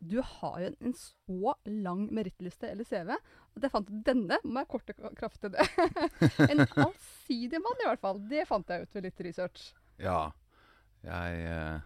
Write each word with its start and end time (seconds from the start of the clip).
Du 0.00 0.16
har 0.24 0.60
jo 0.62 0.70
en 0.80 0.94
så 0.96 1.54
lang 1.68 2.06
merittliste 2.16 2.70
eller 2.72 2.88
CV 2.88 3.12
at 3.12 3.64
jeg 3.66 3.72
fant 3.72 3.88
denne 4.06 4.38
må 4.46 4.62
jeg 4.62 4.70
korte 4.72 4.94
kraft 5.18 5.42
til 5.42 5.52
det. 5.52 5.66
en 6.46 6.62
allsidig 6.64 7.60
mann 7.60 7.82
i 7.84 7.88
hvert 7.88 8.02
fall. 8.02 8.20
Det 8.30 8.46
fant 8.48 8.70
jeg 8.72 8.86
ut 8.86 8.96
ved 8.96 9.08
litt 9.08 9.24
research. 9.26 9.66
Ja. 10.00 10.30
Jeg, 11.04 11.42
eh, 11.48 11.82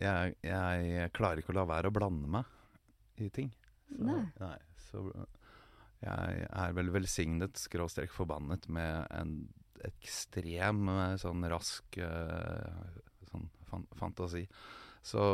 jeg, 0.00 0.36
jeg 0.44 1.12
klarer 1.16 1.42
ikke 1.42 1.52
å 1.52 1.58
la 1.60 1.66
være 1.68 1.90
å 1.90 1.94
blande 1.94 2.30
meg 2.38 2.48
i 3.20 3.28
ting. 3.34 3.52
Så, 3.88 4.00
Nei. 4.04 4.22
nei. 4.40 4.56
Så 4.88 5.04
jeg 6.04 6.48
er 6.48 6.74
vel 6.76 6.92
velsignet, 6.94 7.58
skråstrek 7.58 8.12
forbannet, 8.14 8.68
med 8.72 9.08
en 9.16 9.32
ekstrem 9.88 10.88
eh, 10.92 11.16
sånn 11.20 11.44
rask 11.50 11.98
eh, 12.02 13.00
sånn 13.30 13.48
fan 13.68 13.84
fantasi. 13.98 14.44
Så, 15.08 15.24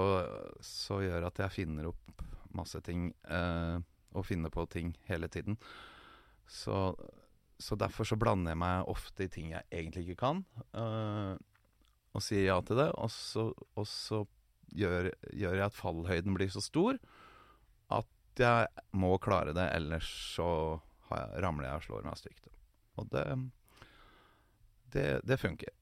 så 0.62 1.00
gjør 1.02 1.28
at 1.28 1.40
jeg 1.42 1.54
finner 1.54 1.90
opp 1.90 2.24
masse 2.54 2.78
ting, 2.86 3.08
eh, 3.26 3.78
og 4.14 4.26
finner 4.28 4.52
på 4.54 4.66
ting 4.70 4.92
hele 5.08 5.28
tiden. 5.32 5.58
Så, 6.46 6.94
så 7.58 7.78
derfor 7.80 8.06
så 8.06 8.18
blander 8.20 8.54
jeg 8.54 8.60
meg 8.62 8.92
ofte 8.92 9.26
i 9.26 9.32
ting 9.32 9.50
jeg 9.54 9.66
egentlig 9.72 10.06
ikke 10.06 10.20
kan, 10.22 10.44
eh, 10.78 11.34
og 12.14 12.22
sier 12.22 12.46
ja 12.46 12.60
til 12.62 12.78
det. 12.78 12.90
Og 13.02 13.10
så, 13.10 13.48
og 13.74 13.88
så 13.90 14.22
gjør, 14.74 15.10
gjør 15.32 15.58
jeg 15.58 15.66
at 15.66 15.78
fallhøyden 15.78 16.36
blir 16.36 16.52
så 16.52 16.62
stor 16.62 16.98
at 17.94 18.40
jeg 18.40 18.84
må 18.98 19.14
klare 19.22 19.54
det, 19.54 19.68
ellers 19.76 20.08
så 20.34 20.48
jeg, 21.10 21.42
ramler 21.44 21.68
jeg 21.68 21.80
og 21.80 21.86
slår 21.88 22.06
meg 22.06 22.18
stygt. 22.18 22.50
Og 22.98 23.10
det, 23.10 23.24
det, 24.94 25.08
det 25.26 25.38
funker. 25.42 25.74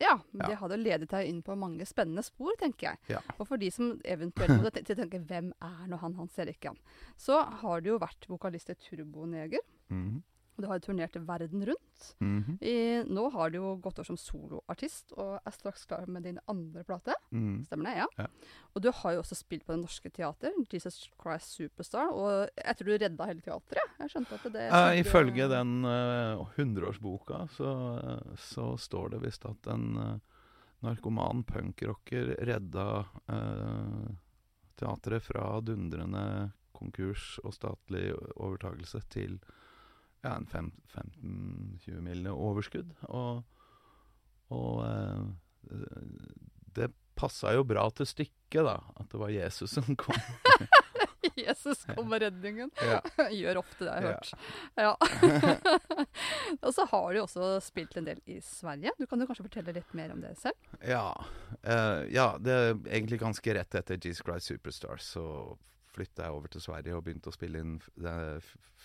Ja, 0.00 0.20
Ja. 0.32 0.46
det 0.46 0.56
hadde 0.60 0.76
ledet 0.78 1.08
deg 1.10 1.26
inn 1.28 1.42
på 1.42 1.56
mange 1.58 1.84
spennende 1.86 2.22
spor, 2.22 2.52
tenker 2.58 2.90
jeg. 2.92 2.98
Ja. 3.08 3.20
Og 3.38 3.48
for 3.48 3.56
de 3.58 3.70
som 3.70 4.00
eventuelt 4.04 4.62
måtte 4.62 4.82
tenke 4.84 5.18
hvem 5.26 5.52
er 5.60 5.86
nå 5.88 5.98
han 5.98 6.14
Hans 6.14 6.38
Erik 6.38 6.62
Jan, 6.64 6.76
så 7.16 7.40
har 7.62 7.80
du 7.80 7.90
jo 7.90 7.98
vært 7.98 8.28
vokalist 8.28 8.70
i 8.70 8.74
Turboneger. 8.74 9.60
Mhm. 9.90 10.22
Og 10.58 10.64
du 10.64 10.66
har 10.72 10.80
turnert 10.82 11.14
verden 11.22 11.62
rundt. 11.68 12.06
Mhm. 12.18 12.56
I, 12.66 12.76
nå 13.06 13.28
har 13.30 13.52
du 13.54 13.60
jo 13.60 13.76
gått 13.82 14.00
over 14.00 14.08
som 14.08 14.18
soloartist 14.18 15.14
og 15.14 15.36
er 15.38 15.54
straks 15.54 15.86
klar 15.86 16.10
med 16.10 16.26
din 16.26 16.40
andre 16.50 16.82
plate. 16.86 17.14
Mm. 17.30 17.62
Stemmer 17.68 17.86
det? 17.86 17.94
Ja. 18.00 18.08
Ja. 18.18 18.26
Og 18.74 18.82
du 18.82 18.90
har 18.90 19.14
jo 19.14 19.22
også 19.22 19.38
spilt 19.38 19.62
på 19.66 19.76
Det 19.76 19.84
Norske 19.84 20.10
Teater, 20.10 20.56
Jesus 20.72 21.06
Christ 21.14 21.54
Superstar. 21.54 22.10
Og 22.10 22.50
jeg 22.58 22.78
tror 22.80 22.90
du 22.90 22.96
redda 23.04 23.30
hele 23.30 23.44
teatret. 23.46 23.94
Jeg 24.02 24.14
skjønte 24.14 24.34
at 24.34 24.50
det 24.50 24.66
Eh, 24.68 25.00
ifølge 25.00 25.46
den 25.48 25.84
hundreårsboka 26.56 27.44
uh, 27.46 27.48
så, 27.54 27.70
så 28.36 28.76
står 28.76 29.14
det 29.14 29.22
visst 29.22 29.46
at 29.46 29.70
en 29.70 29.86
uh, 29.96 30.18
narkoman 30.82 31.44
punkrocker 31.46 32.34
redda 32.50 32.88
uh, 33.30 34.08
teatret 34.78 35.22
fra 35.22 35.60
dundrende 35.62 36.50
konkurs 36.78 37.38
og 37.42 37.54
statlig 37.56 38.12
overtakelse 38.36 39.02
til 39.10 39.38
ja, 40.24 40.34
en 40.36 40.48
15-20 40.50 42.00
mille 42.04 42.32
overskudd. 42.34 42.90
Og, 43.08 43.42
og 44.54 44.82
eh, 44.86 45.22
det 46.78 46.90
passa 47.18 47.52
jo 47.56 47.64
bra 47.66 47.88
til 47.98 48.06
stykket, 48.06 48.62
da. 48.66 48.76
At 48.98 49.08
det 49.12 49.20
var 49.20 49.32
Jesus 49.34 49.74
som 49.78 49.96
kom. 49.98 50.18
Jesus 51.38 51.84
kom 51.94 52.08
med 52.10 52.22
redningen. 52.22 52.70
ja. 52.82 52.98
Gjør 53.34 53.60
ofte 53.60 53.86
det, 53.86 53.92
har 53.92 54.02
jeg 54.02 54.10
Ja. 54.10 54.18
hørt. 54.18 54.30
Ja. 54.78 56.04
og 56.66 56.72
så 56.74 56.86
har 56.90 57.12
du 57.14 57.20
også 57.22 57.50
spilt 57.62 57.96
en 58.00 58.06
del 58.08 58.20
i 58.30 58.38
Sverige. 58.44 58.92
Du 58.98 59.06
kan 59.06 59.20
jo 59.22 59.26
kanskje 59.28 59.46
fortelle 59.46 59.74
litt 59.76 59.92
mer 59.98 60.14
om 60.14 60.22
det 60.24 60.32
selv? 60.40 60.58
Ja. 60.82 61.12
Uh, 61.62 62.06
ja, 62.10 62.28
det 62.42 62.54
er 62.54 62.68
egentlig 62.90 63.20
ganske 63.22 63.54
rett 63.58 63.78
etter 63.82 63.98
Jesus 64.02 64.24
Christ 64.26 64.50
Superstar 64.50 65.02
så 65.02 65.24
flytta 65.98 66.28
jeg 66.28 66.36
over 66.38 66.52
til 66.54 66.64
Sverige 66.64 66.96
og 66.96 67.04
begynte 67.06 67.32
å 67.32 67.34
spille 67.34 67.62
inn 67.62 67.76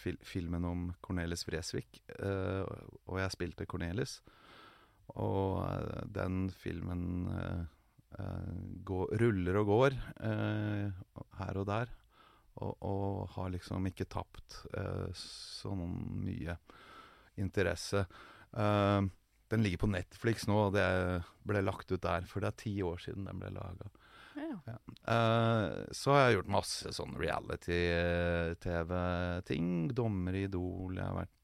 fil 0.04 0.18
filmen 0.26 0.66
om 0.68 0.88
Cornelis 1.06 1.46
Vresvik. 1.48 2.02
Uh, 2.18 2.66
og 3.08 3.22
jeg 3.22 3.36
spilte 3.36 3.70
Cornelis. 3.70 4.18
Og 5.14 5.62
uh, 5.62 6.02
den 6.10 6.48
filmen 6.58 7.28
eh, 7.34 7.64
eh, 8.20 8.54
går, 8.88 9.18
ruller 9.22 9.60
og 9.60 9.68
går 9.68 9.98
eh, 10.30 11.04
her 11.40 11.60
og 11.60 11.68
der. 11.70 11.92
Og, 12.64 12.74
og 12.86 13.34
har 13.36 13.52
liksom 13.54 13.90
ikke 13.90 14.08
tapt 14.14 14.60
så 15.18 15.74
sånn 15.74 15.98
mye 16.22 16.56
interesse. 17.42 18.06
Eh, 18.54 19.02
den 19.54 19.66
ligger 19.66 19.84
på 19.84 19.90
Netflix 19.92 20.48
nå, 20.50 20.58
og 20.68 20.76
det 20.78 20.86
ble 21.46 21.62
lagt 21.66 21.92
ut 21.92 22.02
der, 22.02 22.26
for 22.30 22.42
det 22.42 22.52
er 22.52 22.62
ti 22.64 22.74
år 22.86 23.02
siden 23.02 23.28
den 23.30 23.42
ble 23.42 23.52
laga. 23.54 23.90
Ja. 24.36 24.58
så 25.94 26.12
har 26.14 26.22
jeg 26.24 26.34
gjort 26.38 26.56
masse 26.56 26.88
sånn 26.96 27.14
reality-TV-ting. 27.20 29.68
Dommer 29.96 30.34
i 30.38 30.44
Idol. 30.48 30.92
Jeg 30.98 31.06
har 31.06 31.18
vært, 31.22 31.44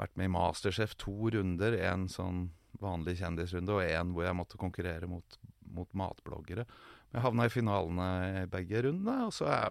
vært 0.00 0.16
med 0.20 0.26
i 0.28 0.34
Masterchef 0.34 0.92
to 1.00 1.16
runder. 1.34 1.72
En 1.90 2.04
sånn 2.12 2.38
vanlig 2.82 3.18
kjendisrunde, 3.20 3.74
og 3.74 3.82
en 3.84 4.12
hvor 4.14 4.24
jeg 4.28 4.38
måtte 4.38 4.60
konkurrere 4.60 5.06
mot, 5.10 5.28
mot 5.74 5.90
matbloggere. 5.98 6.64
Jeg 7.12 7.24
havna 7.24 7.42
i 7.48 7.52
finalene 7.52 8.08
i 8.42 8.48
begge 8.52 8.82
rundene, 8.84 9.28
og 9.28 9.32
så 9.34 9.42
har 9.48 9.58
jeg 9.62 9.70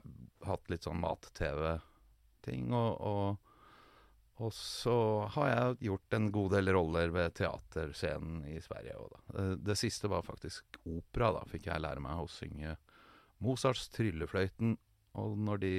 hatt 0.49 0.65
litt 0.73 0.87
sånn 0.87 1.03
mat-TV-ting. 1.03 2.63
Og, 2.73 2.91
og 2.97 3.46
og 4.37 4.53
så 4.53 4.95
har 5.33 5.47
jeg 5.49 5.77
gjort 5.87 6.13
en 6.13 6.27
god 6.33 6.51
del 6.53 6.69
roller 6.75 7.13
ved 7.13 7.33
teaterscenen 7.39 8.43
i 8.45 8.59
Sverige 8.61 8.97
òg, 8.99 9.07
da. 9.15 9.21
Det, 9.33 9.45
det 9.65 9.77
siste 9.79 10.09
var 10.11 10.25
faktisk 10.25 10.77
opera, 10.85 11.31
da. 11.39 11.45
Fikk 11.49 11.69
jeg 11.71 11.81
lære 11.81 12.03
meg 12.05 12.21
å 12.21 12.29
synge 12.29 12.75
Mozarts 13.41 13.87
'Tryllefløyten'. 13.93 14.77
Og 15.17 15.37
når 15.41 15.61
de 15.63 15.73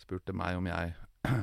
spurte 0.00 0.32
meg 0.32 0.56
om 0.56 0.70
jeg 0.70 0.94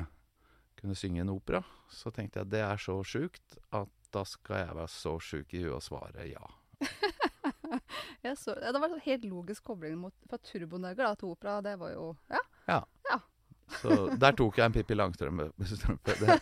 kunne 0.80 0.98
synge 0.98 1.22
en 1.22 1.34
opera, 1.36 1.62
så 1.90 2.10
tenkte 2.14 2.42
jeg 2.42 2.50
det 2.50 2.64
er 2.66 2.82
så 2.82 2.98
sjukt 3.06 3.58
at 3.70 3.94
da 4.14 4.24
skal 4.26 4.64
jeg 4.64 4.76
være 4.78 4.90
så 4.90 5.14
sjuk 5.22 5.54
i 5.54 5.62
huet 5.62 5.76
og 5.76 5.84
svare 5.84 6.26
ja. 6.26 6.44
ja, 8.24 8.34
så, 8.34 8.54
det 8.58 8.80
var 8.80 8.90
en 8.90 9.02
helt 9.04 9.26
logisk 9.28 9.66
kobling 9.68 9.98
mot, 10.00 10.14
fra 10.30 10.38
Turboneger 10.42 11.04
da, 11.04 11.14
til 11.18 11.34
opera. 11.34 11.60
Det 11.62 11.78
var 11.78 11.94
jo 11.94 12.14
Ja. 12.32 12.42
Så 13.82 14.16
der 14.18 14.32
tok 14.38 14.58
jeg 14.58 14.66
en 14.70 14.72
Pippi 14.72 14.94
Langstrømpe. 14.96 15.50
Det, 16.18 16.38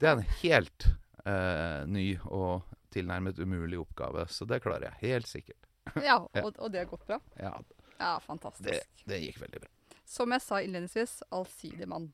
det 0.00 0.08
er 0.08 0.16
en 0.16 0.24
helt 0.42 0.86
eh, 1.24 1.84
ny 1.86 2.06
og 2.24 2.62
tilnærmet 2.94 3.38
umulig 3.42 3.78
oppgave, 3.80 4.26
så 4.30 4.46
det 4.46 4.60
klarer 4.62 4.88
jeg 4.90 4.98
helt 5.10 5.26
sikkert. 5.30 5.66
ja 6.02 6.18
og, 6.44 6.52
og 6.58 6.70
det 6.72 6.84
har 6.84 6.90
gått 6.90 7.06
bra. 7.06 7.20
Ja, 7.40 7.54
Ja, 7.98 8.16
fantastisk. 8.20 8.66
det, 8.66 8.82
det 9.06 9.20
gikk 9.22 9.40
veldig 9.44 9.60
bra. 9.62 9.70
Som 10.04 10.32
jeg 10.34 10.42
sa 10.44 10.58
innledningsvis, 10.60 11.22
allsidig 11.32 11.86
mann. 11.88 12.10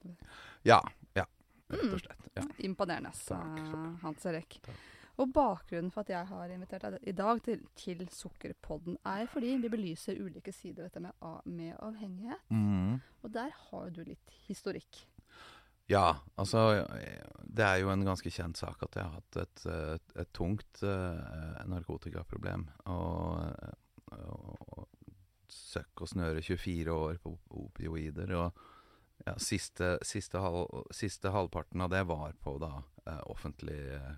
Ja. 0.63 0.81
Ja. 1.17 1.25
Rett 1.71 1.83
Mm. 1.87 1.95
og 1.95 2.01
slett. 2.03 2.25
Ja. 2.35 2.43
Imponerende, 2.67 3.11
Hans 4.03 4.25
Erik. 4.27 4.57
Takk. 4.67 4.77
Og 5.21 5.33
bakgrunnen 5.37 5.93
for 5.93 6.05
at 6.05 6.13
jeg 6.15 6.29
har 6.31 6.53
invitert 6.55 6.87
deg 6.87 7.09
i 7.11 7.15
dag 7.17 7.43
til, 7.45 7.63
til 7.77 8.03
Sukkerpodden, 8.15 8.97
er 9.05 9.27
fordi 9.29 9.57
vi 9.61 9.73
belyser 9.73 10.21
ulike 10.21 10.53
sider 10.55 10.87
ved 10.87 10.91
dette 10.91 11.03
med, 11.05 11.17
med 11.45 11.75
avhengighet. 11.77 12.47
Mm. 12.49 13.01
Og 13.23 13.35
der 13.35 13.53
har 13.69 13.91
du 13.93 14.01
litt 14.07 14.37
historikk. 14.47 15.03
Ja, 15.91 16.21
altså 16.39 16.87
Det 17.43 17.65
er 17.67 17.81
jo 17.83 17.91
en 17.91 18.07
ganske 18.07 18.31
kjent 18.31 18.61
sak 18.61 18.83
at 18.87 18.97
jeg 18.97 19.05
har 19.05 19.17
hatt 19.19 19.39
et, 19.43 19.65
et, 19.67 20.13
et 20.23 20.33
tungt 20.33 20.85
uh, 20.87 21.65
narkotikaproblem. 21.69 22.69
Og, 22.87 23.43
og, 24.15 24.69
og 24.71 24.87
søkk 25.51 26.05
og 26.05 26.13
snøre 26.13 26.43
24 26.43 26.95
år 26.95 27.19
på 27.23 27.35
opioider. 27.65 28.35
Og 28.39 29.27
ja, 29.27 29.35
siste, 29.39 29.99
siste, 30.07 30.41
halv, 30.41 30.87
siste 30.95 31.33
halvparten 31.35 31.85
av 31.85 31.93
det 31.93 32.05
var 32.09 32.35
på 32.41 32.57
da 32.63 32.73
eh, 33.07 33.23
offentlig, 33.31 33.81
eh, 33.97 34.15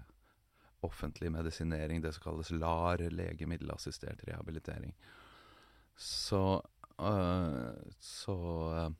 offentlig 0.82 1.30
medisinering, 1.32 2.02
det 2.02 2.14
som 2.16 2.24
kalles 2.26 2.50
LAR, 2.50 3.02
legemiddelassistert 3.10 4.24
rehabilitering. 4.28 4.94
Så, 5.96 6.62
øh, 7.00 7.92
så 8.00 8.36
øh, 8.74 8.94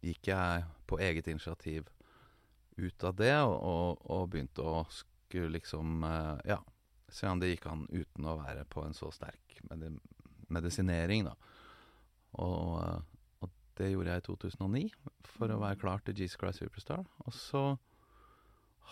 gikk 0.00 0.28
jeg 0.28 0.64
på 0.86 0.98
eget 0.98 1.26
initiativ 1.26 1.88
ut 2.80 3.04
av 3.04 3.16
det, 3.18 3.34
og, 3.42 3.56
og, 3.60 4.10
og 4.10 4.30
begynte 4.30 4.64
å 4.64 4.84
skulle 4.90 5.52
liksom 5.58 6.04
øh, 6.04 6.38
Ja, 6.48 6.60
se 7.10 7.28
om 7.28 7.40
det 7.40 7.52
gikk 7.52 7.66
an 7.70 7.86
uten 7.90 8.26
å 8.26 8.38
være 8.40 8.64
på 8.70 8.84
en 8.86 8.96
så 8.96 9.10
sterk 9.14 9.60
medi 9.70 9.92
medisinering, 10.50 11.28
da. 11.28 11.36
Og, 12.42 12.80
øh, 12.82 13.02
og 13.44 13.50
det 13.78 13.92
gjorde 13.92 14.16
jeg 14.16 14.22
i 14.22 14.26
2009 14.26 14.80
for 15.36 15.52
å 15.52 15.60
være 15.62 15.78
klar 15.78 16.02
til 16.02 16.18
Jesus 16.18 16.38
Christ 16.40 16.58
Superstar. 16.58 17.04
Og 17.26 17.34
så 17.34 17.62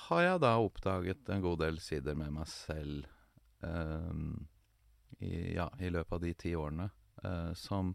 har 0.09 0.23
jeg 0.23 0.41
da 0.45 0.55
oppdaget 0.63 1.29
en 1.33 1.43
god 1.45 1.59
del 1.65 1.81
sider 1.83 2.17
med 2.19 2.33
meg 2.37 2.49
selv 2.51 3.07
um, 3.61 4.47
i, 5.19 5.55
ja, 5.57 5.69
i 5.81 5.91
løpet 5.91 6.17
av 6.17 6.23
de 6.23 6.35
ti 6.39 6.55
årene 6.57 6.89
uh, 7.25 7.53
som, 7.59 7.95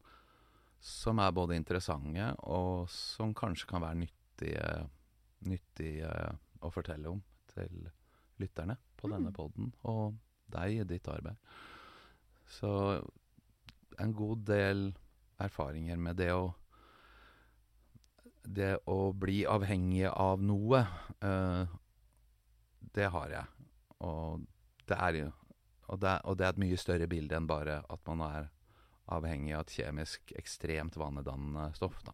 som 0.80 1.22
er 1.24 1.36
både 1.36 1.58
interessante 1.58 2.32
og 2.44 2.90
som 2.92 3.34
kanskje 3.38 3.70
kan 3.70 3.84
være 3.86 4.02
nyttige, 4.04 4.68
nyttige 5.48 6.12
å 6.64 6.72
fortelle 6.74 7.12
om 7.12 7.22
til 7.54 7.88
lytterne 8.42 8.78
på 8.98 9.10
denne 9.12 9.30
Mm. 9.30 9.36
poden, 9.36 9.74
og 9.84 10.18
deg 10.52 10.80
i 10.82 10.84
ditt 10.88 11.08
arbeid. 11.08 11.38
Så 12.50 13.02
en 14.00 14.14
god 14.14 14.46
del 14.46 14.94
erfaringer 15.40 15.98
med 15.98 16.18
det 16.18 16.34
å 16.34 16.54
Det 18.44 18.74
å 18.92 19.14
bli 19.16 19.46
avhengig 19.48 20.10
av 20.12 20.42
noe, 20.44 20.82
eh, 21.24 21.66
det 22.94 23.10
har 23.14 23.34
jeg. 23.34 23.70
Og 24.06 24.44
det 24.90 24.98
er 25.00 25.20
jo 25.22 25.32
og 25.92 26.00
det, 26.00 26.14
og 26.24 26.38
det 26.40 26.46
er 26.46 26.54
et 26.54 26.62
mye 26.64 26.80
større 26.80 27.08
bilde 27.12 27.36
enn 27.38 27.48
bare 27.48 27.82
at 27.92 28.02
man 28.08 28.24
er 28.26 28.50
avhengig 29.14 29.52
av 29.54 29.66
et 29.66 29.74
kjemisk 29.76 30.32
ekstremt 30.40 30.96
vanedannende 30.98 31.68
stoff, 31.76 32.00
da. 32.08 32.14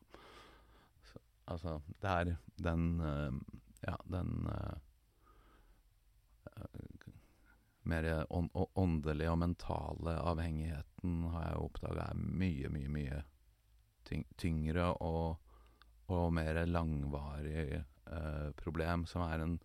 Så, 1.05 1.21
altså, 1.53 1.75
det 2.01 2.15
er 2.15 2.35
den 2.57 2.85
uh, 2.99 3.33
Ja, 3.79 3.93
den 4.11 4.49
uh, 4.49 4.75
mer 7.89 8.05
åndelige 8.29 9.31
og 9.31 9.39
mentale 9.39 10.15
avhengigheten 10.19 11.21
har 11.33 11.45
jeg 11.47 11.61
oppdaga 11.63 12.09
er 12.11 12.19
mye, 12.19 12.69
mye, 12.73 12.89
mye 12.91 13.21
tyng, 14.09 14.25
tyngre 14.37 14.89
og, 15.05 15.39
og 16.11 16.33
mer 16.35 16.59
langvarig 16.67 17.79
eh, 17.79 18.49
problem, 18.59 19.05
som 19.09 19.23
er 19.25 19.45
en 19.45 19.55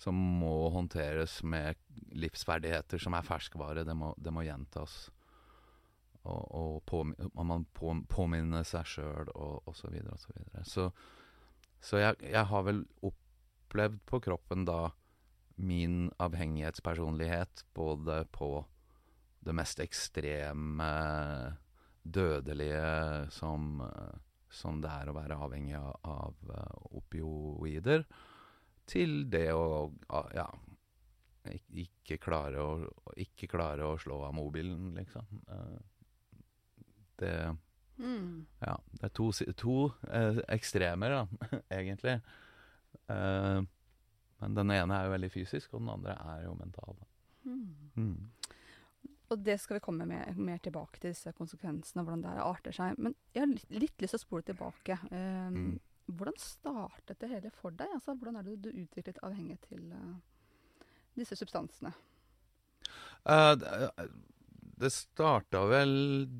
som 0.00 0.14
må 0.14 0.68
håndteres 0.74 1.38
med 1.46 1.78
livsferdigheter 2.18 3.00
som 3.00 3.14
er 3.16 3.26
ferskvare. 3.26 3.84
Det 3.86 3.94
må, 3.96 4.12
det 4.18 4.32
må 4.34 4.44
gjentas. 4.46 5.08
Og, 6.24 6.42
og 6.56 6.74
påmi- 6.88 7.30
man 7.44 7.66
på, 7.76 7.92
påminne 8.08 8.64
seg 8.66 8.88
sjøl, 8.88 9.30
og, 9.34 9.62
og 9.68 9.76
så 9.76 9.92
videre 9.92 10.16
og 10.16 10.22
så 10.22 10.34
videre. 10.34 10.64
Så, 10.68 10.88
så 11.84 12.00
jeg, 12.00 12.20
jeg 12.32 12.50
har 12.50 12.66
vel 12.66 12.84
opplevd 13.04 14.00
på 14.08 14.20
kroppen 14.24 14.64
da 14.68 14.88
min 15.54 16.08
avhengighetspersonlighet 16.18 17.66
både 17.76 18.24
på 18.34 18.64
det 19.44 19.54
mest 19.54 19.80
ekstreme, 19.84 20.90
dødelige 22.02 23.30
som, 23.32 23.78
som 24.52 24.80
det 24.82 24.90
er 24.90 25.10
å 25.10 25.16
være 25.16 25.38
avhengig 25.46 25.76
av, 25.78 25.94
av 26.04 26.54
eh, 26.56 26.80
opioider, 26.98 28.04
til 28.86 29.24
det 29.32 29.48
å 29.54 29.90
ja, 30.34 30.46
ikke 31.76 32.18
klare 32.22 32.62
å, 32.62 32.70
ikke 33.20 33.48
klare 33.52 33.86
å 33.86 33.98
slå 34.00 34.22
av 34.28 34.34
mobilen, 34.36 34.94
liksom. 34.98 35.42
Eh, 35.48 35.82
Det 37.16 37.56
Mm. 37.96 38.46
ja, 38.58 38.72
det 38.98 39.04
er 39.04 39.12
to, 39.14 39.28
to 39.54 39.74
eh, 40.10 40.40
ekstremer, 40.48 41.12
da, 41.14 41.26
egentlig. 41.70 42.16
Eh, 43.08 43.60
men 44.40 44.54
den 44.56 44.70
ene 44.74 44.96
er 44.98 45.04
jo 45.06 45.12
veldig 45.12 45.30
fysisk, 45.30 45.74
og 45.74 45.80
den 45.84 45.92
andre 45.92 46.16
er 46.34 46.42
jo 46.48 46.56
mental. 46.58 46.96
Mm. 47.44 47.90
Mm. 47.94 48.30
Og 49.30 49.44
det 49.44 49.60
skal 49.60 49.78
vi 49.78 49.84
komme 49.84 50.06
med, 50.10 50.36
mer 50.36 50.58
tilbake 50.58 50.98
til, 50.98 51.14
disse 51.14 51.30
konsekvensene, 51.38 52.02
hvordan 52.02 52.24
det 52.26 52.34
arter 52.42 52.74
seg. 52.74 52.98
Men 52.98 53.14
jeg 53.32 53.44
har 53.44 53.52
litt, 53.52 53.70
litt 53.70 54.02
lyst 54.02 54.16
til 54.16 54.20
å 54.20 54.26
spole 54.26 54.42
tilbake. 54.50 54.98
Um, 55.12 55.54
Mm. 55.54 55.80
Hvordan 56.06 56.36
startet 56.40 57.20
det 57.20 57.30
hele 57.30 57.50
for 57.54 57.74
deg? 57.74 57.88
Altså, 57.96 58.14
hvordan 58.14 58.36
er 58.36 58.46
det 58.46 58.58
du 58.64 58.70
utviklet 58.70 59.22
avhengighet 59.24 59.64
til 59.70 59.86
uh, 59.92 60.16
disse 61.16 61.36
substansene? 61.40 61.94
Uh, 63.24 63.54
det, 63.56 63.70
det 64.76 64.90
starta 64.92 65.62
vel 65.70 65.94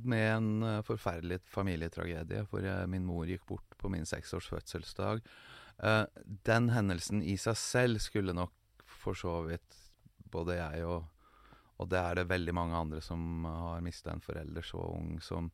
med 0.04 0.24
en 0.34 0.48
eh, 0.66 0.82
forferdelig 0.84 1.38
familietragedie, 1.48 2.42
hvor 2.50 2.66
min 2.90 3.06
mor 3.06 3.28
gikk 3.30 3.44
bort 3.46 3.76
på 3.78 3.90
min 3.92 4.06
seksårs 4.08 4.48
fødselsdag. 4.50 5.22
Eh, 5.78 6.04
den 6.46 6.70
hendelsen 6.74 7.22
i 7.22 7.36
seg 7.40 7.58
selv 7.58 8.02
skulle 8.02 8.34
nok 8.36 8.84
for 9.04 9.18
så 9.18 9.40
vidt 9.48 9.80
både 10.34 10.60
jeg 10.60 10.86
og 10.86 11.10
Og 11.74 11.88
det 11.90 11.98
er 11.98 12.14
det 12.14 12.30
veldig 12.30 12.52
mange 12.54 12.76
andre 12.78 13.00
som 13.02 13.42
har 13.44 13.80
mista 13.82 14.12
en 14.12 14.20
forelder 14.22 14.62
så 14.62 14.78
ung, 14.78 15.16
som 15.20 15.48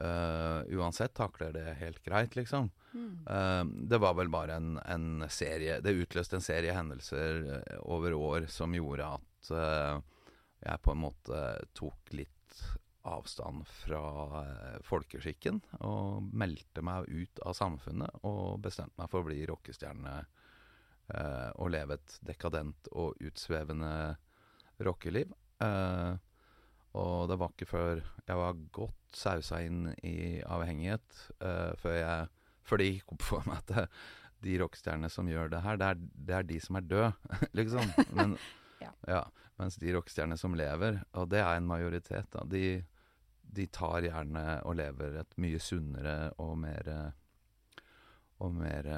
eh, 0.00 0.76
uansett 0.76 1.14
takler 1.14 1.52
det 1.52 1.74
helt 1.80 2.02
greit, 2.04 2.36
liksom. 2.36 2.70
Mm. 2.92 3.26
Uh, 3.26 3.64
det 3.88 3.98
var 3.98 4.14
vel 4.18 4.28
bare 4.28 4.58
en, 4.60 4.74
en 4.84 5.24
serie 5.32 5.78
Det 5.80 5.94
utløste 5.96 6.36
en 6.36 6.44
serie 6.44 6.74
hendelser 6.76 7.38
eh, 7.54 7.78
over 7.88 8.12
år 8.12 8.46
som 8.52 8.74
gjorde 8.76 9.06
at 9.16 9.48
uh, 9.56 9.96
jeg 10.60 10.82
på 10.84 10.92
en 10.92 11.00
måte 11.00 11.38
tok 11.72 12.12
litt 12.12 12.58
avstand 13.08 13.64
fra 13.66 14.42
folkeskikken. 14.86 15.58
Og 15.82 16.28
meldte 16.38 16.84
meg 16.86 17.08
ut 17.10 17.40
av 17.42 17.56
samfunnet 17.58 18.20
og 18.28 18.60
bestemte 18.62 18.94
meg 19.00 19.10
for 19.10 19.24
å 19.24 19.26
bli 19.26 19.40
rockestjerne. 19.50 20.20
og 21.58 21.72
leve 21.74 21.96
et 21.98 22.14
dekadent 22.22 22.86
og 22.92 23.18
utsvevende 23.18 24.14
rockeliv. 24.78 25.32
Eh, 25.62 26.14
og 26.98 27.28
det 27.30 27.38
var 27.40 27.52
ikke 27.54 27.70
før 27.70 28.00
jeg 28.02 28.38
var 28.38 28.64
godt 28.74 29.16
sausa 29.16 29.60
inn 29.64 29.86
i 30.04 30.40
avhengighet, 30.44 31.22
uh, 31.44 31.72
før 31.80 31.96
jeg 31.98 32.32
før 32.62 32.78
det 32.78 32.90
gikk 32.92 33.14
opp 33.16 33.24
for 33.26 33.48
meg 33.48 33.62
at 33.62 33.88
de 34.42 34.56
rockestjernene 34.60 35.10
som 35.10 35.28
gjør 35.30 35.50
det 35.50 35.62
her, 35.64 35.78
det 35.78 35.88
er, 35.88 36.02
det 36.28 36.34
er 36.36 36.46
de 36.46 36.58
som 36.62 36.78
er 36.78 36.86
døde, 36.86 37.12
liksom. 37.58 37.94
Men, 38.14 38.36
Ja. 38.82 38.90
ja. 39.06 39.22
Mens 39.60 39.76
de 39.78 39.92
rockestjernene 39.94 40.38
som 40.40 40.56
lever, 40.58 40.96
og 41.14 41.28
det 41.30 41.38
er 41.38 41.54
en 41.54 41.68
majoritet, 41.68 42.26
da, 42.32 42.42
de, 42.50 42.82
de 43.42 43.66
tar 43.70 44.02
gjerne 44.02 44.44
og 44.66 44.74
lever 44.80 45.20
et 45.20 45.36
mye 45.42 45.60
sunnere 45.62 46.32
og 46.42 46.56
mer 46.58 46.88
og 48.42 48.56
mer 48.58 48.88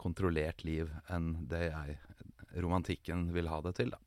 kontrollert 0.00 0.64
liv 0.66 0.90
enn 1.12 1.34
det 1.50 1.68
jeg, 1.68 1.98
romantikken, 2.58 3.28
vil 3.36 3.50
ha 3.52 3.60
det 3.62 3.76
til, 3.78 3.92
da. 3.94 4.00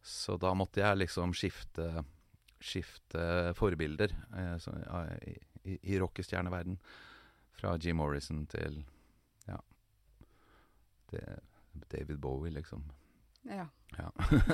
Så 0.00 0.38
da 0.40 0.54
måtte 0.56 0.80
jeg 0.80 1.02
liksom 1.02 1.34
skifte 1.36 1.90
skifte 2.60 3.54
forbilder 3.56 4.12
eh, 4.36 4.56
så, 4.60 4.74
i, 5.26 5.36
i, 5.64 5.78
i 5.94 6.00
rockestjerneverden. 6.00 6.78
Fra 7.60 7.74
Jim 7.80 7.98
Morrison 8.00 8.46
til 8.48 8.82
ja 9.48 9.58
det, 11.10 11.40
David 11.92 12.18
Bowie, 12.18 12.52
liksom. 12.52 12.84
Ja. 13.42 13.68
Ja. 13.98 14.10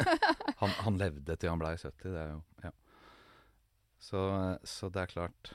han, 0.56 0.70
han 0.70 0.98
levde 0.98 1.36
til 1.36 1.50
han 1.50 1.60
blei 1.60 1.76
70, 1.76 2.12
det 2.12 2.20
er 2.22 2.34
jo 2.34 2.42
Ja. 2.64 2.72
Så, 3.98 4.20
så 4.62 4.88
det 4.92 5.00
er 5.02 5.10
klart 5.10 5.52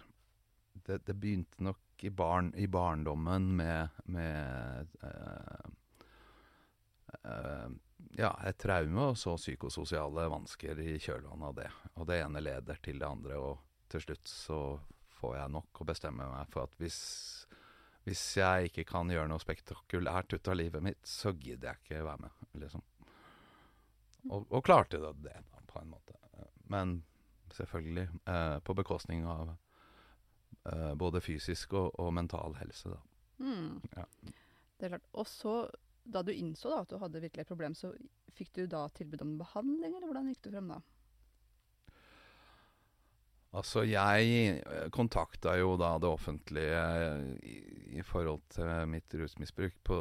Det, 0.74 0.98
det 1.06 1.14
begynte 1.16 1.64
nok 1.64 2.04
i, 2.04 2.10
barn, 2.10 2.50
i 2.58 2.66
barndommen 2.68 3.52
med, 3.56 3.88
med 4.10 4.88
eh, 5.06 5.68
eh, 7.24 7.70
ja, 8.18 8.32
et 8.48 8.60
traume 8.60 9.12
og 9.12 9.20
så 9.20 9.36
psykososiale 9.40 10.28
vansker 10.32 10.80
i 10.84 10.98
kjølvannet 11.02 11.48
av 11.48 11.58
det. 11.58 11.70
Og 11.96 12.08
det 12.10 12.22
ene 12.24 12.44
leder 12.44 12.82
til 12.84 13.00
det 13.02 13.08
andre, 13.08 13.38
og 13.40 13.92
til 13.92 14.04
slutt 14.06 14.28
så 14.30 14.60
får 15.22 15.38
jeg 15.38 15.54
nok 15.54 15.82
å 15.82 15.88
bestemme 15.88 16.28
meg 16.32 16.50
for 16.54 16.66
at 16.66 16.78
hvis, 16.82 17.00
hvis 18.08 18.24
jeg 18.40 18.72
ikke 18.72 18.88
kan 18.94 19.12
gjøre 19.12 19.30
noe 19.32 19.44
spektakulært 19.44 20.34
ut 20.34 20.52
av 20.52 20.58
livet 20.58 20.86
mitt, 20.86 21.02
så 21.08 21.34
gidder 21.36 21.72
jeg 21.72 21.84
ikke 21.84 22.06
være 22.08 22.26
med, 22.26 22.48
liksom. 22.64 22.86
Og, 24.30 24.46
og 24.54 24.62
klarte 24.66 25.00
det, 25.02 25.14
det 25.26 25.38
da, 25.50 25.62
på 25.70 25.82
en 25.82 25.94
måte. 25.94 26.18
Men 26.72 27.00
selvfølgelig 27.52 28.08
eh, 28.30 28.58
på 28.64 28.76
bekostning 28.78 29.26
av 29.28 29.56
eh, 30.70 30.94
både 30.96 31.22
fysisk 31.26 31.74
og, 31.74 31.90
og 32.00 32.14
mental 32.16 32.56
helse, 32.62 32.94
da. 32.94 33.02
Mm. 33.42 33.82
Ja. 33.96 34.06
Det 34.78 34.88
er 34.88 34.94
klart. 34.96 35.10
Og 35.18 35.28
så, 35.28 35.56
da 36.04 36.24
du 36.26 36.32
innså 36.34 36.72
da, 36.72 36.82
at 36.82 36.92
du 36.92 36.98
hadde 37.02 37.22
virkelig 37.24 37.44
et 37.44 37.52
problem, 37.52 37.76
så 37.78 37.92
fikk 38.36 38.54
du 38.58 38.66
da 38.70 38.88
tilbud 38.96 39.22
om 39.26 39.38
behandling, 39.42 39.96
eller 39.96 40.10
hvordan 40.10 40.32
gikk 40.32 40.44
du 40.46 40.52
frem 40.54 40.72
da? 40.74 40.82
Altså, 43.52 43.84
jeg 43.84 44.62
kontakta 44.96 45.58
jo 45.60 45.74
da 45.80 45.98
det 46.00 46.08
offentlige 46.08 46.84
i, 47.44 47.58
i 48.00 48.04
forhold 48.08 48.46
til 48.54 48.70
mitt 48.88 49.12
rusmisbruk 49.20 49.76
på, 49.84 49.98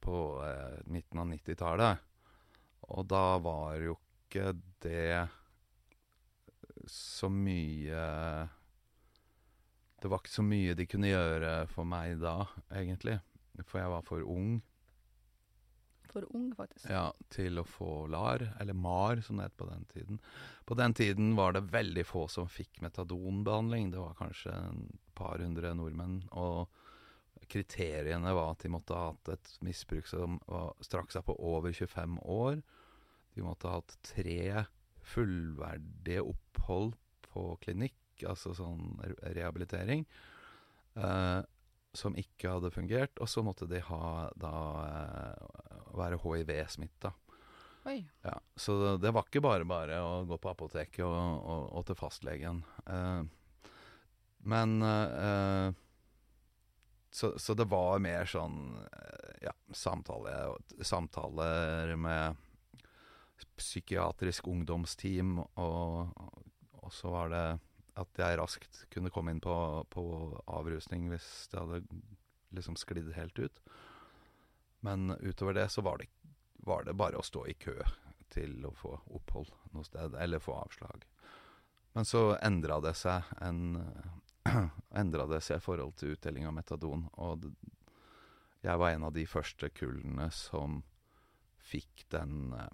på 0.00 0.20
eh, 0.46 0.78
midten 0.88 1.20
av 1.20 1.28
90-tallet. 1.28 2.06
Og 2.96 3.04
da 3.12 3.36
var 3.44 3.76
jo 3.82 3.98
ikke 3.98 4.54
det 4.84 5.26
så 6.90 7.30
mye 7.32 8.00
Det 10.00 10.10
var 10.10 10.20
ikke 10.20 10.34
så 10.34 10.44
mye 10.44 10.74
de 10.76 10.88
kunne 10.88 11.12
gjøre 11.12 11.52
for 11.72 11.88
meg 11.88 12.18
da, 12.24 12.38
egentlig. 12.72 13.18
For 13.68 13.80
jeg 13.80 13.92
var 13.92 14.04
for 14.04 14.24
ung. 14.24 14.58
År 16.20 16.26
ung, 16.36 16.50
faktisk. 16.56 16.86
Ja, 16.90 17.08
til 17.32 17.58
å 17.60 17.64
få 17.66 18.06
LAR, 18.10 18.44
eller 18.60 18.76
MAR 18.76 19.20
som 19.26 19.38
det 19.40 19.48
het 19.50 19.56
på 19.60 19.66
den 19.70 19.84
tiden. 19.92 20.20
På 20.66 20.76
den 20.78 20.94
tiden 20.96 21.34
var 21.38 21.52
det 21.56 21.64
veldig 21.72 22.04
få 22.06 22.26
som 22.32 22.48
fikk 22.48 22.80
metadonbehandling. 22.84 23.90
Det 23.94 24.00
var 24.02 24.14
kanskje 24.18 24.54
et 24.54 25.14
par 25.18 25.42
hundre 25.42 25.74
nordmenn. 25.78 26.20
Og 26.38 26.68
kriteriene 27.50 28.32
var 28.34 28.54
at 28.54 28.62
de 28.64 28.72
måtte 28.72 28.96
ha 28.96 29.10
hatt 29.10 29.32
et 29.34 29.50
misbruk 29.66 30.06
som 30.08 30.38
strakk 30.84 31.12
seg 31.12 31.26
på 31.26 31.36
over 31.44 31.74
25 31.76 32.18
år. 32.24 32.62
De 33.34 33.42
måtte 33.44 33.68
ha 33.68 33.80
hatt 33.80 33.96
tre 34.06 34.64
fullverdige 35.04 36.22
opphold 36.24 36.94
på 37.28 37.48
klinikk, 37.64 37.98
altså 38.30 38.54
sånn 38.56 38.94
re- 39.02 39.34
rehabilitering, 39.34 40.04
eh, 40.96 41.40
som 41.94 42.16
ikke 42.18 42.56
hadde 42.56 42.72
fungert. 42.74 43.18
Og 43.22 43.30
så 43.30 43.44
måtte 43.46 43.68
de 43.70 43.80
ha 43.86 44.30
da 44.40 44.56
eh, 44.86 45.86
være 45.94 46.20
hiv-smitta. 46.22 47.14
Ja, 48.24 48.38
så 48.56 48.96
det, 48.96 49.10
var 49.12 49.26
ikke 49.26 49.42
bare 49.44 49.66
bare 49.68 49.98
å 50.00 50.22
gå 50.24 50.38
på 50.40 50.52
apoteket 50.54 51.04
og, 51.04 51.14
og, 51.14 51.64
og 51.76 51.86
til 51.88 51.98
fastlegen. 51.98 52.62
Eh, 52.88 53.24
men 54.48 54.76
eh, 54.84 55.68
så, 57.14 57.34
så 57.38 57.54
det 57.54 57.68
var 57.70 58.00
mer 58.02 58.26
sånn 58.28 58.74
ja, 59.44 59.52
samtale, 59.76 60.32
samtaler 60.80 61.94
med 62.00 62.40
psykiatrisk 63.54 64.48
ungdomsteam, 64.48 65.36
og, 65.60 66.10
og 66.80 66.92
så 66.92 67.12
var 67.12 67.30
det 67.30 67.44
at 68.00 68.18
jeg 68.18 68.38
raskt 68.40 68.84
kunne 68.90 69.12
komme 69.14 69.34
inn 69.34 69.42
på, 69.42 69.54
på 69.90 70.04
avrusning 70.50 71.08
hvis 71.12 71.28
det 71.52 71.60
hadde 71.60 71.82
liksom 72.54 72.78
sklidd 72.78 73.12
helt 73.16 73.38
ut. 73.38 73.60
Men 74.84 75.14
utover 75.20 75.54
det 75.54 75.68
så 75.72 75.84
var 75.86 75.98
det, 76.02 76.10
var 76.66 76.84
det 76.84 76.96
bare 76.98 77.20
å 77.20 77.26
stå 77.26 77.46
i 77.48 77.54
kø 77.54 77.76
til 78.34 78.64
å 78.66 78.72
få 78.74 78.96
opphold 79.14 79.52
noe 79.72 79.86
sted, 79.86 80.16
eller 80.18 80.42
få 80.42 80.56
avslag. 80.58 81.06
Men 81.94 82.06
så 82.08 82.34
endra 82.42 82.80
det 82.82 82.96
seg 82.98 83.30
en 83.44 83.78
Endra 85.00 85.24
det 85.26 85.40
seg 85.40 85.56
i 85.56 85.64
forhold 85.64 85.94
til 85.96 86.12
utdeling 86.14 86.44
av 86.44 86.52
metadon, 86.52 87.06
og 87.16 87.46
jeg 88.64 88.80
var 88.80 88.92
en 88.92 89.06
av 89.08 89.14
de 89.16 89.24
første 89.28 89.70
kullene 89.72 90.26
som 90.36 90.82
fikk 91.64 92.04
den 92.12 92.52
eh, 92.52 92.68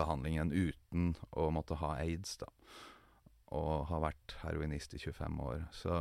behandlingen 0.00 0.52
uten 0.52 1.12
å 1.36 1.50
måtte 1.52 1.78
ha 1.82 1.94
aids, 2.00 2.38
da. 2.40 2.48
Og 3.56 3.86
har 3.88 4.04
vært 4.04 4.36
heroinist 4.42 4.94
i 4.94 5.00
25 5.00 5.40
år. 5.40 5.64
Så, 5.72 5.98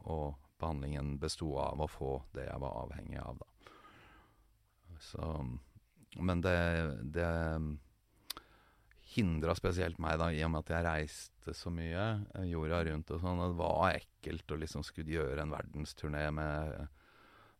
Og 0.04 0.34
behandlingen 0.60 1.14
besto 1.22 1.54
av 1.58 1.80
å 1.80 1.88
få 1.88 2.10
det 2.36 2.44
jeg 2.44 2.60
var 2.60 2.76
avhengig 2.82 3.18
av, 3.22 3.40
da. 3.40 3.48
Så 5.02 5.30
Men 6.20 6.42
det, 6.44 6.58
det 7.16 7.30
hindra 9.14 9.54
spesielt 9.56 9.98
meg, 10.02 10.18
da, 10.20 10.28
i 10.32 10.42
og 10.44 10.52
med 10.52 10.64
at 10.64 10.72
jeg 10.74 10.86
reiste 10.86 11.54
så 11.56 11.72
mye 11.72 12.04
eh, 12.36 12.48
jorda 12.52 12.82
rundt 12.88 13.12
og 13.14 13.22
sånn. 13.22 13.42
Det 13.42 13.60
var 13.60 13.96
ekkelt 13.96 14.52
å 14.52 14.60
liksom 14.60 14.84
skulle 14.86 15.16
gjøre 15.16 15.42
en 15.42 15.54
verdensturné 15.54 16.26
med 16.36 16.82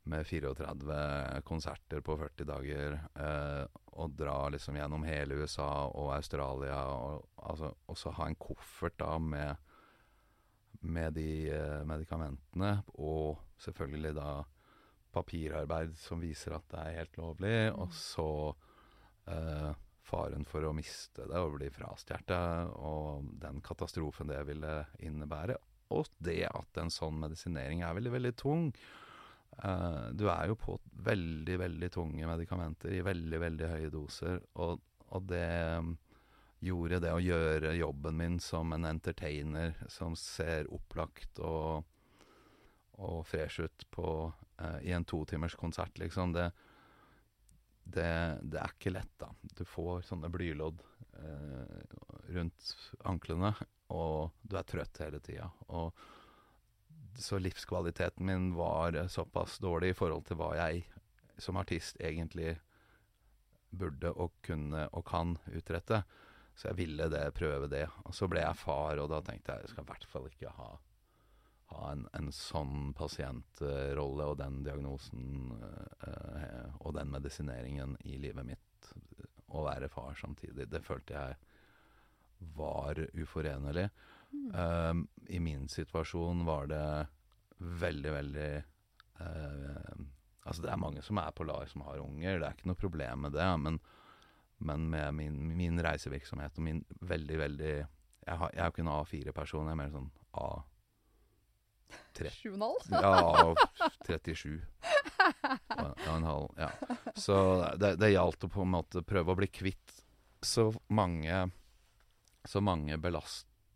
med 0.05 0.27
34 0.27 1.43
konserter 1.47 2.01
på 2.01 2.17
40 2.19 2.47
dager, 2.49 2.97
eh, 3.15 3.65
og 3.93 4.17
dra 4.19 4.49
liksom 4.51 4.79
gjennom 4.79 5.05
hele 5.07 5.39
USA 5.43 5.87
og 5.87 6.15
Australia, 6.17 6.81
og, 6.91 7.29
altså, 7.37 7.71
og 7.87 7.99
så 7.99 8.15
ha 8.17 8.27
en 8.27 8.39
koffert 8.41 8.99
da 8.99 9.15
med, 9.23 9.55
med 10.83 11.15
de 11.19 11.31
eh, 11.55 11.85
medikamentene, 11.87 12.75
og 12.99 13.39
selvfølgelig 13.63 14.15
da 14.19 14.33
papirarbeid 15.13 15.95
som 16.01 16.23
viser 16.23 16.57
at 16.57 16.67
det 16.73 16.83
er 16.83 16.99
helt 17.03 17.19
lovlig, 17.21 17.57
og 17.77 17.95
så 17.95 18.29
eh, 19.31 19.71
faren 20.03 20.47
for 20.49 20.67
å 20.67 20.75
miste 20.75 21.29
det 21.31 21.39
og 21.39 21.59
bli 21.61 21.71
frastjålet, 21.71 22.73
og 22.75 23.29
den 23.45 23.63
katastrofen 23.63 24.33
det 24.33 24.41
ville 24.49 24.81
innebære, 25.05 25.61
og 25.93 26.09
det 26.25 26.43
at 26.49 26.81
en 26.81 26.91
sånn 26.91 27.21
medisinering 27.21 27.85
er 27.85 27.95
veldig, 27.99 28.15
veldig 28.17 28.35
tung. 28.41 28.71
Eh, 29.59 30.07
du 30.13 30.29
er 30.31 30.49
jo 30.49 30.57
på 30.59 30.79
veldig, 31.05 31.59
veldig 31.61 31.91
tunge 31.93 32.29
medikamenter 32.29 32.95
i 32.97 33.03
veldig, 33.05 33.41
veldig 33.43 33.69
høye 33.75 33.93
doser, 33.93 34.41
og, 34.65 34.81
og 35.13 35.29
det 35.29 35.49
mm, 35.85 35.93
gjorde 36.69 37.01
det 37.05 37.13
å 37.13 37.23
gjøre 37.23 37.75
jobben 37.77 38.19
min 38.19 38.39
som 38.41 38.73
en 38.73 38.89
entertainer 38.89 39.75
som 39.93 40.17
ser 40.19 40.71
opplagt 40.73 41.43
og, 41.45 41.85
og 43.03 43.19
fresh 43.29 43.67
ut 43.67 43.87
på, 43.91 44.07
uh, 44.63 44.79
i 44.81 44.95
en 44.95 45.07
totimers 45.09 45.57
konsert, 45.59 45.99
liksom, 45.99 46.33
det, 46.37 46.49
det, 47.83 48.13
det 48.47 48.63
er 48.63 48.77
ikke 48.77 48.95
lett, 48.95 49.13
da. 49.21 49.33
Du 49.59 49.65
får 49.67 50.07
sånne 50.07 50.31
blylodd 50.33 50.81
uh, 51.19 51.83
rundt 52.33 52.75
anklene, 53.11 53.53
og 53.93 54.31
du 54.47 54.57
er 54.57 54.69
trøtt 54.71 55.03
hele 55.03 55.21
tida. 55.21 55.51
Og 55.75 55.91
så 57.19 57.39
livskvaliteten 57.39 58.27
min 58.27 58.55
var 58.55 58.95
eh, 58.95 59.07
såpass 59.07 59.59
dårlig 59.59 59.93
i 59.93 59.97
forhold 59.99 60.27
til 60.29 60.39
hva 60.41 60.53
jeg 60.57 60.85
som 61.39 61.59
artist 61.61 62.01
egentlig 62.01 62.57
burde 63.73 64.13
og 64.13 64.35
kunne 64.45 64.87
og 64.93 65.05
kan 65.09 65.37
utrette. 65.53 66.03
Så 66.55 66.69
jeg 66.69 66.79
ville 66.83 67.09
det, 67.09 67.25
prøve 67.37 67.69
det. 67.73 67.87
Og 68.05 68.15
så 68.15 68.29
ble 68.29 68.43
jeg 68.45 68.61
far, 68.61 69.01
og 69.01 69.09
da 69.13 69.23
tenkte 69.25 69.55
jeg 69.55 69.65
jeg 69.65 69.73
skal 69.73 69.87
i 69.87 69.91
hvert 69.91 70.09
fall 70.11 70.29
ikke 70.29 70.53
ha, 70.59 70.69
ha 71.73 71.93
en, 71.95 72.05
en 72.19 72.29
sånn 72.37 72.93
pasientrolle 72.99 74.29
og 74.29 74.37
den 74.43 74.61
diagnosen 74.67 75.55
øh, 75.57 76.69
og 76.81 76.93
den 76.99 77.13
medisineringen 77.15 77.97
i 78.05 78.19
livet 78.21 78.53
mitt. 78.53 78.93
Å 79.53 79.65
være 79.65 79.89
far 79.93 80.15
samtidig. 80.21 80.69
Det 80.69 80.85
følte 80.85 81.17
jeg 81.17 81.41
var 82.57 82.99
uforenlig. 83.15 83.89
Um, 84.33 85.07
I 85.29 85.41
min 85.41 85.69
situasjon 85.69 86.45
var 86.45 86.67
det 86.73 86.87
veldig, 87.63 88.13
veldig 88.13 88.51
eh, 89.21 89.95
Altså, 90.43 90.63
det 90.65 90.73
er 90.73 90.81
mange 90.83 91.03
som 91.07 91.21
er 91.23 91.31
på 91.37 91.45
LAR 91.47 91.69
som 91.71 91.85
har 91.87 92.01
unger, 92.03 92.41
det 92.41 92.47
er 92.49 92.57
ikke 92.57 92.67
noe 92.73 92.81
problem 92.81 93.21
med 93.29 93.37
det, 93.37 93.47
men, 93.63 93.77
men 94.67 94.89
med 94.91 95.15
min, 95.15 95.37
min 95.55 95.79
reisevirksomhet 95.87 96.59
og 96.59 96.67
min 96.67 96.81
veldig, 96.99 97.37
veldig 97.39 97.75
Jeg, 97.77 98.37
har, 98.41 98.51
jeg 98.51 98.59
er 98.59 98.67
jo 98.67 98.75
ikke 98.75 98.83
en 98.83 98.91
A4-person, 98.97 99.71
jeg 99.71 99.77
er 99.77 99.81
mer 99.85 99.95
sånn 99.95 100.11
A... 100.43 100.49
7,5? 102.17 102.91
ja, 103.05 103.55
37. 104.09 104.59
Og, 105.77 105.95
ja, 106.07 106.17
en 106.17 106.27
halv. 106.27 106.49
Ja. 106.59 106.71
Så 107.15 107.37
det, 107.79 107.95
det 108.01 108.15
gjaldt 108.15 108.47
å 108.49 108.51
på 108.53 108.65
en 108.65 108.73
måte 108.75 109.05
prøve 109.07 109.35
å 109.35 109.39
bli 109.39 109.49
kvitt 109.53 110.01
så 110.43 110.73
mange 110.91 111.45
Så 112.49 112.59
mange 112.65 112.97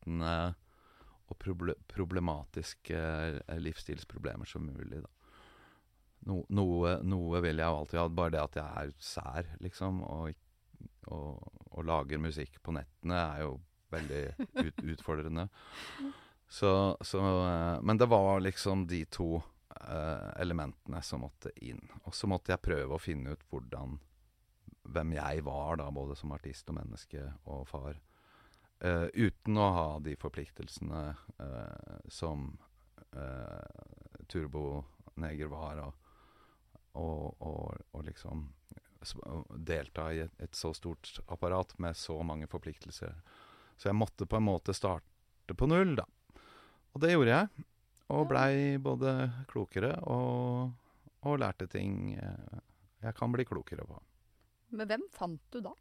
belastende 0.07 0.55
og 1.27 1.39
proble 1.39 1.75
problematiske 1.91 2.97
eh, 2.97 3.59
livsstilsproblemer 3.59 4.47
som 4.47 4.63
mulig, 4.63 5.03
da. 5.03 5.11
No, 6.27 6.45
noe, 6.49 6.99
noe 7.03 7.41
vil 7.43 7.59
jeg 7.59 7.67
alltid 7.67 7.99
ha, 7.99 8.09
bare 8.09 8.33
det 8.35 8.43
at 8.43 8.57
jeg 8.57 8.83
er 8.83 8.93
sær, 8.99 9.49
liksom, 9.61 10.03
og, 10.03 10.35
og, 11.07 11.43
og 11.71 11.85
lager 11.85 12.19
musikk 12.19 12.61
på 12.63 12.75
nettene 12.75 13.19
er 13.19 13.43
jo 13.45 13.61
veldig 13.91 14.23
ut, 14.39 14.81
utfordrende. 14.95 15.49
Så, 16.49 16.97
så 17.01 17.21
eh, 17.21 17.83
Men 17.83 17.99
det 17.99 18.07
var 18.07 18.41
liksom 18.41 18.87
de 18.87 19.05
to 19.11 19.43
eh, 19.81 20.31
elementene 20.41 21.03
som 21.03 21.27
måtte 21.27 21.51
inn. 21.57 21.83
Og 22.05 22.15
så 22.15 22.31
måtte 22.31 22.55
jeg 22.55 22.63
prøve 22.63 22.95
å 22.95 23.03
finne 23.03 23.35
ut 23.35 23.49
hvordan 23.51 23.99
Hvem 24.87 25.17
jeg 25.17 25.43
var, 25.43 25.81
da, 25.81 25.89
både 25.91 26.15
som 26.15 26.31
artist 26.31 26.69
og 26.71 26.77
menneske 26.77 27.19
og 27.51 27.65
far. 27.67 27.97
Eh, 28.81 29.07
uten 29.15 29.57
å 29.57 29.69
ha 29.73 29.87
de 30.05 30.13
forpliktelsene 30.21 31.03
uh, 31.41 32.01
som 32.13 32.51
eh, 33.17 33.85
Turboneger 34.29 35.49
var, 35.49 35.81
og, 35.81 36.11
og, 37.01 37.41
og, 37.41 37.87
og 37.97 38.05
liksom 38.05 38.51
delta 39.65 40.11
i 40.13 40.21
et, 40.27 40.35
et 40.43 40.59
så 40.59 40.75
stort 40.77 41.23
apparat 41.27 41.73
med 41.81 41.97
så 41.97 42.19
mange 42.27 42.49
forpliktelser. 42.51 43.15
Så 43.77 43.89
jeg 43.89 43.97
måtte 43.97 44.29
på 44.29 44.37
en 44.37 44.49
måte 44.49 44.75
starte 44.77 45.57
på 45.57 45.69
null, 45.71 45.95
da. 45.97 46.05
Og 46.93 47.01
det 47.01 47.15
gjorde 47.15 47.33
jeg. 47.33 47.67
Og 48.13 48.29
blei 48.29 48.77
både 48.83 49.13
klokere 49.51 49.93
og, 50.11 50.75
og 51.27 51.41
lærte 51.43 51.67
ting 51.71 52.13
jeg 52.15 53.15
kan 53.19 53.33
bli 53.35 53.47
klokere 53.47 53.87
på. 53.87 53.99
Men 54.75 54.91
hvem 54.91 55.07
fant 55.15 55.43
du 55.55 55.61
da? 55.65 55.75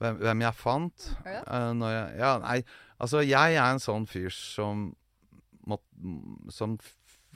Hvem, 0.00 0.16
hvem 0.22 0.42
jeg 0.46 0.56
fant 0.56 1.06
Ja. 1.28 1.42
Uh, 1.44 1.84
jeg 1.92 2.18
Ja, 2.22 2.32
nei, 2.40 2.58
altså 2.98 3.22
jeg 3.24 3.56
er 3.56 3.68
en 3.68 3.82
sånn 3.82 4.08
fyr 4.08 4.32
som 4.34 4.90
mått, 5.68 5.84
Som 6.52 6.78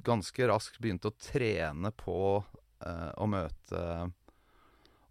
ganske 0.05 0.49
raskt 0.51 0.81
begynte 0.83 1.13
å 1.13 1.17
trene 1.21 1.93
på 1.97 2.19
uh, 2.41 3.11
å 3.21 3.29
møte 3.31 3.85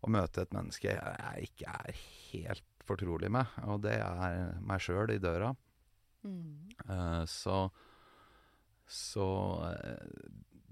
Å 0.04 0.12
møte 0.12 0.44
et 0.44 0.56
menneske 0.56 0.92
jeg 0.92 1.50
ikke 1.50 1.78
er 1.80 2.00
helt 2.34 2.70
fortrolig 2.84 3.30
med, 3.32 3.48
og 3.64 3.78
det 3.86 3.94
er 4.04 4.58
meg 4.60 4.82
sjøl 4.84 5.14
i 5.14 5.22
døra. 5.24 5.54
Mm. 6.28 6.74
Uh, 6.84 7.22
så 7.32 7.70
så 8.84 9.28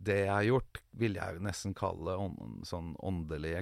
det 0.01 0.17
jeg 0.25 0.31
har 0.33 0.45
gjort, 0.47 0.81
vil 0.97 1.17
jeg 1.17 1.41
nesten 1.45 1.75
kalle 1.77 2.17
ånd, 2.17 2.65
sånn 2.67 2.93
åndelig 3.05 3.61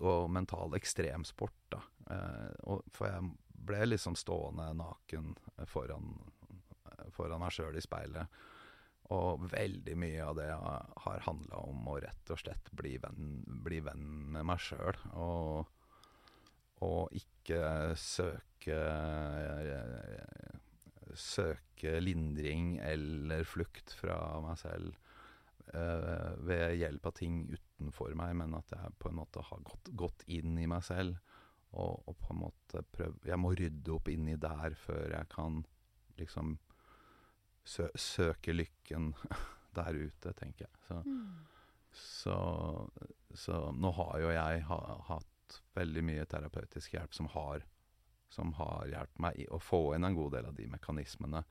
og 0.00 0.30
mental 0.32 0.74
ekstremsport. 0.78 1.58
da. 1.74 1.82
Eh, 2.10 2.78
for 2.92 3.08
jeg 3.08 3.32
ble 3.62 3.84
liksom 3.86 4.16
stående 4.18 4.72
naken 4.74 5.34
foran, 5.70 6.16
foran 7.14 7.42
meg 7.42 7.54
sjøl 7.54 7.78
i 7.78 7.84
speilet. 7.84 8.42
Og 9.12 9.44
veldig 9.52 9.94
mye 9.98 10.24
av 10.24 10.36
det 10.38 10.48
har, 10.54 11.24
handla 11.26 11.62
om 11.66 11.88
å 11.90 11.98
rett 12.00 12.32
og 12.32 12.40
slett 12.40 12.70
bli 12.72 12.96
venn, 13.02 13.42
bli 13.64 13.82
venn 13.84 14.06
med 14.32 14.46
meg 14.48 14.62
sjøl. 14.62 14.98
Og, 15.20 15.66
og 16.86 17.16
ikke 17.18 17.92
søke 17.98 18.78
eh, 18.78 20.60
Søke 21.12 21.98
lindring 22.00 22.78
eller 22.80 23.42
flukt 23.44 23.92
fra 23.92 24.16
meg 24.40 24.56
selv 24.56 24.94
eh, 25.74 26.30
ved 26.40 26.78
hjelp 26.78 27.10
av 27.10 27.12
ting 27.18 27.42
utenfor 27.50 28.14
meg, 28.16 28.32
men 28.38 28.56
at 28.56 28.72
jeg 28.72 28.94
på 29.02 29.10
en 29.10 29.18
måte 29.18 29.42
har 29.44 29.60
gått, 29.66 29.90
gått 29.92 30.24
inn 30.32 30.56
i 30.56 30.64
meg 30.70 30.80
selv. 30.86 31.18
Og, 31.72 32.02
og 32.08 32.16
på 32.20 32.34
en 32.34 32.42
måte 32.42 32.82
prøve 32.92 33.16
Jeg 33.24 33.40
må 33.40 33.54
rydde 33.56 33.94
opp 33.94 34.10
inni 34.12 34.34
der 34.40 34.74
før 34.76 35.14
jeg 35.14 35.28
kan 35.32 35.62
liksom 36.20 36.58
sø, 37.64 37.88
søke 37.96 38.52
lykken 38.52 39.12
der 39.78 39.96
ute, 39.96 40.34
tenker 40.36 40.66
jeg. 40.66 40.80
Så, 40.84 40.98
så, 41.92 42.36
så 43.32 43.60
nå 43.72 43.92
har 43.96 44.18
jo 44.20 44.32
jeg 44.34 44.64
ha, 44.68 44.80
hatt 45.08 45.60
veldig 45.76 46.02
mye 46.04 46.26
terapeutisk 46.28 46.92
hjelp 46.96 47.16
som 47.16 47.30
har, 47.32 47.64
som 48.32 48.52
har 48.60 48.90
hjulpet 48.92 49.22
meg 49.24 49.46
å 49.52 49.60
få 49.60 49.82
inn 49.96 50.08
en 50.08 50.16
god 50.16 50.36
del 50.36 50.50
av 50.50 50.58
de 50.58 50.68
mekanismene. 50.72 51.44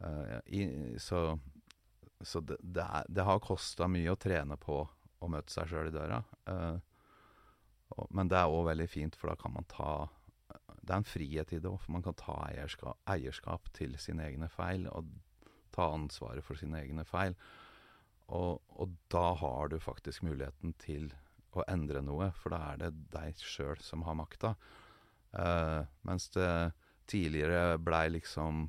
Uh, 0.00 0.40
i, 0.52 0.64
så 1.00 1.26
så 2.24 2.40
det, 2.40 2.56
det, 2.60 2.82
er, 2.82 3.06
det 3.08 3.24
har 3.26 3.42
kosta 3.42 3.88
mye 3.90 4.12
å 4.12 4.18
trene 4.20 4.56
på 4.60 4.80
å 4.84 5.30
møte 5.30 5.52
seg 5.52 5.68
sjøl 5.70 5.90
i 5.90 5.94
døra. 5.94 6.20
Og, 6.50 6.76
men 8.10 8.30
det 8.30 8.38
er 8.38 8.50
òg 8.50 8.68
veldig 8.70 8.88
fint, 8.90 9.16
for 9.18 9.30
da 9.30 9.38
kan 9.40 9.54
man 9.54 9.66
ta 9.70 10.08
Det 10.84 10.92
er 10.92 11.00
en 11.00 11.08
frihet 11.08 11.52
i 11.52 11.58
det 11.58 11.70
òg, 11.70 11.78
for 11.80 11.94
man 11.96 12.02
kan 12.04 12.16
ta 12.20 12.34
eierskap, 12.50 12.98
eierskap 13.08 13.70
til 13.72 13.94
sine 13.98 14.26
egne 14.28 14.50
feil, 14.52 14.84
og 14.92 15.08
ta 15.72 15.86
ansvaret 15.94 16.44
for 16.44 16.60
sine 16.60 16.82
egne 16.82 17.06
feil. 17.08 17.36
Og, 18.28 18.60
og 18.68 18.92
da 19.12 19.30
har 19.40 19.72
du 19.72 19.78
faktisk 19.80 20.24
muligheten 20.24 20.74
til 20.80 21.08
å 21.56 21.64
endre 21.70 22.02
noe, 22.04 22.30
for 22.36 22.54
da 22.54 22.60
er 22.72 22.82
det 22.82 22.92
deg 23.14 23.40
sjøl 23.40 23.80
som 23.84 24.04
har 24.04 24.18
makta. 24.18 24.54
Uh, 25.34 25.82
mens 26.06 26.28
det 26.36 26.72
tidligere 27.10 27.78
blei 27.82 28.06
liksom 28.14 28.66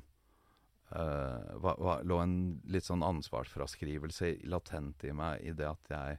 uh, 0.92 1.52
var, 1.62 1.76
var, 1.78 2.02
lå 2.04 2.20
en 2.22 2.38
litt 2.72 2.88
sånn 2.88 3.04
ansvarsfraskrivelse 3.06 4.32
latent 4.50 5.04
i 5.06 5.14
meg 5.16 5.44
i 5.46 5.54
det 5.56 5.68
at 5.68 5.92
jeg 5.92 6.18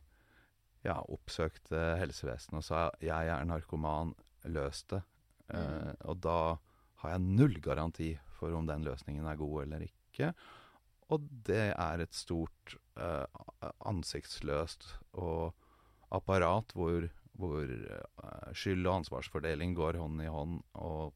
ja, 0.88 0.98
oppsøkte 1.12 1.98
helsevesenet 2.02 2.62
og 2.62 2.66
sa 2.66 2.88
jeg 3.04 3.32
er 3.34 3.46
narkoman, 3.48 4.14
løs 4.48 4.84
det. 4.92 5.02
Eh, 5.54 5.94
og 6.08 6.22
da 6.24 6.40
har 7.04 7.14
jeg 7.14 7.26
null 7.26 7.60
garanti 7.64 8.14
for 8.38 8.56
om 8.56 8.68
den 8.70 8.86
løsningen 8.88 9.28
er 9.28 9.40
god 9.40 9.66
eller 9.66 9.86
ikke. 9.88 10.32
Og 11.14 11.24
det 11.48 11.70
er 11.72 12.02
et 12.04 12.16
stort 12.16 12.74
uh, 13.00 13.24
ansiktsløst 13.88 14.90
og 15.16 15.54
apparat 16.12 16.74
hvor, 16.76 17.06
hvor 17.40 17.64
uh, 17.64 18.50
skyld 18.52 18.84
og 18.84 18.98
ansvarsfordeling 18.98 19.72
går 19.78 20.02
hånd 20.02 20.20
i 20.26 20.28
hånd, 20.28 20.58
og, 20.76 21.16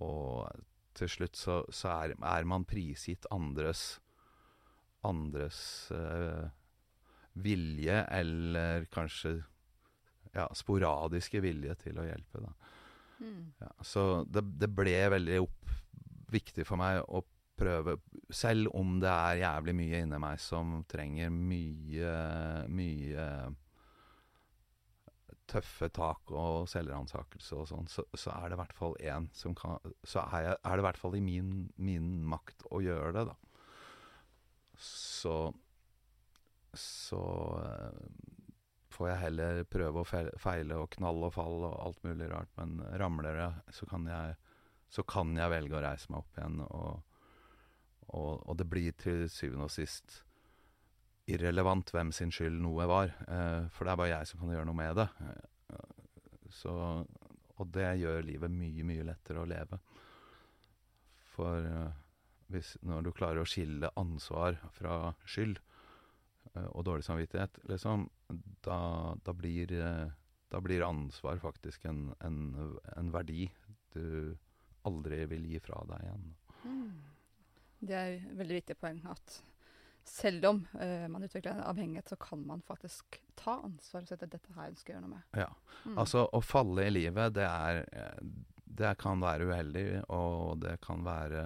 og 0.00 0.48
til 0.96 1.12
slutt 1.12 1.36
så, 1.36 1.58
så 1.68 1.92
er, 1.92 2.16
er 2.16 2.48
man 2.48 2.64
prisgitt 2.64 3.28
andres 3.34 3.98
andres 5.06 5.90
eh, 5.94 6.46
vilje, 7.42 8.00
eller 8.16 8.86
kanskje 8.92 9.36
ja, 10.36 10.46
sporadiske 10.56 11.40
vilje 11.44 11.76
til 11.84 12.00
å 12.00 12.06
hjelpe. 12.06 12.42
Da. 12.44 12.52
Mm. 13.20 13.40
Ja, 13.62 13.72
så 13.84 14.02
det, 14.28 14.44
det 14.60 14.70
ble 14.72 14.96
veldig 15.16 15.40
opp, 15.44 15.74
viktig 16.32 16.66
for 16.68 16.80
meg 16.80 17.02
å 17.06 17.22
prøve, 17.56 17.96
selv 18.28 18.68
om 18.76 18.98
det 19.00 19.12
er 19.12 19.40
jævlig 19.40 19.74
mye 19.78 20.00
inni 20.04 20.18
meg 20.20 20.40
som 20.42 20.82
trenger 20.90 21.30
mye, 21.32 22.10
mye 22.68 23.28
tøffe 25.46 25.88
tak 25.94 26.32
og 26.34 26.66
selvransakelse 26.70 27.56
og 27.56 27.68
sånn, 27.70 27.88
så, 27.90 28.04
så 28.18 28.34
er 28.34 28.50
det 28.50 28.56
i 28.56 28.60
hvert 28.60 28.76
fall 28.76 28.96
én 28.98 29.28
som 29.36 29.54
kan 29.56 29.78
Så 30.02 30.20
er, 30.24 30.48
jeg, 30.48 30.56
er 30.58 30.74
det 30.74 30.82
i 30.82 30.86
hvert 30.88 31.00
fall 31.00 31.16
i 31.16 31.22
min, 31.22 31.52
min 31.78 32.08
makt 32.26 32.66
å 32.74 32.82
gjøre 32.82 33.12
det, 33.16 33.24
da. 33.30 33.36
Så 34.82 35.36
Så 36.80 37.22
eh, 37.62 38.04
får 38.96 39.10
jeg 39.10 39.22
heller 39.24 39.62
prøve 39.70 40.02
å 40.02 40.08
feile 40.40 40.78
og 40.80 40.90
knalle 40.96 41.28
og 41.28 41.34
falle 41.36 41.70
og 41.70 41.80
alt 41.88 42.06
mulig 42.06 42.30
rart, 42.32 42.52
men 42.60 42.78
ramler 43.00 43.40
jeg, 43.42 43.74
så 43.78 43.88
kan 43.90 44.06
jeg, 44.08 44.36
så 44.92 45.04
kan 45.08 45.34
jeg 45.36 45.52
velge 45.52 45.76
å 45.76 45.82
reise 45.84 46.12
meg 46.12 46.22
opp 46.22 46.38
igjen, 46.38 46.62
og, 46.64 47.18
og, 48.06 48.32
og 48.46 48.56
det 48.60 48.68
blir 48.70 48.96
til 49.00 49.26
syvende 49.32 49.68
og 49.68 49.74
sist 49.74 50.22
irrelevant 51.26 51.90
hvem 51.90 52.12
sin 52.14 52.30
skyld 52.32 52.60
noe 52.62 52.86
var, 52.88 53.12
eh, 53.26 53.66
for 53.74 53.84
det 53.84 53.92
er 53.92 54.00
bare 54.00 54.14
jeg 54.14 54.30
som 54.30 54.40
kan 54.40 54.54
gjøre 54.54 54.68
noe 54.70 54.78
med 54.78 55.00
det. 55.02 55.08
Så, 56.56 56.72
og 57.56 57.70
det 57.74 57.88
gjør 58.00 58.24
livet 58.24 58.52
mye, 58.52 58.84
mye 58.86 59.06
lettere 59.08 59.42
å 59.42 59.48
leve. 59.50 59.80
For 61.34 61.66
eh, 61.66 61.96
hvis, 62.52 62.76
når 62.86 63.06
du 63.06 63.12
klarer 63.16 63.42
å 63.42 63.48
skille 63.48 63.90
ansvar 63.98 64.60
fra 64.76 65.16
skyld 65.28 65.58
og 66.72 66.86
dårlig 66.88 67.04
samvittighet, 67.06 67.58
liksom, 67.70 68.08
da, 68.66 68.78
da, 69.24 69.34
blir, 69.36 69.72
eh, 69.72 70.06
da 70.52 70.62
blir 70.64 70.86
ansvar 70.86 71.40
faktisk 71.42 71.84
en, 71.90 72.08
en, 72.24 72.40
en 72.96 73.12
verdi 73.14 73.48
du 73.94 74.36
aldri 74.86 75.24
vil 75.30 75.44
gi 75.50 75.60
fra 75.62 75.82
deg 75.88 76.06
igjen. 76.06 76.24
Det 77.86 77.96
er 77.96 78.16
et 78.16 78.32
veldig 78.38 78.58
viktig 78.60 78.76
poeng 78.80 79.02
at 79.10 79.40
selv 80.06 80.46
om 80.46 80.60
uh, 80.78 81.06
man 81.10 81.24
utvikler 81.26 81.56
en 81.56 81.64
avhengighet, 81.66 82.08
så 82.08 82.16
kan 82.16 82.42
man 82.46 82.62
faktisk 82.62 83.18
ta 83.34 83.58
ansvar 83.66 84.04
og 84.04 84.08
si 84.08 84.14
at 84.14 84.22
dette 84.22 84.54
her 84.54 84.70
ønsker 84.70 84.92
jeg 84.92 85.00
å 85.00 85.00
gjøre 85.00 85.08
noe 85.08 85.16
med. 85.16 85.40
Ja. 85.42 85.48
Mm. 85.82 85.96
Altså, 85.98 86.22
å 86.30 86.42
falle 86.44 86.86
i 86.86 86.92
livet, 86.94 87.34
det 87.36 87.46
er 87.46 87.82
eh, 87.90 88.20
Det 88.76 88.92
kan 89.00 89.20
være 89.22 89.48
uheldig, 89.48 89.86
og 90.12 90.60
det 90.62 90.76
kan 90.84 91.02
være 91.04 91.42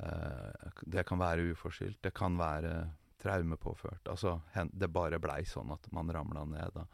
uh, 0.00 0.70
Det 0.82 1.06
kan 1.06 1.20
være 1.20 1.50
uforskyldt. 1.52 2.02
Det 2.02 2.14
kan 2.14 2.38
være 2.40 2.74
traumepåført. 3.24 4.06
Altså, 4.12 4.36
det 4.72 4.90
bare 4.92 5.18
blei 5.22 5.42
sånn 5.48 5.72
at 5.74 5.88
man 5.96 6.12
ramla 6.12 6.44
ned, 6.48 6.76
da. 6.76 6.86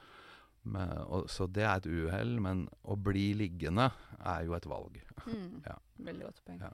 Men, 0.70 0.90
og, 1.08 1.28
så 1.32 1.46
det 1.48 1.62
er 1.64 1.78
et 1.80 1.86
uhell, 1.88 2.34
men 2.42 2.66
å 2.84 2.96
bli 3.00 3.30
liggende 3.38 3.86
er 4.20 4.42
jo 4.48 4.56
et 4.58 4.66
valg. 4.70 4.98
Mm. 5.26 5.62
Ja. 5.70 5.78
Veldig 6.10 6.26
godt 6.28 6.42
poeng. 6.46 6.60
Ja. 6.66 6.72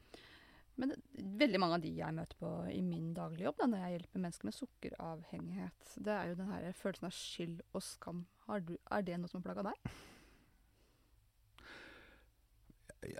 Men 0.77 0.91
det- 0.93 1.23
veldig 1.41 1.61
mange 1.63 1.79
av 1.79 1.85
de 1.87 1.93
jeg 1.97 2.15
møter 2.17 2.37
på 2.41 2.51
i 2.69 2.83
min 2.85 3.13
daglige 3.17 3.47
jobb, 3.47 3.57
da, 3.63 3.69
når 3.73 3.85
jeg 3.85 3.95
hjelper 3.95 4.23
mennesker 4.27 4.49
med 4.51 4.57
sukkeravhengighet, 4.59 5.95
det 6.05 6.13
er 6.17 6.29
jo 6.33 6.35
den 6.43 6.51
her 6.53 6.67
følelsen 6.77 7.09
av 7.09 7.15
skyld 7.17 7.63
og 7.73 7.85
skam. 7.87 8.27
Har 8.49 8.61
du, 8.67 8.75
er 8.93 9.07
det 9.07 9.17
noe 9.23 9.31
som 9.33 9.41
har 9.41 9.47
plaga 9.49 9.71
deg? 9.71 9.95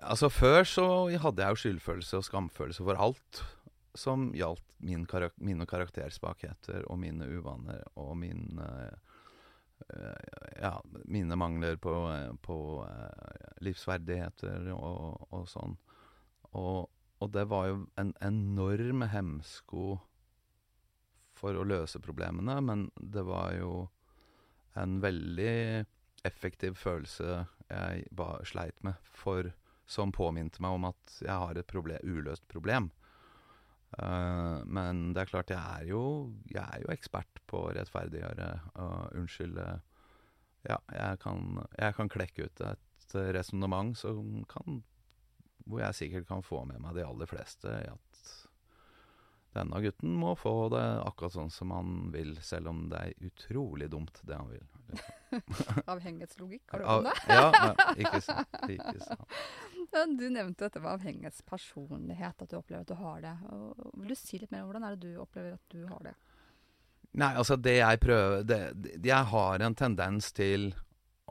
Altså 0.03 0.29
Før 0.33 0.65
så 0.67 0.85
hadde 1.23 1.45
jeg 1.45 1.55
jo 1.55 1.61
skyldfølelse 1.63 2.19
og 2.19 2.27
skamfølelse 2.27 2.85
for 2.87 2.99
alt 3.07 3.43
som 3.97 4.31
gjaldt 4.37 4.77
min 4.79 5.07
karak 5.09 5.37
mine 5.37 5.67
karaktersvakheter 5.69 6.87
og 6.91 6.99
mine 7.01 7.29
uvaner 7.29 7.85
og 7.95 8.17
min 8.21 8.61
eh, 8.63 8.97
Ja, 10.57 10.81
mine 11.05 11.37
mangler 11.37 11.77
på, 11.77 11.93
eh, 12.09 12.33
på 12.41 12.59
eh, 12.89 13.57
livsverdigheter 13.61 14.71
og, 14.73 15.27
og 15.37 15.49
sånn. 15.53 15.77
Og, 16.57 16.89
og 17.21 17.33
det 17.35 17.45
var 17.51 17.69
jo 17.69 17.83
en 18.01 18.15
enorm 18.25 19.05
hemsko 19.13 19.99
for 21.37 21.61
å 21.61 21.67
løse 21.69 22.01
problemene, 22.01 22.57
men 22.65 22.89
det 22.97 23.27
var 23.29 23.53
jo 23.59 23.73
en 24.81 24.97
veldig 25.05 25.85
effektiv 26.25 26.81
følelse 26.81 27.45
jeg 27.69 28.09
sleit 28.49 28.81
med, 28.85 28.97
for, 29.05 29.53
som 29.87 30.13
påminte 30.13 30.63
meg 30.65 30.79
om 30.79 30.89
at 30.89 31.19
jeg 31.21 31.37
har 31.37 31.59
et 31.59 31.69
problem, 31.69 32.01
uløst 32.03 32.47
problem. 32.49 32.91
Uh, 33.95 34.65
men 34.67 35.13
det 35.15 35.23
er 35.23 35.31
klart, 35.31 35.53
jeg 35.55 35.81
er 35.81 35.87
jo, 35.89 36.03
jeg 36.51 36.63
er 36.65 36.83
jo 36.83 36.93
ekspert 36.93 37.41
på 37.49 37.63
å 37.69 37.75
rettferdiggjøre 37.77 38.49
og 38.83 39.15
unnskylde. 39.21 39.69
Ja, 40.67 40.81
jeg 40.91 41.21
kan, 41.23 41.63
jeg 41.79 41.95
kan 41.95 42.11
klekke 42.11 42.49
ut 42.49 42.63
et 42.67 43.15
resonnement 43.37 43.95
Hvor 44.03 45.79
jeg 45.81 45.95
sikkert 45.95 46.27
kan 46.27 46.43
få 46.43 46.65
med 46.67 46.83
meg 46.83 46.97
de 46.97 47.05
aller 47.07 47.31
fleste 47.31 47.71
i 47.71 47.87
at 47.93 48.25
denne 49.57 49.81
gutten 49.85 50.13
må 50.21 50.35
få 50.39 50.53
det 50.73 50.85
akkurat 51.09 51.35
sånn 51.35 51.51
som 51.51 51.73
han 51.75 51.95
vil, 52.15 52.35
selv 52.45 52.69
om 52.73 52.85
det 52.93 53.01
er 53.03 53.29
utrolig 53.31 53.89
dumt, 53.93 54.21
det 54.29 54.37
han 54.39 54.51
vil. 54.53 54.65
Avhengighetslogikk, 55.93 56.63
har 56.71 56.79
du 56.79 56.87
om 56.93 57.07
det? 57.09 57.15
ja, 57.29 57.47
ja, 57.57 57.87
ikke 58.05 58.21
sant. 58.23 58.59
Ikke 58.71 59.01
sant. 59.03 60.19
Du 60.21 60.27
nevnte 60.31 60.67
dette 60.69 60.81
med 60.83 60.93
avhengighetspersonlighet, 60.93 62.43
at 62.45 62.51
du 62.53 62.57
opplever 62.59 62.85
at 62.85 62.91
du 62.93 62.97
har 63.01 63.21
det. 63.25 63.35
Og 63.55 63.91
vil 64.03 64.13
du 64.13 64.19
si 64.19 64.39
litt 64.43 64.53
mer 64.53 64.63
om 64.65 64.71
hvordan 64.71 64.87
er 64.91 64.97
det 64.97 65.11
du 65.15 65.21
opplever 65.23 65.57
at 65.57 65.73
du 65.73 65.87
har 65.91 66.03
det? 66.11 66.15
Nei, 67.17 67.31
altså 67.41 67.57
det 67.57 67.79
jeg 67.79 68.01
prøver 68.03 68.43
det, 68.45 68.61
det- 68.83 68.99
Jeg 69.09 69.25
har 69.33 69.63
en 69.65 69.75
tendens 69.79 70.33
til 70.37 70.71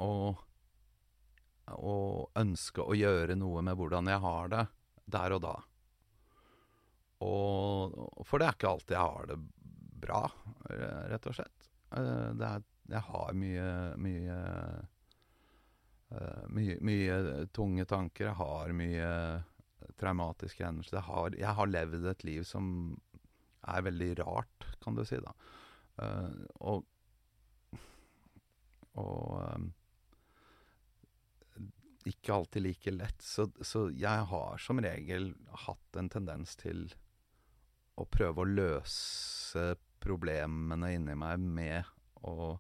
å 0.01 0.35
Å 1.67 1.95
ønske 2.37 2.83
å 2.85 2.93
gjøre 2.93 3.35
noe 3.37 3.61
med 3.65 3.77
hvordan 3.79 4.05
jeg 4.11 4.21
har 4.21 4.49
det 4.51 4.65
der 5.09 5.33
og 5.33 5.41
da. 5.41 5.53
Og 7.25 8.25
For 8.27 8.41
det 8.41 8.47
er 8.47 8.57
ikke 8.57 8.71
alltid 8.71 8.95
jeg 8.95 9.13
har 9.15 9.29
det 9.31 9.39
bra, 10.05 10.21
eh, 10.69 11.01
rett 11.11 11.27
og 11.29 11.37
slett. 11.37 11.69
Eh, 11.97 12.43
er, 12.47 12.63
jeg 12.91 13.03
har 13.07 13.33
mye 13.33 13.69
mye, 13.97 14.39
eh, 16.11 16.43
mye 16.53 16.77
mye 16.85 17.45
tunge 17.55 17.85
tanker. 17.89 18.29
Jeg 18.29 18.39
har 18.41 18.75
mye 18.77 19.11
traumatiske 19.99 20.65
hendelser. 20.65 20.99
Jeg 20.99 21.07
har, 21.09 21.39
jeg 21.45 21.59
har 21.59 21.71
levd 21.71 22.09
et 22.11 22.27
liv 22.27 22.43
som 22.47 22.67
er 23.65 23.85
veldig 23.85 24.11
rart, 24.21 24.67
kan 24.83 24.97
du 24.97 25.05
si, 25.07 25.17
da. 25.23 25.33
Og 26.61 26.85
og 28.95 29.71
ikke 32.07 32.33
alltid 32.33 32.63
like 32.63 32.91
lett. 32.91 33.21
Så, 33.21 33.49
så 33.61 33.89
jeg 33.91 34.27
har 34.29 34.61
som 34.61 34.79
regel 34.79 35.33
hatt 35.65 35.99
en 35.99 36.09
tendens 36.13 36.55
til 36.59 36.85
å 37.95 38.05
prøve 38.11 38.43
å 38.43 38.49
løse 38.49 39.65
problemene 40.03 40.93
inni 40.95 41.15
meg 41.17 41.41
med 41.41 41.91
å 42.27 42.55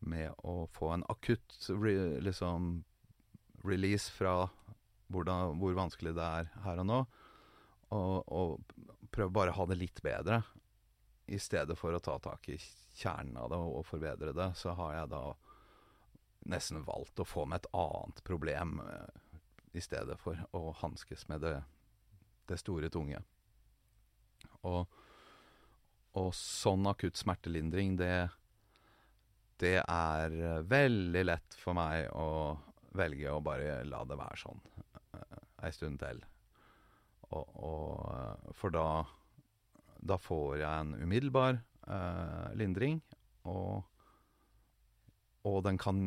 med 0.00 0.32
å 0.48 0.64
få 0.72 0.94
en 0.94 1.02
akutt 1.12 1.58
re, 1.68 2.20
liksom 2.24 2.84
release 3.64 4.08
fra 4.12 4.48
hvordan, 5.12 5.58
hvor 5.60 5.76
vanskelig 5.76 6.14
det 6.16 6.28
er 6.40 6.48
her 6.64 6.80
og 6.80 6.86
nå, 6.88 7.00
og, 7.92 8.32
og 8.32 9.10
prøve 9.12 9.34
bare 9.34 9.52
å 9.52 9.58
ha 9.58 9.66
det 9.68 9.78
litt 9.80 10.00
bedre. 10.04 10.40
I 11.30 11.38
stedet 11.38 11.76
for 11.78 11.94
å 11.94 12.02
ta 12.02 12.16
tak 12.22 12.48
i 12.50 12.56
kjernen 12.58 13.36
av 13.38 13.50
det 13.52 13.58
og, 13.60 13.84
forbedre 13.86 14.32
det, 14.34 14.48
så 14.58 14.74
har 14.78 14.94
jeg 14.96 15.10
da 15.12 15.24
nesten 16.50 16.80
valgt 16.86 17.20
å 17.20 17.28
få 17.28 17.44
med 17.46 17.60
et 17.60 17.68
annet 17.76 18.22
problem 18.24 18.80
eh, 18.86 19.36
i 19.76 19.82
stedet 19.84 20.16
for 20.18 20.40
å 20.56 20.72
hanskes 20.80 21.26
med 21.28 21.44
det, 21.44 21.58
det 22.48 22.58
store, 22.58 22.88
tunge. 22.90 23.20
Og, 24.68 24.98
og 26.20 26.32
sånn 26.36 26.88
akutt 26.90 27.16
smertelindring, 27.16 27.94
det, 28.00 28.28
det 29.62 29.78
er 29.80 30.34
eh, 30.36 30.58
veldig 30.68 31.22
lett 31.28 31.56
for 31.60 31.78
meg 31.78 32.10
å 32.12 32.58
velge 32.96 33.30
å 33.30 33.40
bare 33.44 33.80
la 33.86 34.02
det 34.08 34.18
være 34.18 34.40
sånn 34.40 34.60
eh, 35.14 35.38
ei 35.66 35.72
stund 35.74 36.00
til. 36.02 36.22
Og, 37.30 37.54
og, 37.62 37.94
eh, 38.16 38.50
for 38.58 38.74
da, 38.74 38.86
da 40.00 40.18
får 40.20 40.60
jeg 40.62 40.70
en 40.70 40.94
umiddelbar 40.98 41.60
eh, 41.60 42.50
lindring, 42.58 43.00
og, 43.50 43.86
og, 45.46 45.58
den 45.64 45.78
kan, 45.80 46.00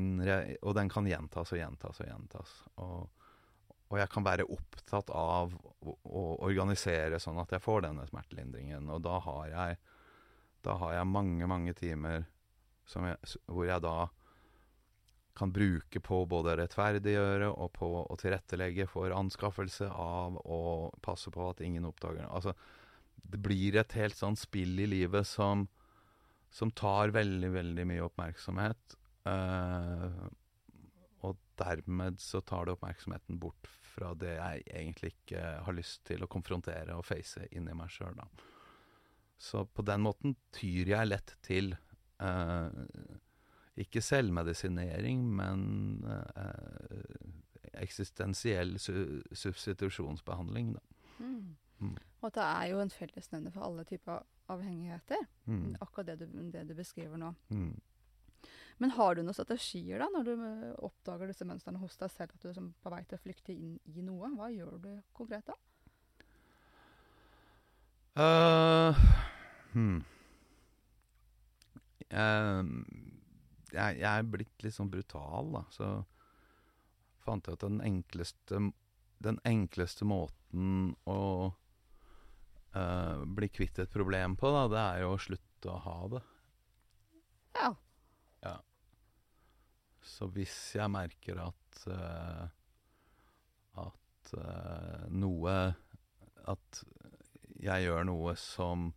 og 0.61 0.73
den 0.77 0.91
kan 0.91 1.07
gjentas 1.09 1.53
og 1.53 1.61
gjentas 1.61 2.01
og 2.03 2.09
gjentas. 2.09 2.55
Og, 2.83 3.22
og 3.93 3.99
jeg 4.01 4.09
kan 4.09 4.25
være 4.25 4.47
opptatt 4.49 5.11
av 5.13 5.53
å, 5.53 5.93
å 6.09 6.23
organisere 6.47 7.19
sånn 7.21 7.37
at 7.43 7.51
jeg 7.53 7.61
får 7.61 7.83
denne 7.85 8.07
smertelindringen. 8.09 8.87
Og 8.89 9.03
da 9.05 9.19
har 9.21 9.51
jeg, 9.51 9.77
da 10.65 10.77
har 10.81 10.95
jeg 10.97 11.11
mange, 11.11 11.49
mange 11.49 11.75
timer 11.77 12.23
jeg, 12.25 13.37
hvor 13.45 13.67
jeg 13.67 13.83
da 13.85 13.97
kan 15.37 15.53
bruke 15.53 16.01
på 16.01 16.23
både 16.29 16.57
rettferdiggjøre 16.57 17.51
og 17.53 17.69
på 17.77 17.89
å 18.01 18.17
tilrettelegge 18.21 18.87
for 18.89 19.13
anskaffelse 19.13 19.89
av 19.89 20.39
og 20.41 20.97
passe 21.05 21.29
på 21.33 21.51
at 21.51 21.61
ingen 21.65 21.85
oppdager. 21.89 22.25
Altså, 22.29 22.53
det 23.29 23.41
blir 23.45 23.77
et 23.77 23.93
helt 23.97 24.17
sånn 24.17 24.37
spill 24.37 24.77
i 24.81 24.89
livet 24.89 25.29
som, 25.29 25.67
som 26.53 26.73
tar 26.73 27.13
veldig, 27.13 27.53
veldig 27.53 27.87
mye 27.93 28.09
oppmerksomhet. 28.09 28.97
Uh, 29.29 30.25
og 31.23 31.37
dermed 31.61 32.17
så 32.21 32.41
tar 32.41 32.65
det 32.65 32.77
oppmerksomheten 32.77 33.37
bort 33.41 33.69
fra 33.93 34.13
det 34.17 34.35
jeg 34.35 34.65
egentlig 34.73 35.13
ikke 35.13 35.43
har 35.65 35.77
lyst 35.77 36.03
til 36.09 36.25
å 36.25 36.29
konfrontere 36.31 36.97
og 36.97 37.05
face 37.05 37.47
inni 37.51 37.75
meg 37.77 37.91
sjøl, 37.93 38.17
da. 38.17 38.27
Så 39.43 39.65
på 39.65 39.83
den 39.85 40.03
måten 40.05 40.37
tyr 40.55 40.93
jeg 40.93 41.09
lett 41.09 41.35
til 41.43 41.73
eh, 42.23 42.67
ikke 43.83 44.03
selvmedisinering, 44.05 45.25
men 45.35 45.63
eh, 46.07 47.33
eksistensiell 47.83 48.77
su 48.79 48.93
substitusjonsbehandling, 49.31 50.73
da. 50.77 50.83
Mm. 51.19 51.55
Mm. 51.83 51.97
Og 52.23 52.31
det 52.35 52.43
er 52.43 52.69
jo 52.71 52.79
en 52.79 52.93
fellesnevner 52.93 53.51
for 53.51 53.67
alle 53.67 53.83
typer 53.87 54.23
avhengigheter. 54.53 55.25
Mm. 55.45 55.73
Akkurat 55.81 56.13
det 56.13 56.21
du, 56.21 56.37
det 56.53 56.63
du 56.69 56.75
beskriver 56.77 57.19
nå. 57.19 57.33
Mm. 57.49 57.73
Men 58.81 58.95
har 58.97 59.15
du 59.15 59.21
noen 59.23 59.35
strategier 59.35 60.01
da, 60.01 60.09
når 60.11 60.25
du 60.27 60.31
eh, 60.35 60.71
oppdager 60.83 61.29
disse 61.29 61.45
mønstrene 61.47 61.81
hos 61.81 61.95
deg 61.99 62.11
selv, 62.11 62.33
at 62.33 62.41
du 62.41 62.49
er 62.49 62.55
liksom 62.55 62.71
på 62.83 62.91
vei 62.93 63.03
til 63.07 63.19
å 63.19 63.23
flykte 63.23 63.53
inn 63.55 63.77
i 63.85 64.05
noe? 64.05 64.31
Hva 64.35 64.49
gjør 64.51 64.79
du 64.83 64.89
konkret 65.15 65.47
da? 65.47 65.57
Uh, 68.13 68.99
hmm. 69.73 70.03
uh, 72.13 72.61
jeg, 73.73 73.95
jeg 74.03 74.09
er 74.11 74.27
blitt 74.35 74.65
litt 74.65 74.75
sånn 74.75 74.91
brutal, 74.93 75.49
da. 75.55 75.63
Så 75.73 75.89
fant 77.23 77.47
jeg 77.47 77.57
at 77.57 77.65
den 77.65 77.79
enkleste, 77.81 78.59
den 79.23 79.39
enkleste 79.47 80.05
måten 80.05 80.91
å 81.09 81.21
uh, 82.75 83.23
bli 83.25 83.49
kvitt 83.49 83.79
et 83.81 83.93
problem 83.93 84.37
på, 84.37 84.51
da, 84.53 84.67
det 84.69 84.83
er 84.83 85.01
jo 85.05 85.15
å 85.15 85.23
slutte 85.29 85.71
å 85.71 85.79
ha 85.87 85.97
det. 86.17 86.23
Ja. 87.57 87.71
Så 90.03 90.27
hvis 90.35 90.55
jeg 90.75 90.91
merker 90.91 91.39
at 91.45 91.85
eh, 91.87 92.43
At 93.83 94.33
eh, 94.37 95.05
noe 95.15 95.55
At 96.51 96.83
jeg 97.63 97.85
gjør 97.87 98.03
noe 98.09 98.35
som 98.39 98.91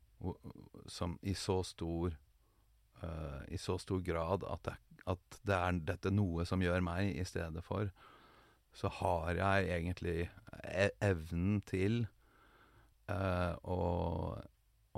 Som 0.90 1.16
i 1.22 1.36
så 1.38 1.60
stor 1.66 2.10
eh, 2.10 3.40
I 3.54 3.60
så 3.60 3.78
stor 3.78 4.02
grad 4.02 4.46
at 4.50 4.66
det, 4.66 4.76
at 5.06 5.40
det 5.46 5.56
er 5.56 5.80
dette 5.92 6.10
noe 6.10 6.46
som 6.48 6.62
gjør 6.62 6.82
meg 6.82 7.12
i 7.14 7.24
stedet 7.28 7.62
for, 7.62 7.92
så 8.74 8.90
har 8.98 9.38
jeg 9.38 9.68
egentlig 9.76 10.16
e 10.66 10.88
evnen 11.04 11.60
til 11.62 12.00
uh, 13.06 13.54
å, 13.62 13.78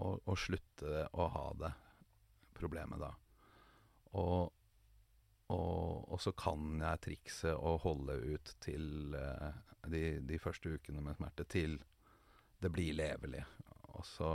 å, 0.01 0.07
å 0.25 0.37
slutte 0.41 1.05
å 1.13 1.29
ha 1.35 1.45
det 1.61 1.71
problemet, 2.57 3.05
da. 3.05 3.13
Og 4.17 4.49
og, 5.49 6.05
og 6.13 6.21
så 6.21 6.33
kan 6.37 6.81
jeg 6.83 7.01
trikse 7.07 7.55
og 7.57 7.81
holde 7.87 8.19
ut 8.35 8.55
til 8.61 9.15
eh, 9.17 9.51
de, 9.89 10.03
de 10.29 10.39
første 10.43 10.75
ukene 10.77 11.01
med 11.05 11.17
smerte, 11.17 11.47
til 11.49 11.79
det 12.61 12.71
blir 12.75 12.97
levelig. 12.99 13.45
Og 13.97 14.05
så, 14.07 14.35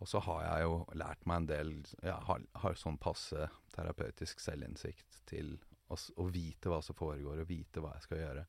og 0.00 0.08
så 0.08 0.22
har 0.26 0.42
jeg 0.46 0.66
jo 0.66 0.78
lært 0.98 1.26
meg 1.28 1.42
en 1.42 1.48
del 1.48 1.72
Jeg 2.02 2.16
har, 2.26 2.42
har 2.62 2.78
sånn 2.80 2.98
passe 3.00 3.46
terapeutisk 3.74 4.40
selvinnsikt 4.42 5.20
til 5.30 5.54
å, 5.90 5.96
å 5.96 6.26
vite 6.32 6.72
hva 6.72 6.80
som 6.82 6.96
foregår, 6.98 7.42
og 7.44 7.50
vite 7.50 7.82
hva 7.84 7.94
jeg 7.96 8.08
skal 8.08 8.24
gjøre. 8.24 8.46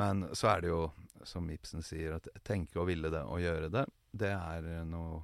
Men 0.00 0.24
så 0.34 0.48
er 0.54 0.64
det 0.64 0.72
jo, 0.72 0.86
som 1.28 1.50
Ibsen 1.52 1.84
sier, 1.84 2.16
at 2.16 2.28
tenke 2.48 2.80
og 2.80 2.88
ville 2.88 3.10
det 3.12 3.20
og 3.28 3.42
gjøre 3.44 3.68
det, 3.74 3.84
det 4.12 4.32
er 4.32 4.68
noe 4.88 5.22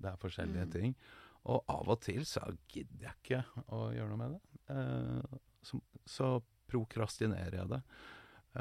Det 0.00 0.08
er 0.08 0.16
forskjellige 0.20 0.64
Mm. 0.64 0.70
ting. 0.72 0.94
Og 1.44 1.64
av 1.68 1.88
og 1.88 2.00
til 2.00 2.24
så 2.24 2.40
gidder 2.72 3.02
jeg 3.08 3.14
ikke 3.20 3.40
å 3.68 3.90
gjøre 3.92 4.08
noe 4.08 4.16
med 4.16 4.30
det. 4.32 4.49
Eh, 4.70 5.38
så, 5.66 5.80
så 6.06 6.30
prokrastinerer 6.70 7.58
jeg 7.60 7.72
det. 7.74 7.80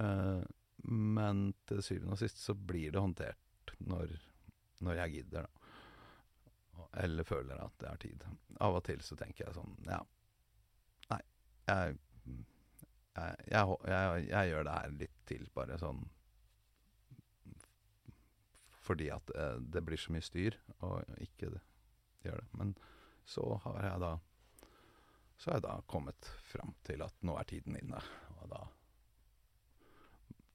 Eh, 0.01 0.41
men 0.89 1.49
til 1.69 1.83
syvende 1.85 2.15
og 2.15 2.21
sist 2.21 2.41
så 2.41 2.55
blir 2.55 2.93
det 2.95 3.03
håndtert 3.03 3.73
når, 3.79 4.13
når 4.85 5.01
jeg 5.03 5.17
gidder, 5.17 5.47
da. 5.47 6.85
Eller 7.03 7.27
føler 7.27 7.59
at 7.61 7.75
det 7.81 7.89
er 7.89 7.99
tid. 8.01 8.23
Av 8.65 8.77
og 8.79 8.85
til 8.87 9.01
så 9.05 9.17
tenker 9.19 9.45
jeg 9.45 9.53
sånn 9.59 9.75
Ja, 9.85 9.99
nei, 11.11 11.19
jeg 11.69 11.97
jeg, 13.19 13.35
jeg, 13.51 13.75
jeg, 13.87 14.23
jeg 14.29 14.49
gjør 14.49 14.65
det 14.65 14.75
her 14.77 14.95
litt 15.01 15.17
til, 15.27 15.45
bare 15.55 15.77
sånn 15.81 16.01
Fordi 18.85 19.09
at 19.13 19.33
eh, 19.35 19.57
det 19.59 19.83
blir 19.85 19.99
så 20.01 20.13
mye 20.15 20.25
styr, 20.25 20.57
og 20.85 21.03
ikke 21.21 21.51
det, 21.53 21.59
gjør 22.25 22.39
det. 22.41 22.47
Men 22.57 22.71
så 23.29 23.43
har 23.65 23.83
jeg 23.85 24.01
da 24.01 24.13
Så 25.39 25.49
har 25.49 25.59
jeg 25.59 25.67
da 25.69 25.77
kommet 25.87 26.27
fram 26.43 26.73
til 26.83 27.01
at 27.05 27.15
nå 27.23 27.37
er 27.39 27.47
tiden 27.47 27.77
inne, 27.79 28.01
og 28.41 28.51
da 28.51 28.65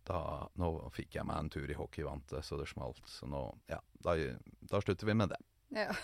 da, 0.05 0.19
nå 0.61 0.69
fikk 0.93 1.17
jeg 1.17 1.25
meg 1.25 1.39
en 1.41 1.49
tur 1.49 1.71
i 1.71 1.77
hockeyvante 1.79 2.43
så 2.45 2.59
det 2.61 2.69
smalt, 2.69 3.01
så 3.09 3.25
nå 3.31 3.41
Ja, 3.71 3.81
da, 4.05 4.13
da 4.69 4.81
slutter 4.85 5.09
vi 5.09 5.17
med 5.17 5.33
det. 5.33 5.41
Ja. 5.73 5.95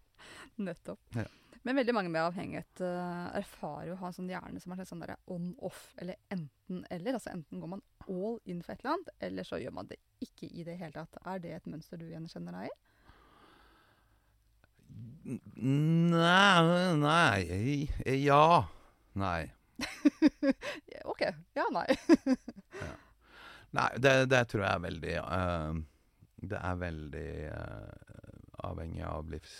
Nettopp. 0.66 1.00
Ja. 1.16 1.24
Men 1.66 1.80
veldig 1.80 1.94
mange 1.96 2.10
med 2.12 2.22
avhengighet 2.22 2.80
uh, 2.84 3.32
erfarer 3.34 3.88
jo 3.88 3.94
å 3.96 4.00
ha 4.04 4.10
en 4.10 4.14
sånn 4.14 4.28
hjerne 4.30 4.60
som 4.62 4.74
er 4.74 4.84
sånn 4.86 5.00
der 5.02 5.16
on-off, 5.34 5.88
eller 5.98 6.20
enten-eller. 6.30 7.16
Altså 7.16 7.32
enten 7.32 7.62
går 7.62 7.72
man 7.72 7.82
all 8.06 8.36
in 8.44 8.60
for 8.62 8.76
et 8.76 8.84
eller 8.84 8.92
annet, 8.92 9.10
eller 9.28 9.48
så 9.48 9.58
gjør 9.58 9.74
man 9.80 9.88
det 9.90 9.98
ikke 10.22 10.46
i 10.46 10.62
det 10.68 10.76
hele 10.78 10.94
tatt. 10.94 11.18
Er 11.24 11.42
det 11.42 11.56
et 11.56 11.66
mønster 11.72 11.98
du 11.98 12.06
gjenkjenner 12.06 12.60
deg 12.60 12.70
i? 12.70 12.85
Nei, 15.56 16.96
nei 16.96 17.90
Ja. 18.24 18.68
Nei. 19.12 19.52
OK. 21.04 21.22
Ja, 21.54 21.66
nei. 21.72 21.86
Nei, 23.76 23.90
det, 23.98 24.12
det 24.30 24.42
tror 24.48 24.62
jeg 24.64 24.72
er 24.72 24.84
veldig 24.84 25.14
uh, 25.20 25.78
Det 26.36 26.60
er 26.60 26.78
veldig 26.80 27.30
uh, 27.50 28.68
avhengig 28.68 29.02
av 29.04 29.28
livs, 29.28 29.56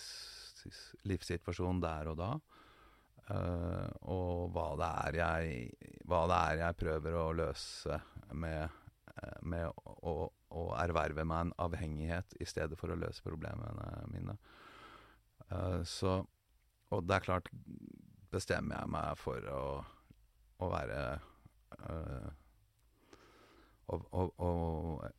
livssituasjonen 1.08 1.82
der 1.82 2.12
og 2.12 2.20
da. 2.20 2.30
Uh, 3.26 3.90
og 4.12 4.54
hva 4.54 4.68
det, 4.78 4.90
er 5.08 5.18
jeg, 5.20 5.90
hva 6.06 6.22
det 6.30 6.40
er 6.52 6.62
jeg 6.62 6.80
prøver 6.84 7.18
å 7.18 7.26
løse 7.36 7.98
med, 8.38 8.78
med 9.42 9.66
å, 9.68 10.14
å 10.30 10.68
erverve 10.78 11.26
meg 11.26 11.48
en 11.48 11.56
avhengighet 11.66 12.38
i 12.40 12.48
stedet 12.48 12.78
for 12.78 12.92
å 12.92 13.00
løse 13.00 13.24
problemene 13.26 13.90
mine. 14.14 14.38
Eh, 15.50 15.82
så 15.84 16.24
Og 16.90 17.04
det 17.06 17.16
er 17.16 17.26
klart 17.26 17.50
Bestemmer 18.32 18.82
jeg 18.82 18.90
meg 18.90 19.20
for 19.20 19.46
å, 19.52 19.60
å 20.58 20.70
være 20.72 21.02
eh, 21.78 22.26
å, 23.86 24.24
å, 24.42 24.50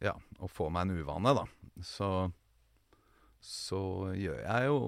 ja, 0.03 0.11
å 0.43 0.49
få 0.51 0.67
meg 0.75 0.89
en 0.89 0.99
uvane, 0.99 1.31
da, 1.37 1.45
så, 1.79 2.09
så 3.39 3.79
gjør 4.11 4.41
jeg 4.41 4.67
jo 4.67 4.79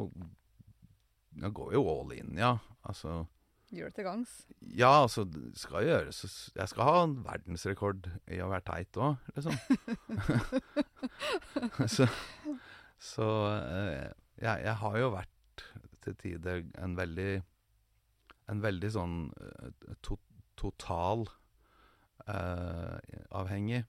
Jeg 1.40 1.54
går 1.56 1.76
jo 1.78 1.84
all 1.94 2.12
in, 2.18 2.34
ja. 2.38 2.58
Altså 2.84 3.22
Gjør 3.70 3.92
det 3.92 4.00
til 4.00 4.08
gangs. 4.08 4.32
Ja, 4.74 5.04
altså, 5.04 5.24
skal 5.56 5.86
jeg, 5.86 5.94
gjøre, 5.94 6.14
så, 6.18 6.30
Jeg 6.58 6.72
skal 6.74 6.88
ha 6.90 7.02
en 7.06 7.20
verdensrekord 7.24 8.10
i 8.28 8.42
å 8.44 8.50
være 8.52 8.66
teit 8.68 9.00
òg, 9.00 9.30
liksom. 9.38 9.56
så 11.96 12.10
så 13.00 13.26
eh, 13.64 14.12
jeg, 14.40 14.64
jeg 14.66 14.76
har 14.82 14.98
jo 15.00 15.12
vært 15.14 15.64
til 16.04 16.16
tider 16.20 16.64
en 16.80 16.96
veldig 16.98 17.32
En 18.50 18.64
veldig 18.64 18.90
sånn 18.90 19.18
eh, 19.46 19.94
to, 20.02 20.16
total 20.58 21.28
uh, 22.26 22.98
avhengig. 23.38 23.84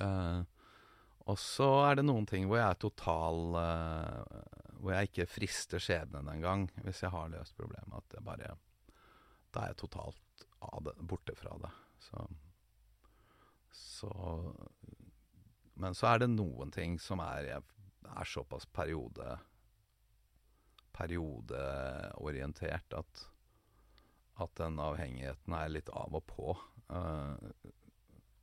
Uh, 0.00 0.40
og 1.28 1.36
så 1.38 1.68
er 1.84 1.98
det 1.98 2.06
noen 2.06 2.24
ting 2.26 2.48
hvor 2.48 2.58
jeg 2.58 2.64
er 2.64 2.80
total 2.80 3.58
uh, 3.60 4.40
Hvor 4.80 4.94
jeg 4.96 5.10
ikke 5.10 5.28
frister 5.30 5.82
skjebnen 5.82 6.30
engang 6.32 6.64
hvis 6.80 7.02
jeg 7.04 7.12
har 7.12 7.28
løst 7.34 7.58
problemet. 7.58 7.92
At 8.00 8.16
jeg 8.16 8.26
bare 8.26 8.56
Da 9.52 9.66
er 9.66 9.74
jeg 9.74 9.82
totalt 9.84 10.46
det, 10.86 10.96
borte 11.10 11.36
fra 11.36 11.58
det. 11.60 11.70
Så, 12.08 12.24
så 13.76 14.10
Men 15.74 15.94
så 15.98 16.08
er 16.14 16.24
det 16.24 16.32
noen 16.32 16.72
ting 16.72 16.96
som 17.02 17.20
er, 17.20 17.52
jeg 17.52 17.81
er 18.10 18.28
såpass 18.28 18.66
periode 18.66 19.38
periodeorientert 20.92 22.92
at, 22.92 23.28
at 24.34 24.56
den 24.60 24.80
avhengigheten 24.82 25.54
er 25.56 25.72
litt 25.72 25.88
av 25.88 26.18
og 26.18 26.26
på. 26.28 26.56
Uh, 26.92 27.36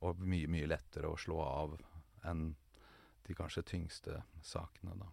og 0.00 0.20
mye, 0.24 0.48
mye 0.50 0.68
lettere 0.70 1.10
å 1.10 1.18
slå 1.20 1.38
av 1.44 1.76
enn 2.26 2.54
de 3.26 3.36
kanskje 3.36 3.62
tyngste 3.74 4.22
sakene, 4.42 4.96
da. 4.98 5.08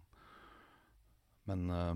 Men, 1.48 1.70
uh, 1.70 1.94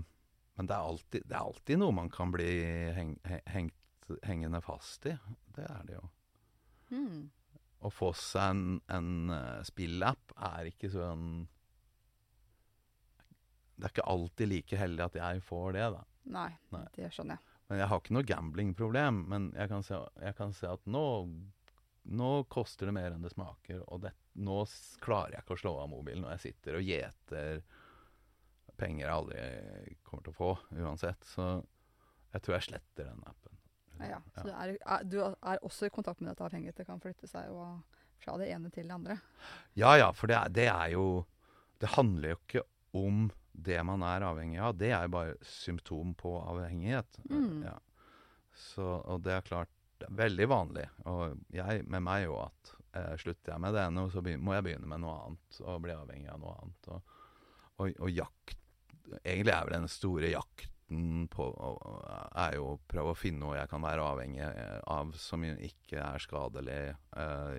men 0.57 0.69
det, 0.69 0.75
er 0.75 0.89
alltid, 0.89 1.21
det 1.27 1.35
er 1.35 1.43
alltid 1.43 1.81
noe 1.81 1.99
man 1.99 2.11
kan 2.13 2.31
bli 2.33 2.51
heng, 2.95 3.15
hengt, 3.49 4.09
hengende 4.23 4.61
fast 4.63 5.07
i. 5.09 5.15
Det 5.55 5.65
er 5.67 5.89
det 5.89 5.97
jo. 5.97 6.05
Mm. 6.93 7.19
Å 7.83 7.91
få 7.91 8.13
seg 8.15 8.53
en, 8.53 8.79
en 8.93 9.33
uh, 9.33 9.63
spillapp 9.67 10.35
er 10.53 10.71
ikke 10.71 10.91
sånn 10.93 11.27
Det 13.75 13.87
er 13.87 13.93
ikke 13.95 14.09
alltid 14.13 14.49
like 14.51 14.77
heldig 14.79 15.05
at 15.07 15.17
jeg 15.17 15.41
får 15.47 15.73
det, 15.77 15.87
da. 15.95 16.03
Nei, 16.33 16.49
Nei. 16.71 16.85
det 16.95 17.09
skjønner 17.13 17.39
jeg. 17.39 17.53
Men 17.71 17.79
jeg 17.81 17.89
har 17.89 18.01
ikke 18.01 18.15
noe 18.17 18.27
gamblingproblem. 18.27 19.21
Men 19.31 19.47
jeg 19.57 19.71
kan 19.71 19.85
se, 19.85 19.99
jeg 20.21 20.37
kan 20.37 20.53
se 20.55 20.69
at 20.69 20.83
nå, 20.93 21.05
nå 22.19 22.31
koster 22.53 22.89
det 22.89 22.95
mer 22.95 23.15
enn 23.15 23.25
det 23.25 23.33
smaker. 23.33 23.81
Og 23.87 24.03
det, 24.05 24.13
nå 24.45 24.59
klarer 25.03 25.37
jeg 25.37 25.45
ikke 25.45 25.57
å 25.57 25.63
slå 25.63 25.73
av 25.81 25.89
mobilen 25.91 26.25
når 26.25 26.35
jeg 26.35 26.45
sitter 26.49 26.79
og 26.79 26.85
gjeter 26.91 27.63
penger 28.79 29.05
jeg 29.05 29.15
aldri 29.15 29.97
kommer 30.05 30.25
til 30.25 30.33
å 30.33 30.37
få 30.37 30.51
uansett. 30.83 31.27
Så 31.27 31.47
jeg 32.33 32.45
tror 32.45 32.57
jeg 32.57 32.67
sletter 32.69 33.09
den 33.09 33.25
appen. 33.29 33.59
Ja, 33.99 34.15
ja. 34.15 34.21
Så 34.35 34.47
du 34.47 34.53
er, 34.53 35.03
du 35.05 35.19
er 35.23 35.61
også 35.61 35.87
i 35.87 35.93
kontakt 35.93 36.21
med 36.21 36.33
dette 36.33 36.45
avhengighet. 36.45 36.79
Det 36.81 36.87
kan 36.87 37.01
flytte 37.01 37.29
seg 37.29 37.51
og 37.53 37.83
fra 38.23 38.37
det 38.39 38.49
ene 38.53 38.71
til 38.73 38.87
det 38.89 38.95
andre. 38.95 39.17
Ja 39.77 39.93
ja, 39.99 40.09
for 40.15 40.31
det 40.31 40.37
er, 40.39 40.51
det 40.53 40.67
er 40.71 40.93
jo 40.95 41.05
Det 41.81 41.89
handler 41.97 42.33
jo 42.33 42.37
ikke 42.37 42.61
om 42.95 43.25
det 43.53 43.79
man 43.85 44.01
er 44.05 44.25
avhengig 44.25 44.59
av. 44.59 44.75
Det 44.77 44.91
er 44.91 45.05
jo 45.07 45.13
bare 45.13 45.35
symptom 45.45 46.13
på 46.17 46.33
avhengighet. 46.41 47.19
Mm. 47.29 47.63
Ja. 47.67 47.77
Så, 48.53 48.85
og 49.05 49.21
det 49.25 49.37
er 49.37 49.45
klart 49.47 49.71
det 50.01 50.09
er 50.09 50.17
veldig 50.19 50.47
vanlig. 50.51 50.87
Og 51.09 51.37
jeg, 51.53 51.85
med 51.87 52.03
meg 52.03 52.25
jo 52.25 52.39
at 52.43 52.73
eh, 52.97 53.13
slutter 53.21 53.53
jeg 53.53 53.61
med 53.63 53.75
det 53.77 53.85
ene, 53.85 54.07
så 54.11 54.23
må 54.25 54.55
jeg 54.57 54.65
begynne 54.67 54.89
med 54.89 55.03
noe 55.05 55.15
annet. 55.27 55.61
Og 55.63 55.79
bli 55.85 55.95
avhengig 55.95 56.31
av 56.33 56.41
noe 56.41 56.55
annet. 56.63 56.89
Og, 56.91 57.15
og, 57.77 57.87
og 57.99 58.11
jakt 58.13 58.59
Egentlig 59.27 59.51
er 59.51 59.65
vel 59.67 59.73
den 59.75 59.89
store 59.91 60.29
jakten 60.31 61.25
på 61.29 61.43
å- 61.43 62.29
er 62.39 62.53
jo 62.55 62.69
å 62.71 62.77
prøve 62.87 63.11
å 63.11 63.17
finne 63.19 63.41
noe 63.43 63.57
jeg 63.57 63.67
kan 63.69 63.83
være 63.83 64.05
avhengig 64.13 64.45
av 64.89 65.11
som 65.19 65.43
ikke 65.43 65.99
er 65.99 66.23
skadelig. 66.23 66.77
Eh, 67.19 67.57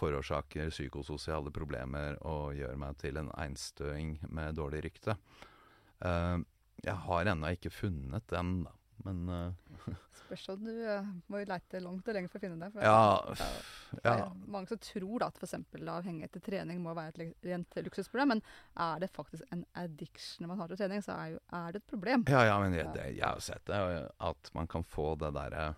forårsaker 0.00 0.72
psykososiale 0.72 1.52
problemer 1.54 2.18
og 2.26 2.56
gjør 2.58 2.76
meg 2.80 2.98
til 3.00 3.20
en 3.20 3.30
einstøing 3.38 4.16
med 4.32 4.58
dårlig 4.58 4.84
rykte. 4.88 5.16
Uh, 6.00 6.40
jeg 6.80 6.96
har 7.06 7.28
ennå 7.28 7.54
ikke 7.56 7.72
funnet 7.74 8.28
den, 8.32 8.62
da. 8.64 8.76
Men 9.04 9.28
uh, 9.32 9.52
Spørs 10.20 10.48
om 10.52 10.64
du 10.64 10.70
uh, 10.70 11.06
må 11.32 11.40
lete 11.48 11.80
langt 11.82 12.08
og 12.08 12.16
lenge 12.16 12.30
for 12.30 12.40
å 12.40 12.42
finne 12.44 12.58
det. 12.60 12.68
For 12.74 12.84
ja, 12.84 13.04
det 13.26 13.46
er- 13.46 13.68
det 13.90 14.02
ja. 14.04 14.12
er 14.14 14.50
mange 14.54 14.70
som 14.70 14.80
tror 14.84 15.22
da 15.22 15.28
at 15.32 15.40
f.eks. 15.40 15.54
avhengighet 15.80 16.34
til 16.36 16.44
trening 16.46 16.82
må 16.84 16.92
være 16.94 17.10
et 17.24 17.46
rent 17.48 17.78
luksusproblem, 17.88 18.36
men 18.36 18.42
er 18.84 19.00
det 19.02 19.10
faktisk 19.10 19.48
en 19.50 19.64
addiction 19.80 20.46
man 20.50 20.60
har 20.62 20.70
til 20.70 20.78
trening, 20.78 21.02
så 21.02 21.16
er, 21.16 21.32
jo, 21.34 21.40
er 21.58 21.72
det 21.74 21.82
et 21.82 21.90
problem. 21.90 22.26
Ja, 22.30 22.44
ja, 22.46 22.58
men 22.62 22.76
jeg, 22.76 22.86
det, 22.94 23.08
jeg 23.16 23.26
har 23.26 23.42
sett 23.42 23.64
det, 23.66 23.80
at 24.30 24.52
man 24.54 24.70
kan 24.70 24.86
få 24.86 25.14
det 25.20 25.32
derre 25.34 25.72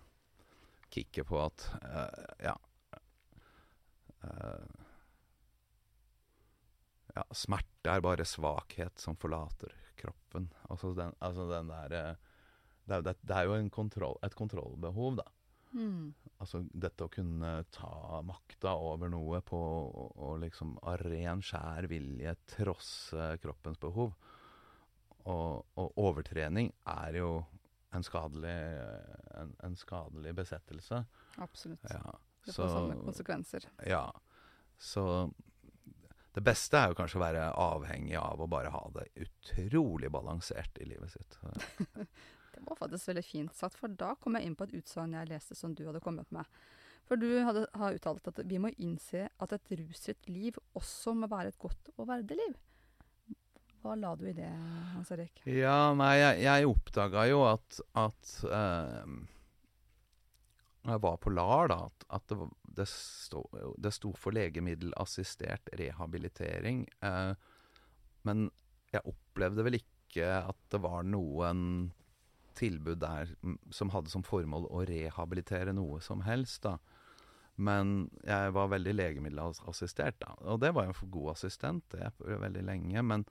kicket 0.93 1.25
på 1.31 1.41
at 1.41 1.67
uh, 1.81 2.37
Ja. 2.51 2.57
Eh, 4.23 4.83
ja, 7.13 7.25
smerte 7.35 7.93
er 7.93 8.03
bare 8.03 8.25
svakhet 8.25 8.99
som 8.99 9.17
forlater 9.19 9.75
kroppen. 9.99 10.49
Altså 10.69 10.93
den, 10.97 11.13
altså 11.19 11.47
den 11.51 11.71
der 11.71 11.93
det, 11.93 12.91
er 12.91 12.99
jo 12.99 13.05
det, 13.07 13.15
er 13.31 13.47
jo 13.47 13.55
en 13.55 13.71
kontroll, 13.71 14.17
et 14.25 14.35
kontrollbehov, 14.35 15.17
da. 15.21 15.27
Mm. 15.73 16.13
Altså 16.43 16.61
dette 16.69 17.05
å 17.05 17.11
kunne 17.11 17.53
ta 17.73 18.21
makta 18.25 18.75
over 18.77 19.09
noe 19.09 19.39
på 19.45 19.57
å 19.57 20.33
liksom 20.41 20.75
av 20.83 20.99
ren, 21.05 21.41
skjær 21.41 21.87
vilje 21.89 22.35
trosse 22.55 23.31
kroppens 23.41 23.79
behov. 23.81 24.13
Og, 25.23 25.63
og 25.79 25.99
overtrening 26.03 26.73
er 26.91 27.21
jo 27.21 27.31
en 27.95 28.03
skadelig, 28.03 28.57
en, 29.39 29.53
en 29.63 29.75
skadelig 29.79 30.33
besettelse. 30.35 31.03
Absolutt. 31.45 31.85
Ja. 31.89 32.17
Det 32.45 32.53
får 32.55 32.69
samme 32.71 32.99
konsekvenser. 33.01 33.67
Ja. 33.87 34.05
Så 34.77 35.03
det 36.33 36.41
beste 36.41 36.79
er 36.79 36.91
jo 36.91 36.97
kanskje 36.97 37.19
å 37.19 37.23
være 37.23 37.49
avhengig 37.61 38.15
av 38.17 38.41
å 38.41 38.49
bare 38.49 38.71
ha 38.73 38.83
det 38.95 39.05
utrolig 39.21 40.09
balansert 40.11 40.79
i 40.81 40.87
livet 40.89 41.13
sitt. 41.13 41.37
det 42.55 42.63
var 42.65 42.79
faktisk 42.79 43.11
veldig 43.11 43.25
fint 43.25 43.55
sagt, 43.57 43.77
for 43.77 43.93
da 43.93 44.15
kom 44.19 44.39
jeg 44.39 44.49
inn 44.49 44.57
på 44.57 44.65
et 44.67 44.73
utsagn 44.79 45.13
jeg 45.13 45.29
leste 45.29 45.57
som 45.57 45.75
du 45.77 45.85
hadde 45.85 46.01
kommet 46.03 46.31
med. 46.33 46.49
For 47.05 47.19
du 47.19 47.29
hadde, 47.45 47.67
har 47.77 47.95
uttalt 47.95 48.27
at 48.31 48.41
vi 48.49 48.59
må 48.63 48.71
innse 48.81 49.27
at 49.29 49.53
et 49.53 49.73
rusfritt 49.77 50.29
liv 50.31 50.57
også 50.73 51.13
må 51.19 51.29
være 51.29 51.51
et 51.51 51.59
godt 51.61 51.91
og 51.97 52.07
verdig 52.09 52.39
liv. 52.39 52.55
Hva 53.83 53.97
la 53.99 54.13
du 54.15 54.23
i 54.29 54.33
det, 54.35 54.49
Hans 54.93 55.11
Erik? 55.11 55.41
Ja, 55.43 55.91
nei, 55.99 56.15
jeg, 56.15 56.43
jeg 56.45 56.69
oppdaga 56.71 57.27
jo 57.27 57.43
at, 57.45 57.81
at 57.99 58.35
jeg 58.47 59.17
var 60.83 61.17
på 61.17 61.31
LAR, 61.31 61.69
da, 61.71 61.79
at, 61.87 62.05
at 62.17 62.27
det, 62.27 62.49
det, 62.79 62.87
sto, 62.91 63.45
det, 63.77 63.93
sto, 63.95 64.11
for 64.19 64.35
legemiddelassistert 64.35 65.71
rehabilitering. 65.79 66.83
Eh, 67.03 67.33
men 68.27 68.49
jeg 68.91 69.07
opplevde 69.09 69.65
vel 69.65 69.79
ikke 69.79 70.27
at 70.43 70.59
det 70.71 70.81
var 70.83 71.05
noen 71.07 71.93
tilbud 72.53 72.99
der 73.01 73.31
som 73.73 73.89
hadde 73.95 74.11
som 74.13 74.25
formål 74.25 74.67
å 74.69 74.83
rehabilitere 74.85 75.73
noe 75.73 76.01
som 76.05 76.21
helst. 76.27 76.67
da. 76.67 76.77
Men 77.55 78.11
jeg 78.25 78.53
var 78.53 78.69
veldig 78.73 78.93
legemiddelassistert, 78.97 80.19
da. 80.21 80.35
Og 80.51 80.61
det 80.61 80.73
var 80.75 80.89
jo 80.89 80.99
for 80.99 81.15
god 81.15 81.33
assistent 81.37 81.85
det 81.93 82.11
veldig 82.19 82.67
lenge. 82.67 83.05
Men 83.05 83.25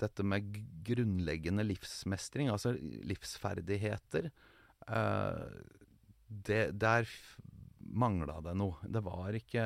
dette 0.00 0.24
med 0.24 0.54
grunnleggende 0.86 1.64
livsmestring, 1.66 2.48
altså 2.52 2.72
livsferdigheter 2.80 4.30
uh, 4.88 5.44
det, 6.30 6.70
Der 6.78 7.08
mangla 7.78 8.40
det 8.40 8.54
noe. 8.54 8.78
Det 8.86 9.02
var 9.02 9.34
ikke 9.34 9.64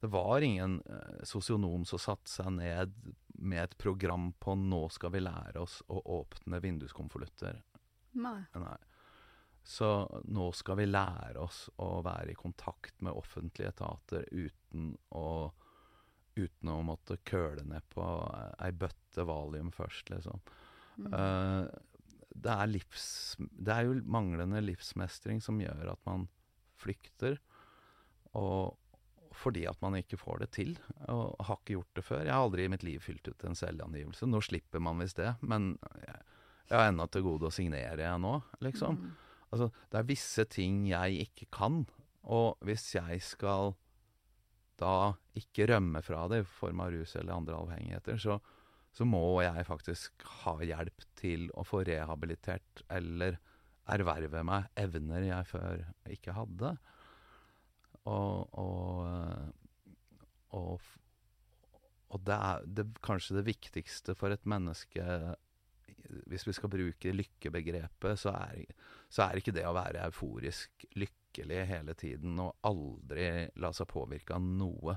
Det 0.00 0.08
var 0.08 0.40
ingen 0.40 0.78
uh, 0.88 1.24
sosionom 1.28 1.84
som 1.84 2.00
satte 2.00 2.30
seg 2.30 2.54
ned 2.56 2.94
med 3.40 3.62
et 3.62 3.74
program 3.78 4.30
på 4.32 4.54
'nå 4.54 4.88
skal 4.88 5.12
vi 5.12 5.20
lære 5.20 5.60
oss 5.60 5.82
å 5.88 6.00
åpne 6.20 6.60
vinduskonvolutter'. 6.60 7.60
Nei. 8.16 8.40
Nei. 8.54 8.78
Så 9.62 10.20
nå 10.24 10.52
skal 10.52 10.76
vi 10.80 10.86
lære 10.86 11.40
oss 11.40 11.68
å 11.76 12.00
være 12.04 12.32
i 12.32 12.38
kontakt 12.38 13.00
med 13.04 13.12
offentlige 13.12 13.68
etater 13.74 14.24
uten 14.32 14.94
å, 15.16 15.52
uten 16.36 16.72
å 16.72 16.80
måtte 16.82 17.20
køle 17.24 17.64
ned 17.68 17.84
på 17.92 18.06
ei 18.58 18.72
bøtte 18.72 19.26
valium 19.28 19.72
først, 19.72 20.10
liksom. 20.10 20.40
Mm. 20.96 21.12
Uh, 21.12 21.68
det, 22.44 22.52
er 22.52 22.70
livs, 22.70 23.06
det 23.38 23.74
er 23.74 23.88
jo 23.88 23.96
manglende 24.08 24.62
livsmestring 24.64 25.42
som 25.44 25.60
gjør 25.62 25.92
at 25.94 26.00
man 26.08 26.26
flykter. 26.80 27.38
Og 28.38 28.76
fordi 29.40 29.64
at 29.70 29.78
man 29.82 29.96
ikke 29.98 30.18
får 30.20 30.42
det 30.42 30.50
til, 30.56 30.74
og 31.08 31.38
har 31.46 31.60
ikke 31.60 31.76
gjort 31.76 31.96
det 31.96 32.04
før. 32.04 32.24
Jeg 32.26 32.34
har 32.34 32.44
aldri 32.44 32.66
i 32.66 32.72
mitt 32.72 32.84
liv 32.86 33.00
fylt 33.02 33.28
ut 33.30 33.44
en 33.46 33.58
selvangivelse. 33.58 34.28
Nå 34.28 34.42
slipper 34.44 34.82
man 34.82 35.00
visst 35.00 35.20
det, 35.20 35.32
men 35.46 35.72
jeg, 36.02 36.22
jeg 36.70 36.76
har 36.76 36.90
ennå 36.90 37.06
til 37.10 37.24
gode 37.26 37.48
å 37.48 37.54
signere, 37.54 38.02
jeg 38.02 38.22
nå, 38.22 38.34
liksom. 38.64 38.98
Mm. 38.98 39.12
Altså, 39.50 39.70
det 39.90 40.00
er 40.00 40.10
visse 40.10 40.46
ting 40.50 40.82
jeg 40.90 41.24
ikke 41.26 41.48
kan, 41.54 41.84
og 42.30 42.60
hvis 42.66 42.84
jeg 42.94 43.22
skal 43.24 43.74
da 44.80 45.12
ikke 45.36 45.66
rømme 45.70 46.02
fra 46.04 46.24
det 46.30 46.42
i 46.42 46.48
form 46.48 46.82
av 46.84 46.92
rus 46.94 47.16
eller 47.18 47.36
andre 47.36 47.58
avhengigheter, 47.58 48.20
så, 48.20 48.38
så 48.92 49.06
må 49.06 49.22
jeg 49.44 49.66
faktisk 49.68 50.24
ha 50.42 50.56
hjelp 50.66 51.04
til 51.18 51.48
å 51.58 51.64
få 51.66 51.84
rehabilitert 51.86 52.82
eller 52.90 53.38
erverve 53.90 54.42
meg 54.46 54.70
evner 54.78 55.26
jeg 55.26 55.50
før 55.50 55.84
ikke 56.10 56.34
hadde. 56.34 56.72
Og, 58.10 58.58
og, 58.58 59.52
og, 60.56 60.90
og 62.10 62.26
det 62.26 62.40
er 62.50 62.66
det, 62.80 62.86
kanskje 63.04 63.38
det 63.38 63.46
viktigste 63.50 64.16
for 64.18 64.34
et 64.34 64.46
menneske 64.48 65.06
hvis 66.30 66.46
vi 66.46 66.54
skal 66.56 66.72
bruke 66.72 67.12
lykkebegrepet, 67.14 68.18
så 68.18 68.32
er, 68.34 68.64
så 69.12 69.26
er 69.26 69.40
ikke 69.40 69.54
det 69.54 69.66
å 69.68 69.74
være 69.76 70.04
euforisk 70.08 70.86
lykkelig 70.98 71.60
hele 71.70 71.94
tiden 71.98 72.38
og 72.42 72.56
aldri 72.66 73.50
la 73.62 73.72
seg 73.76 73.88
påvirke 73.90 74.34
av 74.36 74.42
noe. 74.42 74.96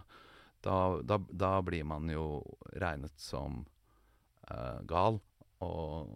Da, 0.64 0.78
da, 1.04 1.20
da 1.30 1.54
blir 1.66 1.86
man 1.88 2.10
jo 2.10 2.42
regnet 2.80 3.20
som 3.20 3.62
gal. 4.90 5.20
Og, 5.64 6.14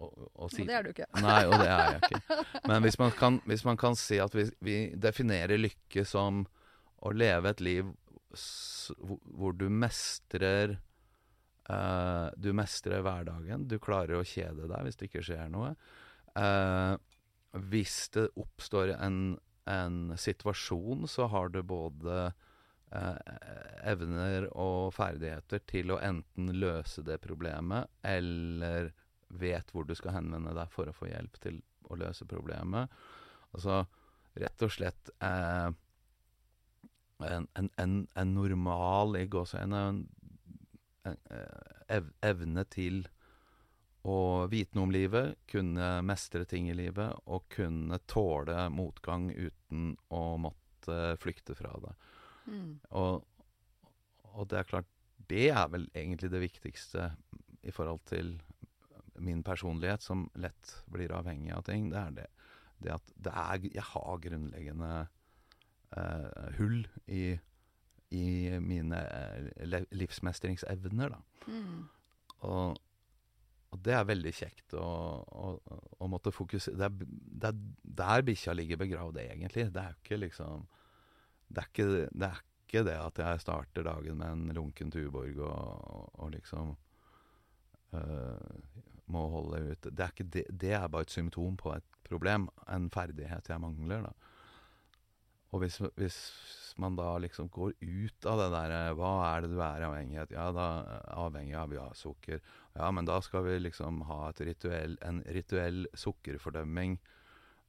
og, 0.00 0.12
og, 0.34 0.50
si, 0.50 0.64
og 0.64 0.70
det 0.70 0.76
er 0.76 0.86
du 0.86 0.92
ikke. 0.92 1.08
Nei, 1.26 1.40
og 1.46 1.56
det 1.60 1.70
er 1.70 1.82
jeg 1.86 2.00
ikke. 2.08 2.38
Men 2.66 2.84
hvis 2.86 2.98
man 3.00 3.16
kan, 3.18 3.40
hvis 3.46 3.66
man 3.68 3.80
kan 3.80 3.98
si 3.98 4.20
at 4.22 4.34
vi, 4.36 4.48
vi 4.64 4.76
definerer 4.98 5.60
lykke 5.60 6.06
som 6.08 6.44
å 7.00 7.12
leve 7.16 7.54
et 7.54 7.64
liv 7.64 7.90
hvor 8.30 9.56
du 9.58 9.66
mestrer 9.72 10.78
Uh, 11.70 12.30
du 12.36 12.50
mestrer 12.56 13.02
hverdagen. 13.04 13.68
Du 13.70 13.76
klarer 13.82 14.18
å 14.18 14.26
kjede 14.26 14.66
deg 14.66 14.86
hvis 14.86 14.98
det 14.98 15.06
ikke 15.06 15.22
skjer 15.22 15.50
noe. 15.52 15.74
Uh, 16.34 16.96
hvis 17.70 18.08
det 18.14 18.26
oppstår 18.40 18.94
en, 18.96 19.36
en, 19.70 20.00
situasjon, 20.18 21.06
så 21.10 21.28
har 21.30 21.52
du 21.54 21.60
både 21.62 22.32
evner 22.90 24.48
og 24.58 24.90
ferdigheter 24.94 25.62
til 25.70 25.92
å 25.94 26.00
enten 26.02 26.50
løse 26.58 27.04
det 27.06 27.20
problemet, 27.22 27.90
eller 28.02 28.90
vet 29.30 29.70
hvor 29.70 29.86
du 29.86 29.94
skal 29.94 30.16
henvende 30.18 30.54
deg 30.56 30.72
for 30.74 30.90
å 30.90 30.96
få 30.96 31.06
hjelp 31.10 31.38
til 31.42 31.60
å 31.90 31.98
løse 32.00 32.26
problemet. 32.26 32.90
Altså 33.54 33.84
rett 34.40 34.62
og 34.62 34.72
slett 34.74 35.10
en, 35.22 35.76
en, 37.54 37.70
en, 37.76 37.94
en 38.14 38.34
normal 38.34 39.16
i 39.20 39.26
gåseøynene 39.30 40.06
ev 41.90 42.10
evne 42.22 42.64
til 42.70 43.02
å 44.06 44.46
vite 44.48 44.76
noe 44.76 44.88
om 44.88 44.94
livet, 44.94 45.34
kunne 45.50 45.88
mestre 46.06 46.46
ting 46.48 46.70
i 46.70 46.76
livet 46.76 47.18
og 47.28 47.48
kunne 47.52 47.98
tåle 48.08 48.68
motgang 48.72 49.28
uten 49.30 49.92
å 50.08 50.22
måtte 50.40 51.16
flykte 51.20 51.56
fra 51.58 51.74
det. 51.82 51.92
Mm. 52.50 52.80
Og, 52.98 53.26
og, 54.32 54.44
det 54.50 54.58
er 54.58 54.68
klart, 54.68 54.88
det 55.30 55.48
er 55.54 55.68
vel 55.70 55.86
egentlig 55.94 56.30
det 56.32 56.42
viktigste 56.42 57.10
i 57.62 57.72
forhold 57.74 58.02
til 58.10 58.34
min 59.20 59.42
personlighet, 59.44 60.02
som 60.02 60.28
lett 60.40 60.74
blir 60.90 61.12
avhengig 61.14 61.52
av 61.54 61.64
ting. 61.68 61.90
Det 61.92 62.00
er 62.00 62.16
det, 62.16 62.26
det 62.80 62.94
at 62.96 63.14
det 63.20 63.32
er, 63.36 63.68
jeg 63.76 63.86
har 63.92 64.22
grunnleggende 64.24 64.90
uh, 65.96 66.50
hull 66.58 66.82
i 67.06 67.38
i 68.10 68.58
mine 68.58 68.98
uh, 68.98 69.82
livsmestringsevner, 69.94 71.12
da. 71.12 71.20
Mm. 71.46 71.84
Og, 72.48 72.78
og, 73.70 73.78
det 73.84 73.94
er 73.94 74.08
veldig 74.08 74.32
kjekt 74.34 74.74
å, 74.74 74.82
å, 75.22 75.50
å 76.00 76.08
måtte 76.10 76.32
fokusere 76.34 76.74
Det 76.80 76.88
er, 76.88 77.12
det 77.14 77.50
er 77.52 77.60
der 78.00 78.24
bikkja 78.26 78.54
ligger 78.56 78.80
begravd, 78.80 79.20
egentlig. 79.22 79.68
Det 79.70 79.82
er 79.82 79.94
jo 79.94 80.02
ikke 80.02 80.20
liksom 80.24 80.66
det 81.50 81.64
er 81.64 81.68
ikke, 81.70 81.88
det 82.06 82.28
er 82.30 82.40
ikke 82.66 82.84
det 82.86 82.96
at 82.96 83.18
jeg 83.18 83.42
starter 83.42 83.86
dagen 83.86 84.18
med 84.20 84.32
en 84.32 84.56
lunken 84.56 84.92
Tuborg 84.94 85.38
og, 85.42 86.10
og 86.22 86.30
liksom 86.34 86.76
øh, 87.98 88.58
må 89.10 89.26
holde 89.32 89.62
ut 89.72 89.88
det 89.90 90.06
er, 90.06 90.24
det, 90.24 90.44
det 90.50 90.74
er 90.78 90.88
bare 90.88 91.08
et 91.08 91.14
symptom 91.14 91.56
på 91.58 91.74
et 91.74 91.86
problem, 92.06 92.48
en 92.70 92.90
ferdighet 92.90 93.48
jeg 93.48 93.62
mangler. 93.62 94.06
da. 94.06 94.12
Og 95.50 95.64
hvis, 95.64 95.80
hvis, 95.98 96.18
man 96.78 96.94
da 96.96 97.16
liksom 97.20 97.48
går 97.52 97.74
ut 97.82 98.26
av 98.30 98.38
det 98.38 98.44
derre 98.54 98.92
Hva 98.96 99.08
er 99.26 99.42
det 99.42 99.48
du 99.50 99.58
er 99.60 99.82
avhengig 99.84 100.20
av? 100.22 100.30
Ja, 100.32 100.44
da 100.54 100.66
avhengig 101.18 101.56
av 101.58 101.74
ja, 101.74 101.88
sukker. 101.98 102.38
Ja, 102.76 102.90
men 102.94 103.08
da 103.08 103.18
skal 103.20 103.44
vi 103.44 103.58
liksom 103.58 104.04
ha 104.08 104.30
rituell, 104.38 104.94
en 105.04 105.18
rituell 105.26 105.88
sukkerfordømming 105.98 106.96
eh, 106.96 107.19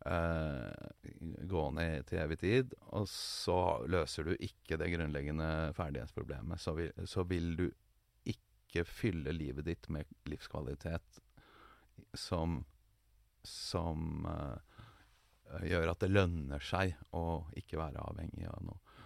gående 0.02 1.84
til 2.10 2.18
evig 2.24 2.40
tid. 2.42 2.72
Og 2.98 3.06
så 3.12 3.58
løser 3.86 4.26
du 4.26 4.32
ikke 4.34 4.80
det 4.82 4.88
grunnleggende 4.96 5.50
ferdighetsproblemet. 5.78 6.62
Så 6.64 6.74
vil, 6.80 6.90
så 7.06 7.22
vil 7.30 7.52
du 7.60 7.68
ikke 8.26 8.86
fylle 8.90 9.36
livet 9.36 9.68
ditt 9.68 9.90
med 9.94 10.10
livskvalitet 10.26 11.22
som, 12.18 12.64
som 13.46 14.26
eh, 14.26 14.82
Eh, 15.52 15.68
gjør 15.72 15.92
at 15.92 16.04
det 16.04 16.12
lønner 16.12 16.64
seg 16.64 16.96
å 17.18 17.44
ikke 17.60 17.80
være 17.82 18.04
avhengig 18.04 18.48
av 18.50 18.64
noe. 18.68 18.98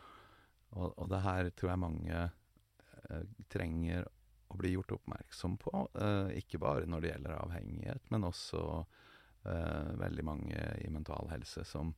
Og, 0.75 0.91
og 0.91 1.09
det 1.11 1.21
her 1.23 1.49
tror 1.55 1.71
jeg 1.71 1.79
mange 1.79 2.21
uh, 2.25 3.21
trenger 3.51 4.03
å 4.51 4.57
bli 4.59 4.73
gjort 4.73 4.97
oppmerksom 4.97 5.55
på. 5.61 5.71
uh, 5.95 6.27
ikke 6.35 6.59
bare 6.59 6.89
når 6.89 7.01
det 7.01 7.11
gjelder 7.13 7.37
avhengighet, 7.37 8.09
men 8.11 8.27
også 8.27 8.63
eh, 8.81 9.05
veldig 9.45 10.23
mange 10.25 10.61
i 10.81 10.89
mental 10.89 11.29
helse 11.29 11.63
som 11.67 11.93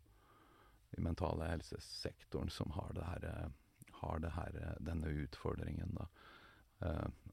i 0.98 1.02
mentale 1.02 1.48
helsesektoren 1.52 2.50
som 2.50 2.72
har, 2.72 2.91
det 2.95 3.06
her, 3.06 3.26
eh, 3.30 3.93
har 4.02 4.20
det 4.24 4.34
her, 4.36 4.60
eh, 4.62 4.76
denne 4.80 5.14
utfordringen. 5.24 5.95
da. 5.98 6.08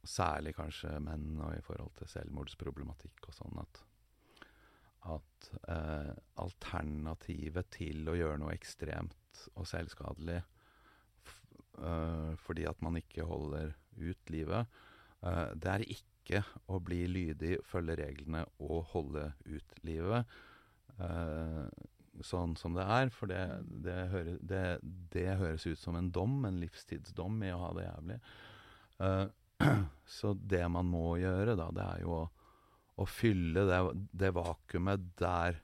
særlig 0.08 0.54
kanskje 0.56 1.00
menn 1.04 1.36
og 1.44 1.52
i 1.52 1.60
forhold 1.60 1.90
til 1.98 2.08
selvmordsproblematikk 2.08 3.26
og 3.28 3.34
sånn. 3.34 3.58
at 3.60 3.82
at 5.04 5.50
uh, 5.68 6.14
alternativet 6.40 7.68
til 7.70 8.08
å 8.08 8.14
gjøre 8.16 8.38
noe 8.40 8.54
ekstremt 8.54 9.42
og 9.52 9.66
selvskadelig 9.68 10.38
eh, 11.82 12.32
fordi 12.40 12.64
at 12.70 12.80
man 12.80 12.96
ikke 12.96 13.26
holder 13.26 13.74
ut 13.98 14.30
livet, 14.30 14.66
eh, 15.26 15.50
det 15.58 15.70
er 15.72 15.84
ikke 15.84 16.13
å 16.66 16.80
bli 16.80 17.04
lydig, 17.10 17.58
følge 17.68 17.98
reglene 18.00 18.44
og 18.62 18.84
holde 18.94 19.26
ut 19.44 19.74
livet 19.84 20.30
eh, 20.98 21.64
sånn 22.24 22.54
som 22.56 22.76
det 22.76 22.86
er. 22.96 23.10
For 23.12 23.30
det, 23.30 23.42
det, 23.84 23.98
hører, 24.12 24.38
det, 24.40 24.64
det, 25.12 25.26
høres 25.40 25.66
ut 25.66 25.80
som 25.80 25.98
en 25.98 26.12
dom, 26.14 26.40
en 26.48 26.62
livstidsdom 26.62 27.42
i 27.44 27.52
å 27.52 27.60
ha 27.66 27.74
det 27.76 27.88
jævlig. 27.88 28.20
Eh, 29.04 29.26
så 30.18 30.32
det 30.38 30.64
man 30.72 30.88
må 30.88 31.18
gjøre, 31.20 31.58
da, 31.60 31.68
det 31.74 31.90
er 31.90 32.06
jo 32.06 32.16
å 32.22 32.24
å 32.94 33.06
fylle 33.10 33.64
det 34.14 34.30
vakuumet 34.34 35.06
der, 35.18 35.58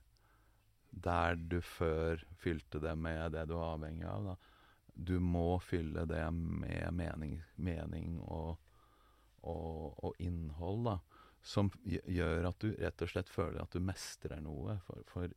der 0.90 1.36
du 1.38 1.60
før 1.62 2.22
fylte 2.40 2.80
det 2.82 2.96
med 2.98 3.36
det 3.36 3.46
du 3.48 3.54
var 3.54 3.76
avhengig 3.76 4.08
av. 4.10 4.32
Da. 4.32 4.34
Du 4.94 5.16
må 5.22 5.60
fylle 5.62 6.06
det 6.10 6.24
med 6.34 6.90
mening, 6.96 7.38
mening 7.54 8.18
og, 8.26 8.58
og, 9.42 9.96
og, 10.04 10.14
innhold, 10.18 10.84
da. 10.88 10.98
Som 11.40 11.70
gjør 11.84 12.50
at 12.50 12.60
du 12.60 12.74
rett 12.76 13.02
og 13.04 13.08
slett 13.08 13.30
føler 13.32 13.62
at 13.62 13.72
du 13.72 13.80
mestrer 13.80 14.42
noe. 14.44 14.76
For, 14.84 15.04
for 15.08 15.34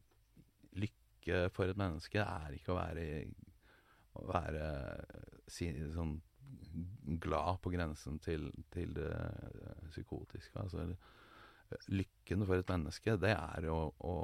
lykke 0.75 1.47
for 1.55 1.71
et 1.71 1.79
menneske 1.79 2.19
er 2.19 2.57
ikke 2.57 2.73
å 2.73 2.79
være, 2.81 3.07
å 4.19 4.27
være 4.27 4.67
si, 5.47 5.69
sånn 5.95 6.17
glad 7.23 7.61
på 7.63 7.71
grensen 7.73 8.19
til, 8.23 8.49
til 8.73 8.91
det 8.97 9.11
psykotiske. 9.93 10.59
Altså, 10.59 10.89
lykken 11.93 12.45
for 12.45 12.59
et 12.59 12.69
menneske, 12.69 13.15
det 13.21 13.33
er 13.33 13.67
å, 13.71 13.79
å, 14.05 14.15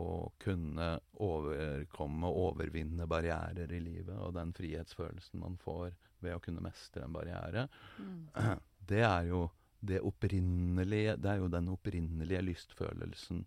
å 0.00 0.06
kunne 0.42 0.88
overkomme 1.24 2.28
og 2.28 2.48
overvinne 2.50 3.06
barrierer 3.08 3.72
i 3.72 3.80
livet, 3.84 4.16
og 4.18 4.34
den 4.36 4.52
frihetsfølelsen 4.56 5.42
man 5.42 5.56
får 5.60 5.92
ved 6.22 6.36
å 6.36 6.42
kunne 6.42 6.64
mestre 6.64 7.06
en 7.06 7.14
barriere, 7.14 7.66
mm. 7.98 8.20
det 8.88 9.02
er 9.06 9.28
jo 9.30 9.48
det 9.82 9.98
opprinnelige 10.06 11.16
Det 11.18 11.30
er 11.30 11.40
jo 11.42 11.48
den 11.50 11.68
opprinnelige 11.72 12.42
lystfølelsen 12.42 13.46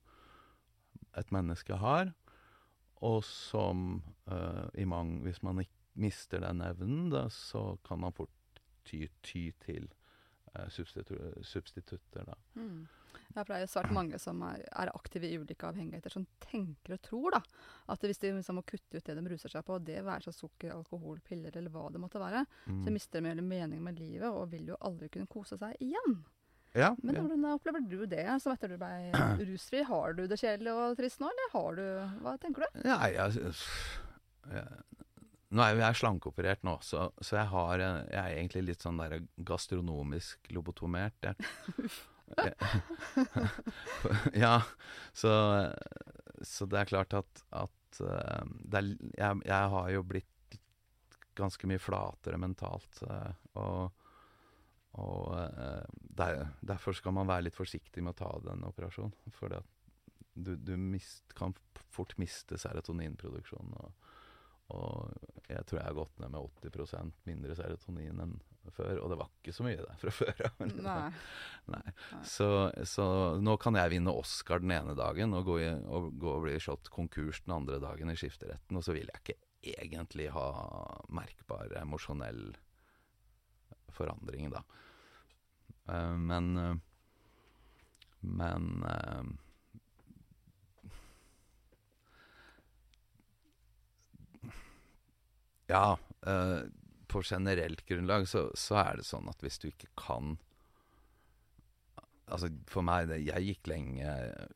et 1.16 1.32
menneske 1.32 1.78
har, 1.80 2.12
og 3.04 3.24
som 3.24 4.04
uh, 4.28 4.68
i 4.76 4.84
mang, 4.84 5.22
Hvis 5.24 5.42
man 5.44 5.60
ikke 5.60 5.72
mister 5.96 6.40
den 6.44 6.62
evnen, 6.62 7.10
da, 7.10 7.30
så 7.30 7.78
kan 7.88 8.00
man 8.00 8.14
fort 8.14 8.30
ty, 8.86 9.08
ty 9.24 9.52
til 9.64 9.88
substitu 10.74 11.18
substitutter, 11.43 12.28
da. 12.28 12.38
Mm. 12.60 12.86
Ja, 13.36 13.43
for 13.43 13.51
det 13.51 13.58
er 13.58 13.64
jo 13.66 13.72
svært 13.72 13.91
mange 13.95 14.20
som 14.22 14.39
er, 14.47 14.62
er, 14.70 14.91
aktive 14.95 15.28
i 15.28 15.38
ulike 15.39 15.68
avhengigheter, 15.68 16.14
som 16.14 16.24
tenker 16.43 16.95
og 16.95 17.01
tror 17.03 17.36
da, 17.36 17.41
at 17.91 18.06
hvis 18.06 18.22
de 18.22 18.32
liksom 18.38 18.60
må 18.60 18.64
kutte 18.68 18.99
ut 18.99 19.10
det 19.10 19.16
de 19.18 19.26
ruser 19.34 19.51
seg 19.51 19.66
på, 19.68 19.80
det 19.84 20.03
være 20.06 20.28
seg 20.28 20.38
sukker, 20.38 20.72
alkohol, 20.76 21.20
piller 21.26 21.56
eller 21.58 21.74
hva 21.74 21.89
det 21.91 22.01
måtte 22.03 22.22
være, 22.22 22.45
mm. 22.68 22.80
så 22.86 22.95
mister 22.95 23.20
de 23.20 23.34
hele 23.34 23.45
mening 23.45 23.84
med 23.84 23.99
livet 23.99 24.30
og 24.30 24.47
vil 24.53 24.72
jo 24.72 24.80
aldri 24.88 25.12
kunne 25.12 25.32
kose 25.32 25.60
seg 25.60 25.76
igjen. 25.84 26.20
Ja, 26.76 26.89
Men 27.01 27.16
hvordan 27.16 27.45
opplever 27.53 27.84
du 27.88 28.01
det 28.12 28.26
som 28.43 28.51
etter 28.51 28.74
du 28.74 28.76
ble 28.80 28.89
rusfri? 29.47 29.80
Har 29.88 30.16
du 30.18 30.26
det 30.28 30.39
kjedelig 30.41 30.74
og 30.74 30.97
trist 30.99 31.22
nå, 31.24 31.30
eller 31.32 31.53
har 31.53 31.78
du 31.78 31.86
Hva 32.26 32.34
tenker 32.41 32.66
du? 32.66 32.82
Nei, 32.84 33.14
jeg, 33.16 33.53
jeg, 34.51 34.66
nå 35.56 35.64
er 35.64 35.76
jo 35.76 35.84
jeg 35.84 35.99
slankeoperert 36.01 36.66
nå, 36.68 36.76
så, 36.84 37.08
så 37.24 37.39
jeg, 37.39 37.47
har, 37.53 37.80
jeg 37.80 38.22
er 38.22 38.36
egentlig 38.36 38.66
litt 38.72 38.84
sånn 38.84 38.99
der 38.99 39.22
gastronomisk 39.47 40.51
lobotomert. 40.56 41.16
Jeg, 41.24 41.95
ja, 44.34 44.64
så, 45.14 45.32
så, 46.41 46.66
det 46.66 46.80
er 46.80 46.89
klart 46.89 47.14
at, 47.14 47.43
at 47.56 48.01
eh, 48.01 48.45
er, 48.74 48.89
jeg, 49.18 49.41
jeg, 49.45 49.70
har 49.76 49.91
jo 49.93 50.03
blitt 50.08 50.58
ganske 51.38 51.68
mye 51.70 51.82
flatere 51.82 52.39
mentalt. 52.41 53.01
Eh, 53.06 53.34
og, 53.62 53.91
og 55.01 55.38
eh, 55.38 55.86
der, 56.18 56.47
derfor 56.66 56.97
skal 56.97 57.16
man 57.18 57.30
være 57.30 57.47
litt 57.49 57.58
forsiktig 57.58 58.03
med 58.03 58.16
å 58.16 58.20
ta 58.24 58.32
den 58.49 58.66
operasjonen. 58.68 59.16
For 59.38 59.47
du, 60.34 60.56
du 60.56 60.76
mist, 60.80 61.24
kan 61.38 61.56
fort 61.93 62.18
miste 62.22 62.60
serotoninproduksjonen. 62.60 63.74
Og, 63.84 63.89
og 64.74 65.13
jeg 65.45 65.61
tror 65.70 65.80
jeg 65.80 65.86
har 65.86 65.97
gått 65.97 66.20
ned 66.22 66.32
med 66.34 66.53
80% 66.66 67.26
mindre 67.30 67.55
serotonin 67.57 68.22
enn 68.24 68.36
før, 68.74 68.97
og 69.03 69.11
det 69.11 69.18
var 69.20 69.30
ikke 69.30 69.53
så 69.53 69.66
mye 69.66 69.78
der 69.78 69.99
fra 70.01 70.13
før 70.20 70.39
av. 70.47 70.63
Nei. 70.74 71.09
Nei. 71.70 71.84
Så, 72.26 72.47
så, 72.89 73.05
nå 73.38 73.57
kan 73.61 73.78
jeg 73.78 73.93
vinne 73.93 74.16
Oscar 74.18 74.63
den 74.63 74.74
ene 74.74 74.95
dagen 74.97 75.38
og 75.38 75.45
gå, 75.51 75.59
i, 75.61 75.70
og, 75.70 76.09
gå 76.22 76.32
og 76.32 76.47
bli 76.47 76.55
slått 76.61 76.89
konkurs 76.93 77.43
den 77.45 77.53
andre 77.59 77.78
dagen 77.84 78.09
i 78.09 78.18
skifteretten, 78.18 78.80
og 78.80 78.86
så 78.86 78.95
vil 78.97 79.11
jeg 79.11 79.22
ikke 79.22 79.38
egentlig 79.76 80.32
ha 80.34 80.47
merkbar 81.13 81.74
emosjonell 81.82 82.55
forandring, 83.93 84.49
da. 84.53 84.66
Uh, 85.86 86.18
men 86.18 86.51
uh, 86.57 86.76
Men 88.26 88.82
Ja. 95.72 95.97
Uh, 96.26 96.66
på 97.07 97.22
generelt 97.24 97.86
grunnlag 97.86 98.28
så, 98.28 98.49
så, 98.57 98.80
er 98.82 98.99
det 98.99 99.07
sånn 99.07 99.30
at 99.30 99.41
hvis 99.43 99.61
du 99.61 99.70
ikke 99.70 99.91
kan 99.99 100.36
Altså 102.26 102.49
for 102.66 102.82
meg 102.82 103.11
det, 103.11 103.20
Jeg 103.22 103.45
gikk 103.45 103.68
lenge 103.70 104.09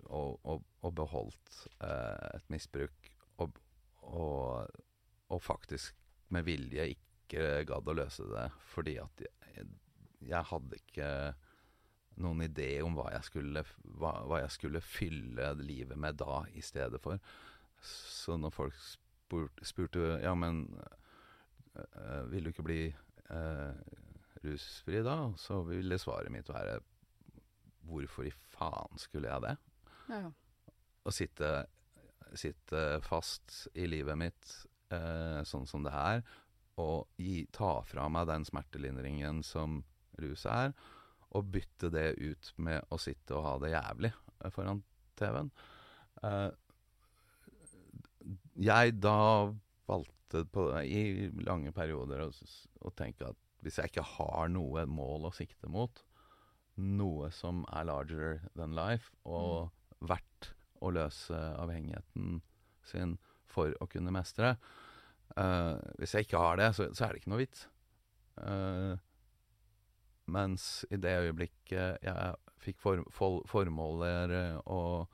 og, 0.09 0.39
og, 0.41 0.63
og 0.81 0.93
beholdt 0.97 1.59
uh, 1.83 2.33
et 2.33 2.47
misbruk 2.49 3.11
og, 3.37 3.59
og, 4.01 4.71
og, 5.29 5.41
faktisk 5.45 5.93
med 6.33 6.47
vilje 6.49 6.87
ikke 6.95 7.61
gadd 7.69 7.91
å 7.93 7.95
løse 7.99 8.25
det 8.31 8.47
fordi 8.71 8.95
at 9.03 9.21
jeg, 9.21 9.67
jeg 10.31 10.49
hadde 10.49 10.81
ikke 10.81 11.11
noen 12.19 12.41
idé 12.47 12.71
om 12.83 12.97
hva 12.97 13.11
jeg, 13.13 13.27
skulle, 13.29 13.63
hva, 14.01 14.15
hva 14.27 14.41
jeg 14.41 14.55
skulle 14.57 14.81
fylle 14.83 15.53
livet 15.61 15.97
med 15.99 16.17
da 16.19 16.41
i 16.57 16.63
stedet 16.65 16.99
for. 17.03 17.21
Så 17.85 18.35
når 18.41 18.55
folk 18.55 18.75
spurte, 18.81 19.08
spurte 19.65 20.19
ja, 20.23 20.33
men 20.37 20.65
uh, 21.75 22.23
vil 22.31 22.47
du 22.47 22.51
ikke 22.53 22.65
bli 22.67 22.81
uh, 23.29 23.73
rusfri 24.43 25.03
da? 25.05 25.17
Så 25.39 25.61
ville 25.67 25.99
svaret 26.01 26.33
mitt 26.33 26.49
være 26.49 26.79
hvorfor 27.89 28.27
i 28.27 28.33
faen 28.53 29.01
skulle 29.01 29.31
jeg 29.31 29.45
det? 29.45 29.55
Ja. 30.09 30.27
Å 31.05 31.13
sitte, 31.13 31.49
sitte, 32.37 32.83
fast 33.05 33.65
i 33.77 33.87
livet 33.89 34.19
mitt 34.19 34.53
uh, 34.93 35.41
sånn 35.47 35.67
som 35.69 35.85
det 35.85 35.93
er, 35.95 36.23
og 36.79 37.09
gi, 37.19 37.43
ta 37.55 37.79
fra 37.87 38.07
meg 38.11 38.29
den 38.29 38.45
smertelindringen 38.47 39.43
som 39.43 39.81
rus 40.19 40.45
er, 40.49 40.73
og 41.35 41.51
bytte 41.53 41.91
det 41.93 42.13
ut 42.17 42.53
med 42.57 42.87
å 42.89 42.97
sitte 43.01 43.35
og 43.37 43.45
ha 43.45 43.57
det 43.61 43.73
jævlig 43.75 44.13
foran 44.55 44.81
TV-en. 45.19 45.51
Jeg 48.59 48.99
da 49.01 49.51
valgte 49.89 50.43
på, 50.53 50.67
i 50.83 51.29
lange 51.45 51.71
perioder 51.75 52.25
å, 52.25 52.29
å, 52.29 52.91
tenke 52.97 53.31
at 53.31 53.39
hvis 53.63 53.79
jeg 53.79 53.91
ikke 53.91 54.05
har 54.15 54.51
noe 54.51 54.85
mål 54.87 55.29
å 55.29 55.35
sikte 55.35 55.69
mot, 55.71 56.03
noe 56.79 57.31
som 57.35 57.65
er 57.75 57.89
larger 57.89 58.39
than 58.55 58.75
life, 58.77 59.11
og 59.27 59.67
mm. 59.67 60.05
verdt 60.11 60.51
å 60.79 60.93
løse 60.95 61.39
avhengigheten 61.59 62.39
sin 62.87 63.17
for 63.49 63.73
å 63.81 63.87
kunne 63.89 64.13
mestre 64.13 64.53
uh, 65.35 65.75
Hvis 65.99 66.13
jeg 66.15 66.27
ikke 66.27 66.41
har 66.41 66.59
det, 66.61 66.69
så, 66.77 66.87
så 66.95 67.05
er 67.05 67.13
det 67.13 67.21
ikke 67.21 67.33
noe 67.33 67.41
vits. 67.41 67.65
Uh, 68.39 68.95
mens 70.29 70.85
i 70.93 70.99
det 71.01 71.15
øyeblikket 71.25 72.05
jeg 72.05 72.55
fikk 72.61 72.79
for, 72.79 73.01
for, 73.11 73.41
formåler 73.49 74.31
og, 74.69 75.09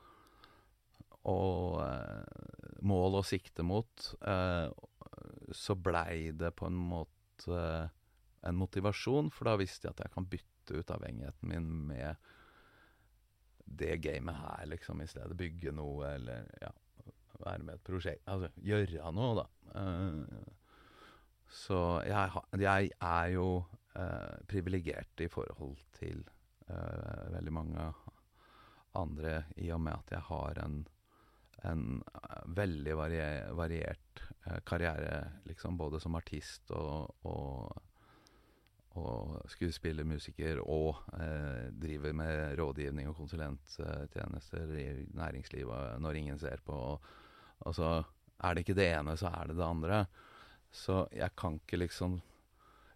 og 1.32 1.80
uh, 1.80 2.55
mål 2.84 3.20
å 3.20 3.26
sikte 3.26 3.64
mot, 3.66 4.08
uh, 4.26 4.68
så 5.54 5.76
blei 5.78 6.32
det 6.36 6.52
på 6.58 6.68
en 6.68 6.76
måte 6.76 7.60
en 8.46 8.58
motivasjon, 8.58 9.30
for 9.34 9.48
da 9.48 9.56
visste 9.60 9.88
jeg 9.88 9.96
at 9.96 10.04
jeg 10.04 10.14
kan 10.14 10.26
bytte 10.30 10.80
ut 10.80 10.92
avhengigheten 10.94 11.50
min 11.50 11.70
med 11.90 12.32
det 13.66 13.96
gamet 14.04 14.38
her, 14.38 14.66
liksom, 14.70 15.00
i 15.02 15.08
stedet. 15.10 15.36
Bygge 15.38 15.72
noe, 15.74 16.12
eller 16.14 16.46
ja, 16.62 16.70
være 17.42 17.66
med 17.66 17.74
et 17.78 17.86
prosjekt. 17.86 18.22
Altså 18.30 18.52
gjøre 18.62 19.10
noe, 19.16 19.42
da. 19.42 19.48
Uh, 19.74 20.54
så 21.52 21.80
jeg, 22.06 22.42
jeg, 22.58 22.90
er 23.00 23.28
jo 23.34 23.48
eh, 23.96 24.34
privilegert 24.50 25.22
i 25.22 25.28
forhold 25.30 25.78
til 25.96 26.24
eh, 26.68 27.26
veldig 27.36 27.54
mange 27.54 27.86
andre, 28.98 29.44
i 29.62 29.70
og 29.74 29.82
med 29.84 29.94
at 29.94 30.16
jeg 30.16 30.24
har 30.30 30.60
en, 30.64 30.80
en 31.64 32.02
veldig 32.56 32.96
varier, 32.98 33.52
variert 33.56 34.06
Eh, 34.46 34.60
karriere, 34.60 35.28
liksom, 35.44 35.76
både 35.76 36.00
som 36.00 36.14
artist 36.14 36.70
og, 36.70 37.10
og, 37.26 37.78
og 38.94 39.48
skuespiller, 39.50 40.06
musiker 40.06 40.60
og 40.62 41.00
eh, 41.18 41.66
driver 41.74 42.14
med 42.14 42.54
rådgivning 42.60 43.10
og 43.10 43.16
konsulenttjenester 43.18 44.76
i 44.78 44.86
næringslivet 45.18 45.98
når 46.02 46.20
ingen 46.20 46.38
ser 46.38 46.62
på. 46.66 46.78
Og, 47.58 47.74
så 47.74 47.90
er 48.38 48.54
det 48.54 48.62
ikke 48.62 48.78
det 48.78 48.88
ene, 48.92 49.16
så 49.18 49.32
er 49.34 49.50
det 49.50 49.58
det 49.58 49.66
andre. 49.66 50.04
Så 50.70 51.06
jeg 51.10 51.34
kan 51.34 51.58
ikke 51.58 51.82
liksom 51.82 52.20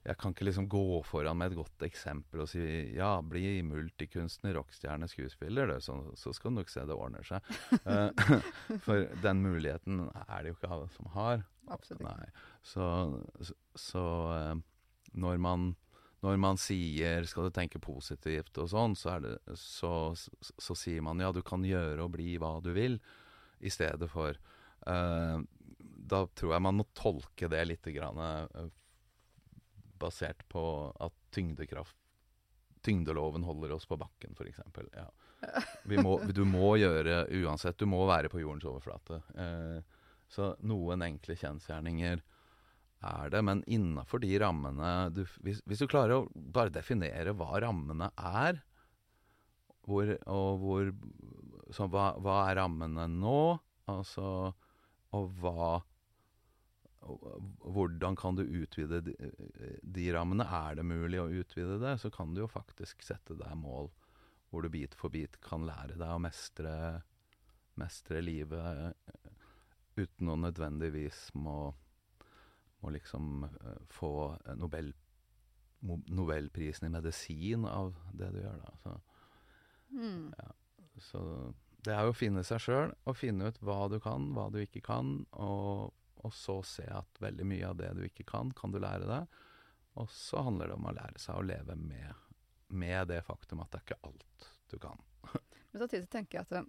jeg 0.00 0.16
kan 0.16 0.32
ikke 0.32 0.46
liksom 0.46 0.68
gå 0.70 1.02
foran 1.04 1.36
med 1.36 1.52
et 1.52 1.58
godt 1.58 1.82
eksempel 1.84 2.44
og 2.44 2.48
si 2.48 2.62
ja, 2.96 3.10
bli 3.20 3.60
multikunstner, 3.68 4.54
rockstjerne, 4.56 5.08
skuespiller, 5.10 5.68
du, 5.68 5.76
så, 5.84 5.98
så, 6.16 6.32
skal 6.32 6.54
du 6.54 6.60
nok 6.60 6.72
se 6.72 6.84
det 6.88 6.96
ordner 6.96 7.26
seg. 7.26 7.50
uh, 7.84 8.08
for 8.86 9.04
den 9.20 9.44
muligheten 9.44 10.06
er 10.24 10.40
det 10.40 10.54
jo 10.54 10.56
ikke 10.56 10.72
alle 10.72 10.88
som 10.96 11.12
har. 11.18 11.44
Absolutt. 11.70 12.40
Så, 12.64 12.88
så, 13.44 13.58
så 13.76 14.06
uh, 14.32 14.64
når, 15.12 15.36
man, 15.44 15.68
når 16.24 16.40
man 16.48 16.60
sier 16.60 17.28
'skal 17.28 17.50
du 17.50 17.54
tenke 17.60 17.82
positivt' 17.82 18.56
og 18.56 18.72
sånn, 18.72 18.96
så, 18.96 19.18
det, 19.20 19.36
så, 19.52 20.16
så, 20.16 20.74
sier 20.74 21.04
man 21.04 21.20
ja, 21.20 21.28
du 21.28 21.44
kan 21.44 21.60
gjøre 21.66 22.08
og 22.08 22.16
bli 22.16 22.38
hva 22.40 22.56
du 22.64 22.72
vil, 22.72 22.96
i 23.60 23.68
stedet 23.68 24.08
for 24.08 24.32
uh, 24.88 25.38
Da 26.10 26.24
tror 26.32 26.54
jeg 26.56 26.64
man 26.64 26.80
må 26.80 26.86
tolke 26.96 27.52
det 27.52 27.66
litt 27.68 27.84
grann, 27.92 28.16
basert 30.00 30.46
på 30.52 30.62
at 31.00 31.16
tyngdekraft 31.34 31.96
Tyngdeloven 32.80 33.42
holder 33.44 33.74
oss 33.74 33.84
på 33.84 33.96
bakken, 34.00 34.32
f.eks. 34.32 34.60
Ja. 34.96 35.04
du 36.32 36.44
må 36.48 36.74
gjøre 36.80 37.26
uansett. 37.42 37.76
Du 37.76 37.84
må 37.84 38.06
være 38.08 38.30
på 38.32 38.40
jordens 38.40 38.64
overflate. 38.64 39.20
Eh, 39.36 39.98
så 40.32 40.54
noen 40.64 41.04
enkle 41.04 41.36
kjensgjerninger 41.36 42.22
er 43.10 43.32
det, 43.32 43.40
men 43.44 43.62
innafor 43.68 44.20
de 44.20 44.32
rammene 44.40 45.10
du, 45.16 45.22
hvis, 45.44 45.62
hvis, 45.64 45.80
du 45.80 45.88
klarer 45.88 46.18
å 46.18 46.26
bare 46.32 46.72
definere 46.72 47.32
hva 47.36 47.60
rammene 47.64 48.10
er, 48.16 48.60
hvor, 49.88 50.12
og 50.28 50.60
hvor 50.60 50.90
Så 51.72 51.86
hva, 51.88 52.10
hva 52.20 52.42
er 52.50 52.58
rammene 52.60 53.06
nå? 53.08 53.56
Altså 53.88 54.52
Og 55.16 55.30
hva 55.40 55.80
hvordan 57.00 58.16
kan 58.16 58.36
du 58.36 58.42
utvide 58.44 59.00
de, 59.04 59.14
de, 59.82 60.06
rammene? 60.12 60.44
Er 60.44 60.76
det 60.78 60.84
mulig 60.84 61.20
å 61.20 61.30
utvide 61.32 61.78
det, 61.80 61.96
så 62.02 62.10
kan 62.12 62.34
du 62.34 62.42
jo 62.42 62.50
faktisk 62.50 63.04
sette 63.04 63.36
deg 63.38 63.56
mål 63.58 63.90
hvor 64.50 64.66
du 64.66 64.70
bit 64.72 64.96
for 64.98 65.12
bit 65.14 65.38
kan 65.44 65.64
lære 65.66 65.96
deg 65.96 66.10
å 66.10 66.22
mestre, 66.22 66.72
mestre 67.78 68.20
livet 68.24 68.96
uten 70.00 70.32
å 70.32 70.36
nødvendigvis 70.40 71.28
må, 71.38 71.70
må 72.82 72.92
liksom 72.94 73.46
uh, 73.46 73.78
få 73.92 74.12
Nobel, 74.58 74.92
Nobelprisen 75.86 76.88
i 76.88 76.92
medisin 76.92 77.66
av 77.68 77.94
det 78.12 78.32
du 78.34 78.40
gjør, 78.42 78.60
da. 78.64 78.74
Så, 78.82 78.96
mm. 79.96 80.24
ja. 80.36 80.50
så 81.06 81.22
det 81.86 81.94
er 81.94 82.04
jo 82.04 82.12
å 82.12 82.18
finne 82.18 82.42
seg 82.44 82.60
sjøl 82.60 82.92
og 83.08 83.16
finne 83.16 83.48
ut 83.48 83.62
hva 83.64 83.86
du 83.92 83.96
kan, 84.02 84.30
hva 84.36 84.50
du 84.52 84.60
ikke 84.60 84.82
kan, 84.84 85.22
og 85.32 85.94
og 86.24 86.34
så 86.36 86.58
se 86.66 86.86
at 86.92 87.20
veldig 87.22 87.46
mye 87.48 87.68
av 87.70 87.78
det 87.80 87.90
du 87.96 88.02
ikke 88.06 88.26
kan, 88.28 88.52
kan 88.56 88.72
du 88.74 88.80
lære 88.82 89.08
deg. 89.08 89.38
Og 90.00 90.10
så 90.12 90.42
handler 90.46 90.70
det 90.70 90.76
om 90.76 90.88
å 90.90 90.96
lære 90.96 91.20
seg 91.20 91.38
å 91.38 91.46
leve 91.46 91.76
med, 91.80 92.26
med 92.68 93.08
det 93.10 93.22
faktum 93.26 93.62
at 93.64 93.72
det 93.72 93.80
er 93.80 93.86
ikke 93.88 94.10
alt 94.10 94.50
du 94.70 94.76
kan. 94.82 95.00
Men 95.72 95.82
samtidig 95.82 96.10
tenker 96.12 96.38
jeg 96.38 96.46
at 96.46 96.54
det, 96.54 96.62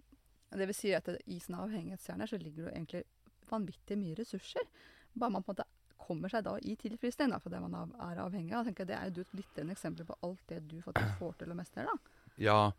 det 0.62 0.68
vil 0.70 0.78
si 0.78 0.94
at 0.96 1.10
i 1.12 1.38
sånne 1.42 1.66
avhengighetsstjerner 1.66 2.30
så 2.30 2.40
ligger 2.40 2.68
det 2.68 2.74
egentlig 2.74 3.04
vanvittig 3.50 3.98
mye 4.00 4.18
ressurser. 4.18 4.66
Bare 5.12 5.34
man 5.36 5.44
på 5.44 5.52
en 5.52 5.60
måte 5.60 5.68
kommer 6.02 6.32
seg 6.32 6.42
da 6.46 6.56
i 6.58 6.74
tilfredsstillelse 6.80 7.44
for 7.44 7.54
det 7.54 7.60
man 7.62 7.94
er 7.94 8.22
avhengig 8.24 8.54
av. 8.56 8.64
Jeg 8.64 8.72
tenker 8.72 8.90
Det 8.90 8.96
er 8.98 9.12
jo 9.12 9.24
et 9.24 9.36
glitrende 9.36 9.76
eksempel 9.76 10.08
på 10.08 10.18
alt 10.26 10.42
det 10.50 10.60
du 10.70 10.80
faktisk 10.82 11.20
får 11.20 11.38
til 11.42 11.52
å 11.52 11.58
mestre. 11.58 11.86
da. 11.86 12.18
Ja, 12.42 12.72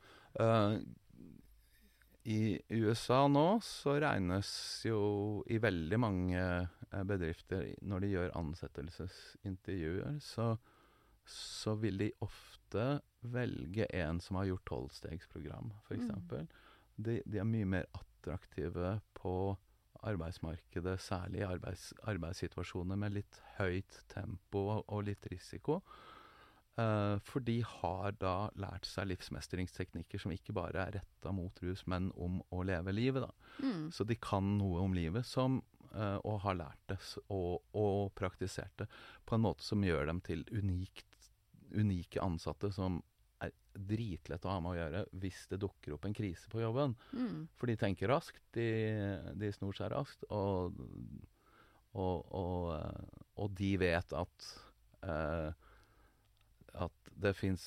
øh, 0.44 0.80
i 2.24 2.62
USA 2.70 3.26
nå 3.28 3.60
så 3.66 3.98
regnes 4.00 4.50
jo 4.88 5.44
i 5.52 5.58
veldig 5.62 6.00
mange 6.00 6.44
eh, 6.44 7.04
bedrifter, 7.08 7.74
når 7.84 8.06
de 8.06 8.12
gjør 8.14 8.38
ansettelsesintervjuer, 8.40 10.22
så, 10.24 10.54
så 11.28 11.76
vil 11.82 12.00
de 12.00 12.12
ofte 12.24 12.86
velge 13.34 13.90
en 14.00 14.22
som 14.24 14.40
har 14.40 14.48
gjort 14.52 14.68
tolvstegsprogram, 14.72 15.74
f.eks. 15.84 16.08
Mm. 16.08 16.48
De, 16.96 17.20
de 17.26 17.42
er 17.42 17.50
mye 17.50 17.68
mer 17.76 17.92
attraktive 18.00 18.98
på 19.20 19.36
arbeidsmarkedet, 20.04 20.98
særlig 21.00 21.44
i 21.44 21.48
arbeids, 21.48 21.92
arbeidssituasjoner 22.08 23.00
med 23.00 23.16
litt 23.20 23.40
høyt 23.58 24.02
tempo 24.12 24.66
og 24.82 25.06
litt 25.08 25.28
risiko. 25.32 25.82
Uh, 26.74 27.20
for 27.22 27.44
de 27.46 27.60
har 27.62 28.16
da 28.18 28.48
lært 28.58 28.88
seg 28.90 29.12
livsmestringsteknikker 29.12 30.18
som 30.18 30.32
ikke 30.34 30.56
bare 30.58 30.88
er 30.88 30.96
retta 30.96 31.30
mot 31.36 31.60
rus, 31.62 31.84
men 31.86 32.10
om 32.18 32.40
å 32.50 32.64
leve 32.66 32.96
livet. 32.96 33.28
da. 33.28 33.52
Mm. 33.62 33.92
Så 33.94 34.06
de 34.10 34.18
kan 34.18 34.56
noe 34.58 34.82
om 34.82 34.96
livet 34.98 35.28
som, 35.30 35.60
uh, 35.94 36.18
og 36.26 36.40
har 36.48 36.58
lært 36.58 36.82
det 36.90 36.98
og, 37.28 37.62
og, 37.78 38.10
praktisert 38.18 38.74
det 38.82 38.88
på 39.30 39.38
en 39.38 39.44
måte 39.46 39.66
som 39.66 39.86
gjør 39.86 40.10
dem 40.10 40.22
til 40.26 40.42
unikt, 40.50 41.30
unike 41.78 42.22
ansatte 42.22 42.72
som 42.74 42.98
er 43.44 43.54
dritlett 43.74 44.46
å 44.46 44.56
ha 44.56 44.64
med 44.64 44.74
å 44.74 44.80
gjøre 44.80 45.04
hvis 45.22 45.44
det 45.52 45.60
dukker 45.62 45.94
opp 45.94 46.08
en 46.10 46.18
krise 46.18 46.50
på 46.50 46.64
jobben. 46.64 46.96
Mm. 47.14 47.44
For 47.54 47.70
de 47.70 47.78
tenker 47.78 48.10
raskt, 48.10 48.42
de, 48.58 48.66
de 49.38 49.52
snor 49.54 49.78
seg 49.78 49.94
raskt, 49.94 50.26
og, 50.34 50.74
og, 51.94 52.34
og, 52.34 52.74
eh, 52.80 53.54
de 53.62 53.72
vet 53.82 54.18
at 54.18 54.50
uh, 55.06 55.54
at 56.74 57.14
det 57.16 57.36
fins 57.38 57.64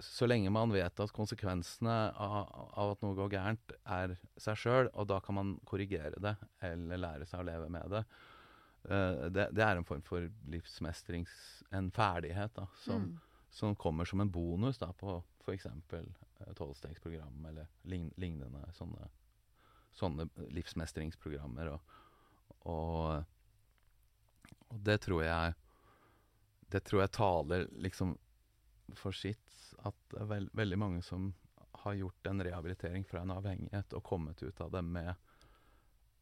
Så 0.00 0.24
lenge 0.24 0.48
man 0.50 0.72
vet 0.72 1.00
at 1.02 1.12
konsekvensene 1.12 1.94
av, 2.16 2.46
av 2.72 2.94
at 2.94 3.02
noe 3.04 3.12
går 3.18 3.34
gærent, 3.34 3.72
er 3.84 4.14
seg 4.40 4.56
sjøl, 4.56 4.86
og 4.96 5.10
da 5.10 5.18
kan 5.20 5.36
man 5.36 5.50
korrigere 5.68 6.16
det 6.16 6.32
eller 6.64 7.02
lære 7.02 7.26
seg 7.28 7.42
å 7.42 7.48
leve 7.50 7.66
med 7.68 7.92
det. 7.92 8.00
Uh, 8.88 9.28
det, 9.28 9.50
det, 9.52 9.60
er 9.60 9.76
en 9.76 9.84
form 9.84 10.00
for 10.02 10.24
livsmestrings... 10.48 11.34
En 11.76 11.90
ferdighet 11.94 12.54
da, 12.56 12.64
som, 12.80 13.04
mm. 13.10 13.18
som 13.52 13.76
kommer 13.76 14.08
som 14.08 14.24
en 14.24 14.32
bonus 14.32 14.80
da, 14.80 14.88
på 14.96 15.18
f.eks. 15.44 15.68
tolvstegsprogram 16.56 17.44
uh, 17.44 17.50
eller 17.50 17.68
lignende 17.84 18.64
sånne, 18.74 19.10
sånne 20.00 20.26
livsmestringsprogrammer. 20.56 21.74
Og, 21.74 22.00
og, 22.72 23.20
og, 24.64 24.80
det 24.88 25.00
tror 25.04 25.22
jeg 25.24 25.54
Det 26.72 26.80
tror 26.86 27.04
jeg 27.04 27.12
taler 27.20 27.68
liksom 27.84 28.16
for 28.98 29.16
sitt 29.16 29.58
at 29.86 29.96
det 30.12 30.20
er 30.22 30.30
veld, 30.30 30.50
veldig 30.56 30.78
mange 30.78 31.02
som 31.06 31.32
har 31.82 31.96
gjort 31.96 32.26
en 32.26 32.42
rehabilitering 32.44 33.04
fra 33.08 33.22
en 33.22 33.32
avhengighet 33.34 33.94
og 33.96 34.04
kommet 34.04 34.42
ut 34.42 34.60
av 34.60 34.72
det 34.74 34.82
med 34.84 35.14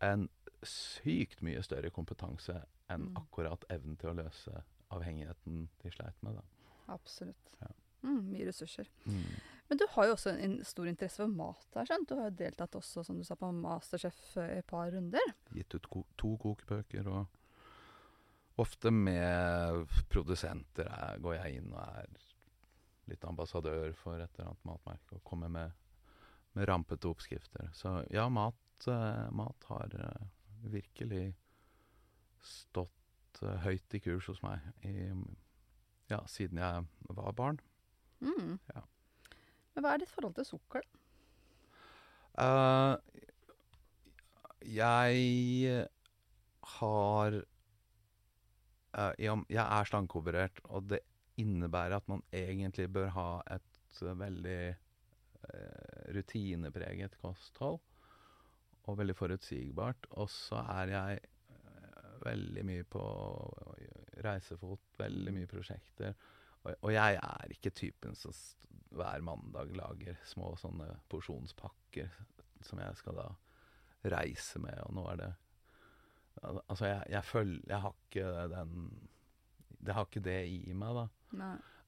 en 0.05 0.29
sykt 0.63 1.41
mye 1.43 1.63
større 1.67 1.91
kompetanse 1.95 2.55
enn 2.91 3.09
mm. 3.09 3.19
akkurat 3.21 3.65
evnen 3.73 3.99
til 3.99 4.13
å 4.13 4.19
løse 4.21 4.63
avhengigheten 4.95 5.67
de 5.83 5.93
sleit 5.93 6.23
med. 6.25 6.39
Da. 6.39 6.75
Absolutt. 6.95 7.55
Ja. 7.61 7.71
Mm, 8.07 8.29
mye 8.31 8.47
ressurser. 8.47 8.89
Mm. 9.05 9.39
Men 9.69 9.81
du 9.81 9.85
har 9.91 10.07
jo 10.09 10.15
også 10.15 10.33
en 10.33 10.61
stor 10.65 10.89
interesse 10.89 11.21
for 11.21 11.33
mat. 11.33 11.67
her, 11.75 11.89
skjønt? 11.89 12.09
Du 12.09 12.17
har 12.17 12.31
jo 12.31 12.39
deltatt 12.39 12.79
også, 12.79 13.03
som 13.05 13.19
du 13.19 13.25
sa, 13.27 13.37
på 13.37 13.51
Masterchef 13.53 14.21
i 14.41 14.61
et 14.61 14.69
par 14.69 14.93
runder. 14.95 15.35
Gitt 15.53 15.75
ut 15.77 15.91
to 16.17 16.31
kokebøker, 16.41 17.11
og 17.11 18.63
ofte 18.63 18.91
med 18.95 19.85
produsenter 20.11 20.89
er, 20.89 21.21
går 21.23 21.37
jeg 21.37 21.61
inn 21.61 21.75
og 21.75 21.83
er 21.83 22.28
litt 23.09 23.25
ambassadør 23.29 23.93
for 23.97 24.21
et 24.21 24.31
eller 24.37 24.51
annet 24.51 24.69
matmerke 24.69 25.17
og 25.17 25.25
komme 25.27 25.51
med, 25.53 25.75
med 26.57 26.69
rampete 26.69 27.09
oppskrifter. 27.11 27.71
Så 27.77 27.99
ja, 28.15 28.29
mat, 28.33 28.61
uh, 28.89 29.27
mat 29.35 29.69
har 29.71 29.95
uh, 29.99 30.29
virkelig 30.69 31.33
stått 32.45 33.43
uh, 33.43 33.57
høyt 33.65 33.99
i 33.99 34.03
kurs 34.05 34.29
hos 34.31 34.43
meg 34.45 34.65
i, 34.87 35.11
ja, 36.13 36.23
siden 36.31 36.61
jeg 36.63 36.87
var 37.19 37.37
barn. 37.37 37.61
Mm. 38.25 38.57
Ja. 38.75 38.85
Men 39.75 39.85
hva 39.85 39.95
er 39.95 40.03
ditt 40.03 40.13
forhold 40.13 40.39
til 40.39 40.49
sukker, 40.49 40.83
da? 40.87 40.95
jeg 44.63 45.87
har 46.79 47.39
Jeg 49.19 49.65
er 49.65 49.89
slankeoperert, 49.91 50.61
og 50.65 50.87
det 50.91 51.01
innebærer 51.39 51.99
at 51.99 52.09
man 52.11 52.23
egentlig 52.35 52.89
bør 52.93 53.11
ha 53.15 53.29
et 53.55 54.03
uh, 54.03 54.13
veldig 54.19 54.61
uh, 54.73 56.15
rutinepreget 56.17 57.19
kosthold. 57.23 57.81
Og 58.89 58.97
veldig 58.99 59.17
forutsigbart. 59.17 60.09
Og 60.17 60.31
så 60.33 60.63
er 60.81 60.95
jeg 60.95 61.19
uh, 61.51 62.13
veldig 62.25 62.65
mye 62.67 62.87
på 62.89 63.05
reisefot, 64.25 64.81
veldig 64.99 65.35
mye 65.35 65.51
prosjekter. 65.51 66.17
Og, 66.69 66.91
jeg 66.93 67.21
er 67.23 67.53
ikke 67.55 67.71
typen 67.71 68.17
som 68.19 68.35
hver 68.99 69.23
mandag 69.25 69.71
lager 69.77 70.17
små 70.27 70.55
sånne 70.59 70.89
porsjonspakker 71.09 72.09
som 72.65 72.81
jeg 72.83 72.97
skal 72.99 73.21
da 73.21 73.29
reise 74.09 74.61
med, 74.63 74.75
og 74.87 74.97
nå 74.97 75.05
er 75.13 75.23
det 75.23 75.35
Altså, 76.39 76.87
jeg, 76.87 77.03
jeg 77.11 77.25
følger 77.25 77.63
Jeg 77.67 77.81
har 77.83 77.95
ikke 77.99 78.27
den 78.53 78.75
Det 79.83 79.95
har 79.95 80.05
ikke 80.07 80.21
det 80.23 80.37
i 80.47 80.73
meg, 80.73 80.95
da. 80.95 81.07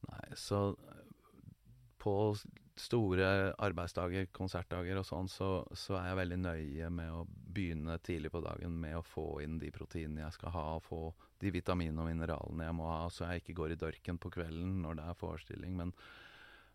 Nei, 0.09 0.25
så 0.39 0.61
på 2.01 2.15
store 2.81 3.27
arbeidsdager, 3.61 4.31
konsertdager 4.33 5.01
og 5.01 5.05
sånn, 5.05 5.29
så, 5.29 5.51
så 5.77 5.99
er 5.99 6.11
jeg 6.11 6.19
veldig 6.23 6.39
nøye 6.41 6.89
med 6.95 7.13
å 7.13 7.27
begynne 7.29 7.99
tidlig 8.05 8.31
på 8.33 8.41
dagen 8.45 8.79
med 8.81 8.97
å 8.97 9.05
få 9.05 9.27
inn 9.45 9.59
de 9.61 9.69
proteinene 9.75 10.25
jeg 10.25 10.39
skal 10.39 10.55
ha, 10.55 10.65
og 10.79 10.87
få 10.87 11.03
de 11.43 11.53
vitaminene 11.53 12.01
og 12.01 12.09
mineralene 12.09 12.69
jeg 12.69 12.77
må 12.79 12.89
ha, 12.89 13.05
så 13.13 13.29
jeg 13.29 13.43
ikke 13.43 13.59
går 13.61 13.75
i 13.75 13.81
dørken 13.85 14.21
på 14.23 14.33
kvelden 14.33 14.81
når 14.85 15.01
det 15.01 15.07
er 15.11 15.21
forestilling. 15.21 15.77
Men, 15.77 15.93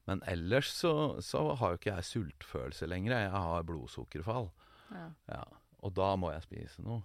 men 0.10 0.22
ellers 0.30 0.72
så, 0.78 0.94
så 1.26 1.48
har 1.58 1.74
jo 1.74 1.82
ikke 1.82 1.94
jeg 1.96 2.10
sultfølelse 2.12 2.90
lenger. 2.90 3.18
Jeg 3.26 3.46
har 3.48 3.70
blodsukkerfall. 3.70 4.52
Ja. 4.94 5.08
Ja, 5.32 5.44
og 5.82 5.96
da 5.98 6.12
må 6.20 6.34
jeg 6.34 6.46
spise 6.46 6.86
noe. 6.86 7.02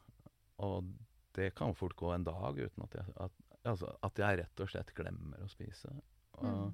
Og 0.61 0.93
det 1.37 1.55
kan 1.57 1.77
fort 1.79 1.97
gå 1.97 2.13
en 2.13 2.27
dag 2.27 2.59
uten 2.61 2.85
at 2.85 3.01
jeg, 3.01 3.17
at, 3.17 3.37
altså, 3.69 3.93
at 4.07 4.19
jeg 4.23 4.41
rett 4.41 4.63
og 4.65 4.71
slett 4.73 4.95
glemmer 4.97 5.43
å 5.45 5.51
spise. 5.53 5.93
Og, 5.95 6.03
Mm. 6.41 6.73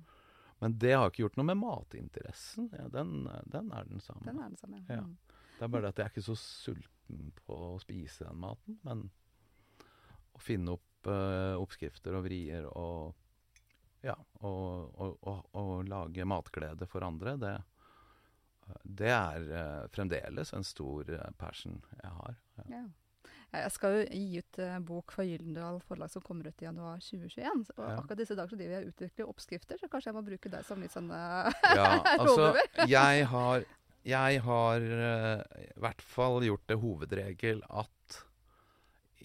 Men 0.59 0.79
det 0.79 0.93
har 0.95 1.11
ikke 1.11 1.25
gjort 1.27 1.37
noe 1.37 1.51
med 1.51 1.59
matinteressen. 1.61 2.71
Ja, 2.73 2.87
den, 2.89 3.27
den 3.45 3.67
er 3.77 3.85
den 3.85 4.01
samme. 4.01 4.25
Den 4.25 4.39
er 4.41 4.49
den 4.49 4.57
samme. 4.57 4.79
Ja. 4.89 5.03
Mm. 5.05 5.17
Det 5.59 5.65
er 5.65 5.73
bare 5.73 5.83
det 5.83 5.91
at 5.91 5.99
jeg 6.01 6.07
er 6.07 6.15
ikke 6.15 6.25
så 6.25 6.37
sulten 6.41 7.33
på 7.45 7.59
å 7.75 7.79
spise 7.83 8.25
den 8.25 8.41
maten. 8.41 8.79
Men 8.87 9.03
å 10.37 10.41
finne 10.41 10.77
opp 10.77 11.11
uh, 11.11 11.57
oppskrifter 11.61 12.17
og 12.17 12.25
vrier 12.25 12.69
og 12.73 13.15
ja, 14.07 14.15
og 14.47 15.89
lage 15.89 16.27
matglede 16.29 16.87
for 16.87 17.03
andre, 17.03 17.33
det, 17.43 17.55
det 18.85 19.11
er 19.11 19.49
uh, 19.51 19.89
fremdeles 19.91 20.53
en 20.55 20.65
stor 20.67 21.09
eh, 21.11 21.33
passion 21.41 21.81
jeg 21.97 22.13
har. 22.21 22.37
Ja. 22.61 22.67
Ja. 22.77 22.85
Jeg 23.55 23.73
skal 23.73 23.95
jo 23.95 24.03
gi 24.11 24.41
ut 24.43 24.59
eh, 24.63 24.77
bok 24.85 25.15
fra 25.15 25.25
Gyldendal 25.27 25.79
forlag 25.87 26.11
som 26.13 26.25
kommer 26.25 26.51
ut 26.51 26.63
i 26.63 26.67
januar 26.67 27.01
2021. 27.01 27.65
Og 27.77 27.83
Ja. 27.85 27.97
akkurat 28.01 28.19
disse 28.19 28.37
dager 28.37 28.53
så 28.53 28.59
driver 28.59 28.75
jeg 28.75 28.85
og 28.85 28.93
utvikler 28.93 29.33
oppskrifter, 29.33 29.81
så 29.81 29.89
kanskje 29.89 30.11
jeg 30.11 30.17
må 30.19 30.25
bruke 30.27 30.53
deg 30.53 30.67
som 30.67 30.83
litt 30.83 30.95
sånn 30.95 31.11
eh, 31.15 31.51
Ja, 31.79 31.91
altså, 32.21 32.53
jeg 32.91 33.27
har, 33.33 33.67
jeg 34.07 34.41
har 34.47 34.87
uh, 34.87 35.43
i 35.63 35.81
hvert 35.83 36.03
fall 36.03 36.41
gjort 36.47 36.67
det 36.69 36.81
hovedregel 36.83 37.63
at 37.71 38.23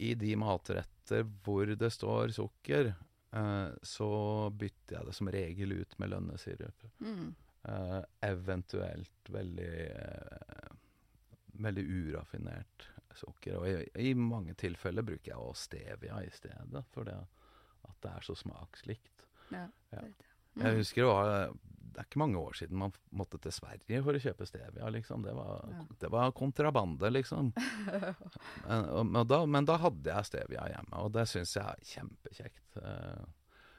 i 0.01 0.13
de 0.15 0.36
matretter 0.39 1.26
hvor 1.43 1.67
det 1.67 1.91
står 1.93 2.32
sukker, 2.38 2.93
uh, 3.36 3.69
så 3.84 4.11
bytter 4.49 4.97
jeg 4.99 5.09
det 5.09 5.17
som 5.17 5.30
regel 5.34 5.76
ut 5.82 5.97
med 5.99 6.13
lønnesirup. 6.15 6.91
mm. 6.99 7.32
Uh, 7.61 8.01
eventuelt 8.26 9.30
veldig 9.30 9.74
veldig 11.61 11.84
uraffinert 11.86 12.88
sukker. 13.20 13.57
Og 13.59 13.68
i, 13.68 14.09
i 14.12 14.14
mange 14.14 14.53
tilfeller 14.55 15.03
bruker 15.03 15.32
jeg 15.34 15.38
også 15.38 15.68
stevia 15.70 16.22
i 16.24 16.30
stedet, 16.32 16.84
for 16.93 17.03
det, 17.03 17.18
at 17.88 17.95
det 18.01 18.12
er 18.12 18.22
så 18.28 18.36
smakslikt. 18.36 19.28
Ja. 19.51 19.68
Ja. 19.91 19.99
er. 20.05 20.14
Jeg 20.55 20.74
Mm. 20.74 20.78
husker 20.82 21.01
det 21.01 21.07
var 21.07 21.53
Det 21.91 21.99
er 21.99 22.03
ikke 22.07 22.20
mange 22.20 22.38
år 22.39 22.53
siden 22.55 22.78
man 22.78 22.91
måtte 23.12 23.38
til 23.41 23.51
Sverige 23.51 24.01
for 24.03 24.14
å 24.16 24.20
kjøpe 24.20 24.45
stevia, 24.47 24.89
liksom. 24.89 25.24
Det 25.24 25.34
var, 25.36 25.66
Ja. 25.72 25.82
det 25.99 26.09
var 26.12 26.32
kontrabande, 26.32 27.09
liksom. 27.12 27.53
Men, 28.68 28.86
og, 28.89 29.16
og 29.16 29.28
da, 29.28 29.45
men 29.45 29.66
da 29.66 29.76
hadde 29.78 30.07
jeg 30.12 30.26
stevia 30.26 30.68
hjemme, 30.72 30.93
og 31.03 31.12
det 31.12 31.26
syns 31.28 31.55
jeg 31.55 31.64
er 31.66 31.84
kjempekjekt. 31.84 32.78
Eh, 32.82 33.26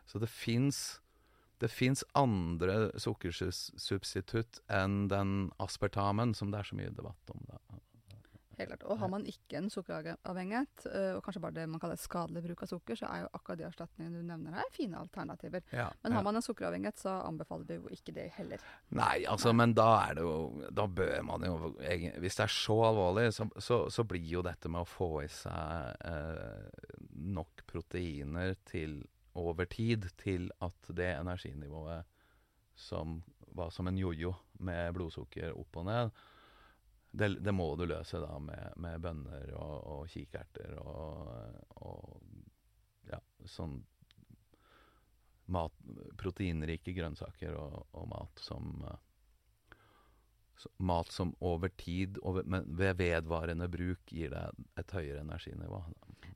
Så 0.07 0.19
det 0.21 0.29
fins 0.29 0.99
det 1.63 1.71
fins 1.71 2.03
andre 2.19 2.91
sukkersubstitutt 2.99 4.61
enn 4.69 5.09
den 5.09 5.51
aspertamen 5.63 6.35
som 6.35 6.51
det 6.51 6.59
er 6.59 6.65
så 6.65 6.75
mye 6.75 6.91
debatt 6.91 7.31
om. 7.31 7.45
Da. 7.49 7.59
Helt 8.63 8.73
klart. 8.73 8.87
Og 8.91 9.01
har 9.03 9.11
man 9.13 9.27
ikke 9.29 9.59
en 9.59 9.69
sukkeravhengighet, 9.73 10.87
øh, 10.89 11.17
og 11.17 11.23
kanskje 11.27 11.43
bare 11.45 11.57
det 11.57 11.67
man 11.71 11.83
kaller 11.83 12.01
skadelig 12.01 12.43
bruk 12.47 12.65
av 12.65 12.71
sukker, 12.73 12.99
så 12.99 13.11
er 13.11 13.25
jo 13.25 13.31
akkurat 13.39 13.61
de 13.61 13.67
erstatningene 13.69 14.23
du 14.23 14.29
nevner 14.29 14.59
her, 14.61 14.71
fine 14.75 15.01
alternativer. 15.01 15.65
Ja, 15.73 15.89
Men 16.03 16.13
ja. 16.13 16.19
har 16.19 16.27
man 16.27 16.39
en 16.41 16.47
sukkeravhengighet, 16.47 17.03
så 17.03 17.17
anbefaler 17.27 17.69
vi 17.69 17.79
jo 17.81 17.93
ikke 17.93 18.15
det 18.17 18.29
heller. 18.39 18.65
Nei, 18.97 19.25
altså, 19.31 19.53
men 19.57 19.75
da 19.77 19.89
er 20.09 20.19
det 20.19 20.27
jo 20.27 20.69
Da 20.73 20.87
bør 20.87 21.23
man 21.27 21.45
jo 21.47 21.55
Hvis 22.21 22.37
det 22.39 22.45
er 22.45 22.53
så 22.53 22.77
alvorlig, 22.87 23.33
så, 23.35 23.47
så, 23.59 23.79
så 23.91 24.05
blir 24.09 24.25
jo 24.25 24.43
dette 24.45 24.71
med 24.73 24.85
å 24.85 24.89
få 24.89 25.11
i 25.25 25.29
seg 25.33 26.07
eh, 26.09 27.03
nok 27.33 27.65
proteiner 27.69 28.55
til 28.69 29.01
over 29.39 29.65
tid 29.71 30.09
til 30.21 30.51
at 30.61 30.91
det 30.93 31.15
energinivået 31.15 32.05
som 32.77 33.23
var 33.53 33.71
som 33.71 33.89
en 33.89 33.99
jojo 33.99 34.35
med 34.65 34.93
blodsukker 34.97 35.53
opp 35.59 35.81
og 35.81 35.89
ned, 35.89 36.13
det, 37.13 37.29
det 37.45 37.53
må 37.53 37.69
du 37.77 37.85
løse 37.89 38.21
da 38.23 38.37
med, 38.41 38.77
med 38.81 39.01
bønner 39.05 39.53
og, 39.61 39.75
og 39.95 40.13
kikerter 40.13 40.77
og, 40.81 41.29
og 41.85 42.21
ja, 43.11 43.19
sånn 43.45 43.79
mat, 45.53 45.75
proteinrike 46.21 46.95
grønnsaker 46.97 47.57
og, 47.59 47.83
og 47.93 48.09
mat 48.13 48.45
som 48.45 48.77
så, 50.63 50.71
Mat 50.79 51.11
som 51.11 51.33
over 51.41 51.73
tid, 51.81 52.19
over, 52.23 52.45
men 52.47 52.67
ved 52.79 53.01
vedvarende 53.01 53.67
bruk, 53.73 54.05
gir 54.07 54.31
deg 54.31 54.61
et 54.79 54.93
høyere 54.95 55.25
energinivå. 55.25 55.81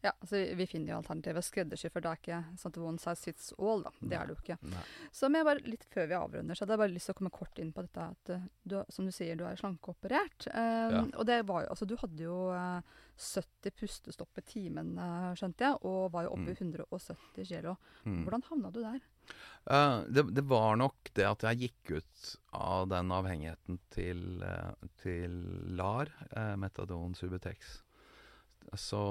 Ja, 0.07 0.13
altså 0.23 0.39
vi- 0.55 0.67
finner 0.71 0.93
jo 0.93 0.99
alternativer 1.01 1.43
skreddersy, 1.43 1.89
for 1.91 2.05
det 2.05 2.11
er 2.13 2.21
ikke 2.21 2.37
sånn 2.61 2.73
at 2.73 2.79
one 2.79 2.99
size 3.03 3.25
fits 3.27 3.49
all, 3.59 3.83
da. 3.83 3.91
Det 4.01 4.17
er 4.19 4.27
det 4.29 4.37
jo 4.37 4.43
ikke. 4.43 4.59
Nei. 4.71 4.83
Så 5.11 5.29
men 5.31 5.41
jeg 5.41 5.49
bare 5.49 5.65
litt 5.73 5.87
før 5.91 6.07
vi 6.13 6.15
avrunder, 6.19 6.55
så 6.55 6.63
hadde 6.65 6.77
jeg 6.77 6.83
bare 6.85 6.95
lyst 6.95 7.11
til 7.11 7.15
å 7.17 7.19
komme 7.19 7.33
kort 7.35 7.59
inn 7.63 7.73
på 7.75 7.83
dette 7.87 8.05
at 8.13 8.31
eh, 8.37 8.45
du, 8.63 8.77
som 8.95 9.09
du 9.09 9.13
sier, 9.17 9.37
du 9.41 9.43
er 9.49 9.59
slankeoperert. 9.59 10.47
Um, 10.55 10.95
Ja. 10.97 11.03
Og 11.19 11.27
det 11.27 11.41
var 11.49 11.65
jo, 11.65 11.69
altså 11.75 11.89
du 11.91 11.97
hadde 11.99 12.23
jo 12.23 12.37
uh, 12.55 12.81
70 13.19 13.75
pustestopp 13.81 14.39
i 14.39 14.45
timen, 14.47 14.95
uh, 15.01 15.33
skjønte 15.35 15.67
jeg, 15.67 15.79
og 15.89 16.13
var 16.15 16.29
jo 16.29 16.35
oppe 16.37 16.53
i 16.53 16.59
170 16.61 17.49
kilo. 17.51 17.77
Mm. 18.05 18.21
Hvordan 18.25 18.45
havna 18.51 18.71
du 18.73 18.81
der? 18.85 19.01
Uh, 19.67 20.05
det, 20.07 20.23
det 20.37 20.45
var 20.47 20.77
nok 20.79 21.11
det 21.19 21.27
at 21.27 21.43
jeg 21.49 21.65
gikk 21.67 21.97
ut 21.99 22.29
av 22.55 22.87
den 22.93 23.11
avhengigheten 23.11 23.81
til, 23.91 24.21
eh, 24.47 24.87
til 25.03 25.35
LAR, 25.77 26.13
metadon 26.57 27.15
Subutex. 27.19 27.81
Så, 28.75 29.03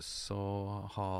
så 0.00 0.42
ha, 0.94 1.10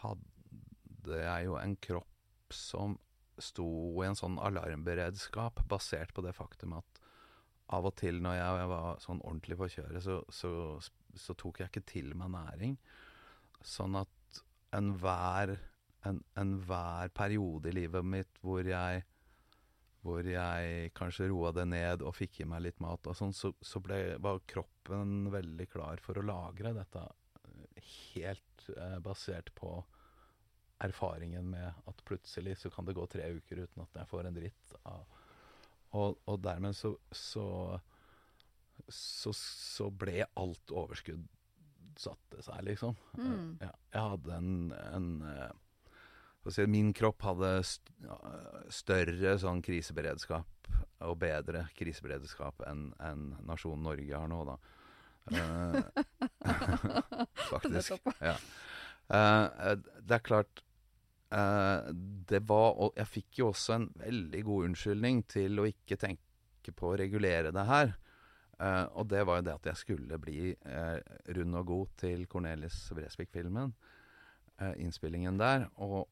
hadde 0.00 1.18
jeg 1.20 1.48
jo 1.48 1.58
en 1.60 1.76
kropp 1.76 2.56
som 2.56 2.96
sto 3.42 3.66
i 4.02 4.06
en 4.06 4.18
sånn 4.18 4.38
alarmberedskap, 4.40 5.64
basert 5.68 6.12
på 6.14 6.24
det 6.24 6.34
faktum 6.36 6.76
at 6.78 7.00
av 7.72 7.88
og 7.88 7.94
til 8.00 8.20
når 8.22 8.36
jeg 8.36 8.70
var 8.72 9.00
sånn 9.00 9.22
ordentlig 9.24 9.58
på 9.60 9.68
kjøret, 9.76 10.02
så, 10.04 10.18
så, 10.32 10.50
så 11.16 11.36
tok 11.40 11.62
jeg 11.62 11.72
ikke 11.72 11.86
til 11.88 12.12
meg 12.18 12.32
næring. 12.34 12.76
Sånn 13.64 13.96
at 14.00 14.42
enhver 14.76 15.56
en, 16.08 16.20
enhver 16.38 17.12
periode 17.14 17.70
i 17.70 17.76
livet 17.76 18.06
mitt 18.06 18.40
hvor 18.44 18.66
jeg 18.66 19.04
hvor 20.02 20.26
jeg 20.26 20.90
kanskje 20.98 21.28
roa 21.30 21.52
det 21.54 21.66
ned 21.70 22.02
og 22.02 22.16
fikk 22.16 22.42
i 22.42 22.48
meg 22.48 22.64
litt 22.64 22.80
mat, 22.82 23.06
og 23.06 23.16
sånn, 23.16 23.34
så, 23.36 23.52
så 23.62 23.82
ble, 23.82 24.00
var 24.22 24.42
kroppen 24.50 25.30
veldig 25.32 25.68
klar 25.70 26.02
for 26.02 26.18
å 26.18 26.26
lagre 26.26 26.74
dette 26.74 27.04
eh, 27.06 27.92
helt 28.14 28.68
eh, 28.74 28.98
basert 29.02 29.52
på 29.58 29.76
erfaringen 30.82 31.52
med 31.52 31.86
at 31.86 32.02
plutselig 32.08 32.56
så 32.58 32.72
kan 32.74 32.88
det 32.88 32.96
gå 32.98 33.06
tre 33.06 33.28
uker 33.36 33.62
uten 33.62 33.84
at 33.84 34.00
jeg 34.00 34.10
får 34.10 34.26
en 34.26 34.38
dritt 34.38 34.78
av 34.82 35.04
Og, 35.92 36.16
og 36.26 36.38
dermed 36.42 36.74
så, 36.74 36.96
så 37.12 37.46
så, 38.88 39.32
så 39.36 39.90
ble 39.94 40.24
alt 40.40 40.72
overskudd 40.72 41.26
satte 41.98 42.40
seg, 42.42 42.62
liksom. 42.66 42.96
Mm. 43.18 43.58
Ja, 43.60 43.72
jeg 43.92 44.12
hadde 44.14 44.36
en, 44.38 44.54
en 44.72 45.08
eh, 45.28 45.50
hva 45.52 45.52
skal 45.52 45.52
jeg 45.52 46.31
si, 46.50 46.66
Min 46.66 46.90
kropp 46.96 47.22
hadde 47.22 47.52
st 47.62 47.92
større 48.72 49.36
sånn 49.38 49.62
kriseberedskap, 49.62 50.68
og 51.06 51.18
bedre 51.20 51.68
kriseberedskap 51.78 52.64
enn 52.66 52.88
en 53.02 53.28
nasjonen 53.46 53.84
Norge 53.86 54.16
har 54.16 54.30
nå, 54.30 54.42
da. 54.48 54.56
Eh, 55.30 55.82
faktisk. 57.52 57.98
Ja. 58.18 58.36
Uh, 59.12 59.76
det 60.00 60.14
er 60.16 60.22
klart 60.24 60.62
uh, 61.34 61.90
Det 61.92 62.38
var 62.48 62.78
Og 62.80 62.94
jeg 62.96 63.10
fikk 63.10 63.40
jo 63.40 63.48
også 63.50 63.74
en 63.74 63.88
veldig 63.98 64.42
god 64.46 64.68
unnskyldning 64.70 65.24
til 65.28 65.58
å 65.60 65.66
ikke 65.68 65.98
tenke 66.00 66.72
på 66.76 66.92
å 66.92 66.98
regulere 67.00 67.50
det 67.54 67.66
her. 67.68 67.96
Uh, 68.62 68.86
og 69.00 69.08
det 69.10 69.24
var 69.26 69.40
jo 69.40 69.46
det 69.48 69.56
at 69.56 69.68
jeg 69.72 69.80
skulle 69.80 70.18
bli 70.22 70.52
rund 71.34 71.58
og 71.58 71.66
god 71.66 71.94
til 72.04 72.26
Cornelis 72.30 72.78
Bresvik-filmen. 72.94 73.72
innspillingen 74.78 75.38
der. 75.40 75.66
Og, 75.82 76.06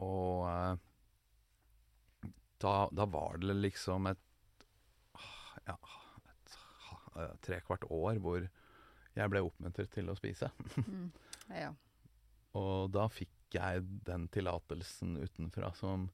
og 0.00 0.48
eh, 0.48 2.30
da, 2.60 2.74
da 2.92 3.06
var 3.08 3.40
det 3.40 3.56
liksom 3.56 4.10
et 4.10 4.26
Ja, 5.66 5.76
et 6.30 6.56
eh, 7.16 7.36
trekvart 7.44 7.84
år 7.90 8.20
hvor 8.24 8.46
jeg 9.16 9.32
ble 9.32 9.42
oppmuntret 9.44 9.90
til 9.92 10.10
å 10.10 10.16
spise. 10.18 10.50
Mm. 10.86 11.10
Ja. 11.50 11.72
Og 12.58 12.92
da 12.94 13.08
fikk 13.10 13.56
jeg 13.56 13.82
den 14.06 14.28
tillatelsen 14.30 15.16
utenfra 15.18 15.72
som, 15.74 16.06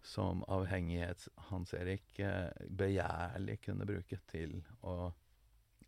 som 0.00 0.40
avhengighets 0.48 1.28
Hans 1.50 1.74
Erik 1.76 2.18
eh, 2.24 2.48
begjærlig 2.68 3.58
kunne 3.66 3.88
bruke 3.88 4.18
til 4.32 4.62
å 4.80 5.12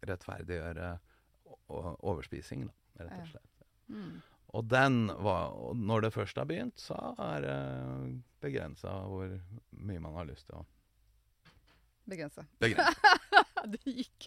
rettferdiggjøre 0.05 0.93
overspising, 2.05 2.67
da, 2.69 3.07
rett 3.07 3.21
og 3.23 3.31
slett. 3.33 3.67
Mm. 3.89 4.21
Og 4.55 4.69
den 4.71 5.09
var 5.25 5.57
og 5.59 5.77
Når 5.77 6.07
det 6.07 6.13
først 6.15 6.39
har 6.39 6.47
begynt, 6.49 6.79
så 6.81 6.97
er 7.19 7.43
det 7.45 7.59
begrensa 8.45 8.93
hvor 9.09 9.33
mye 9.83 10.03
man 10.03 10.15
har 10.21 10.29
lyst 10.31 10.47
til 10.51 10.61
å 10.61 10.65
Begrense. 12.05 12.43
begrense. 12.61 12.93
du 13.73 13.79
gikk 13.89 14.27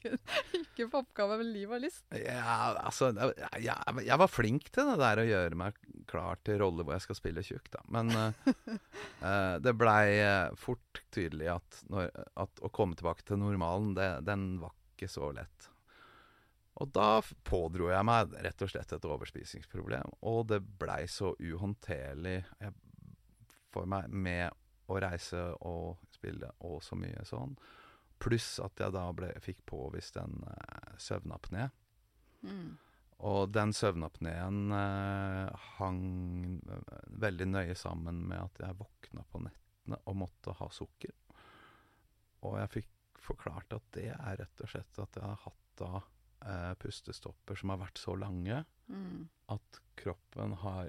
ikke 0.57 0.87
på 0.89 0.97
oppgave 1.03 1.35
med 1.37 1.51
liv 1.53 1.69
og 1.69 1.83
lyst. 1.83 2.01
Ja, 2.09 2.71
altså 2.81 3.11
jeg, 3.13 3.75
jeg, 4.07 4.17
var 4.17 4.31
flink 4.31 4.71
til 4.73 4.89
det 4.89 4.95
der 5.03 5.21
å 5.21 5.27
gjøre 5.27 5.59
meg 5.61 5.77
klar 6.09 6.41
til 6.41 6.57
roller 6.63 6.87
hvor 6.87 6.95
jeg 6.97 7.05
skal 7.05 7.19
spille 7.19 7.43
tjukk, 7.45 7.69
da. 7.75 7.83
Men 7.93 8.09
eh, 8.17 8.49
eh, 9.29 9.53
det 9.61 9.75
blei 9.77 10.17
eh, 10.23 10.57
fort 10.57 11.03
tydelig 11.13 11.51
at, 11.53 11.83
når, 11.93 12.09
at 12.41 12.65
å 12.65 12.73
komme 12.73 12.97
tilbake 12.97 13.27
til 13.29 13.37
normalen, 13.43 13.93
det, 13.97 14.09
den 14.25 14.55
var 14.63 14.73
ikke 14.95 15.11
så 15.13 15.29
lett. 15.37 15.69
Og 16.77 16.91
da 16.93 17.21
pådro 17.47 17.89
jeg 17.89 18.05
meg 18.05 18.35
rett 18.45 18.61
og 18.61 18.69
slett 18.69 18.93
et 18.93 19.07
overspisingsproblem. 19.09 20.13
Og 20.29 20.43
det 20.51 20.61
blei 20.79 21.03
så 21.09 21.33
uhåndterlig 21.39 22.37
jeg, 22.61 22.73
for 23.73 23.89
meg 23.89 24.13
med 24.13 24.53
å 24.87 24.99
reise 25.01 25.41
og 25.67 25.97
spille 26.13 26.51
og 26.65 26.79
så 26.85 26.97
mye 26.99 27.25
sånn. 27.27 27.57
Pluss 28.21 28.57
at 28.63 28.79
jeg 28.81 28.93
da 28.95 29.07
ble, 29.13 29.31
fikk 29.43 29.63
påvist 29.69 30.17
en 30.21 30.39
uh, 30.45 30.93
søvnapné. 31.01 31.67
Mm. 32.45 32.77
Og 33.25 33.49
den 33.49 33.71
søvnapneen 33.73 34.73
eh, 34.77 35.63
hang 35.79 36.01
eh, 36.61 36.97
veldig 37.17 37.47
nøye 37.49 37.73
sammen 37.77 38.19
med 38.29 38.43
at 38.43 38.61
jeg 38.61 38.77
våkna 38.77 39.23
på 39.31 39.41
nettene 39.41 39.97
og 40.05 40.19
måtte 40.21 40.53
ha 40.59 40.67
sukker. 40.69 41.15
Og 42.45 42.59
jeg 42.61 42.73
fikk 42.75 42.91
forklart 43.25 43.73
at 43.73 43.87
det 43.97 44.11
er 44.13 44.37
rett 44.43 44.61
og 44.61 44.69
slett 44.69 45.01
at 45.01 45.17
jeg 45.17 45.25
har 45.25 45.41
hatt 45.47 45.65
da 45.81 46.03
eh, 46.47 46.73
pustestopper 46.81 47.59
som 47.59 47.73
har 47.73 47.81
vært 47.85 48.01
så 48.01 48.15
lange 48.17 48.63
Mm. 48.87 49.25
at 49.51 49.79
kroppen 49.99 50.53
har 50.61 50.87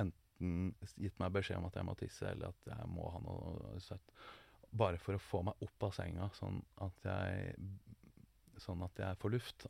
enten 0.00 0.74
gitt 0.98 1.18
meg 1.22 1.30
beskjed 1.36 1.60
om 1.60 1.68
at 1.68 1.76
jeg 1.78 1.86
må 1.86 1.94
tisse, 1.94 2.26
eller 2.26 2.50
at 2.50 2.70
jeg 2.72 2.88
må 2.90 3.06
ha 3.14 3.20
noe 3.22 3.78
søtt. 3.78 4.10
Bare 4.74 4.98
for 4.98 5.14
å 5.14 5.22
få 5.22 5.44
meg 5.46 5.62
opp 5.62 5.86
av 5.86 5.94
senga, 5.94 6.26
sånn 6.34 6.58
at 6.82 7.06
jeg, 7.06 7.54
sånn 8.58 8.82
at 8.82 8.98
jeg 8.98 9.20
får 9.22 9.34
luft. 9.36 9.68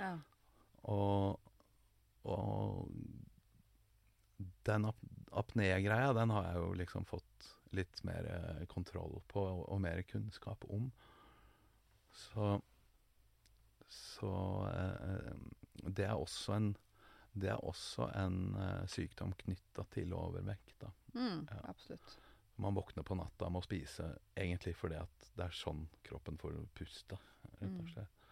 Ja. 0.00 0.16
Og, 0.90 1.38
og 2.26 2.90
den 4.66 4.90
ap 4.90 4.98
apné-greia, 5.34 6.12
den 6.14 6.30
har 6.30 6.44
jeg 6.46 6.60
jo 6.62 6.74
liksom 6.78 7.06
fått 7.10 7.48
litt 7.74 8.02
mer 8.06 8.26
eh, 8.30 8.66
kontroll 8.70 9.16
på 9.30 9.40
og, 9.42 9.64
og 9.70 9.80
mer 9.82 10.02
kunnskap 10.06 10.66
om. 10.70 10.90
Så 12.14 12.60
Så 13.88 14.30
eh, 14.70 15.32
det 15.88 16.06
er 16.08 16.16
også 16.16 16.56
en 16.56 16.74
det 17.34 17.48
er 17.50 17.64
også 17.66 18.06
en 18.14 18.54
eh, 18.54 18.84
sykdom 18.86 19.32
knytta 19.34 19.82
til 19.90 20.12
overvekt. 20.14 20.76
da. 20.78 20.92
Mm. 21.18 21.48
Ja. 21.50 21.56
Absolutt. 21.72 22.12
Man 22.62 22.74
våkner 22.74 23.02
på 23.02 23.16
natta 23.18 23.48
med 23.50 23.58
å 23.58 23.66
spise 23.66 24.06
egentlig 24.38 24.76
fordi 24.78 25.00
at 25.00 25.30
det 25.34 25.48
er 25.48 25.56
sånn 25.58 25.88
kroppen 26.06 26.38
får 26.38 26.60
puste, 26.78 27.18
rett 27.58 27.72
og 27.72 27.80
Mm. 27.80 27.88
slett. 27.90 28.28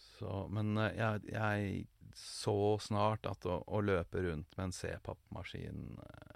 Så, 0.00 0.48
men 0.48 0.76
eh, 0.78 0.96
jeg, 0.96 1.20
jeg 1.34 1.86
så 2.16 2.78
snart 2.80 3.26
at 3.28 3.44
å, 3.44 3.58
å 3.68 3.80
løpe 3.84 4.22
rundt 4.24 4.56
med 4.56 4.70
en 4.70 4.72
C-pappmaskin 4.72 5.98
eh, 6.00 6.33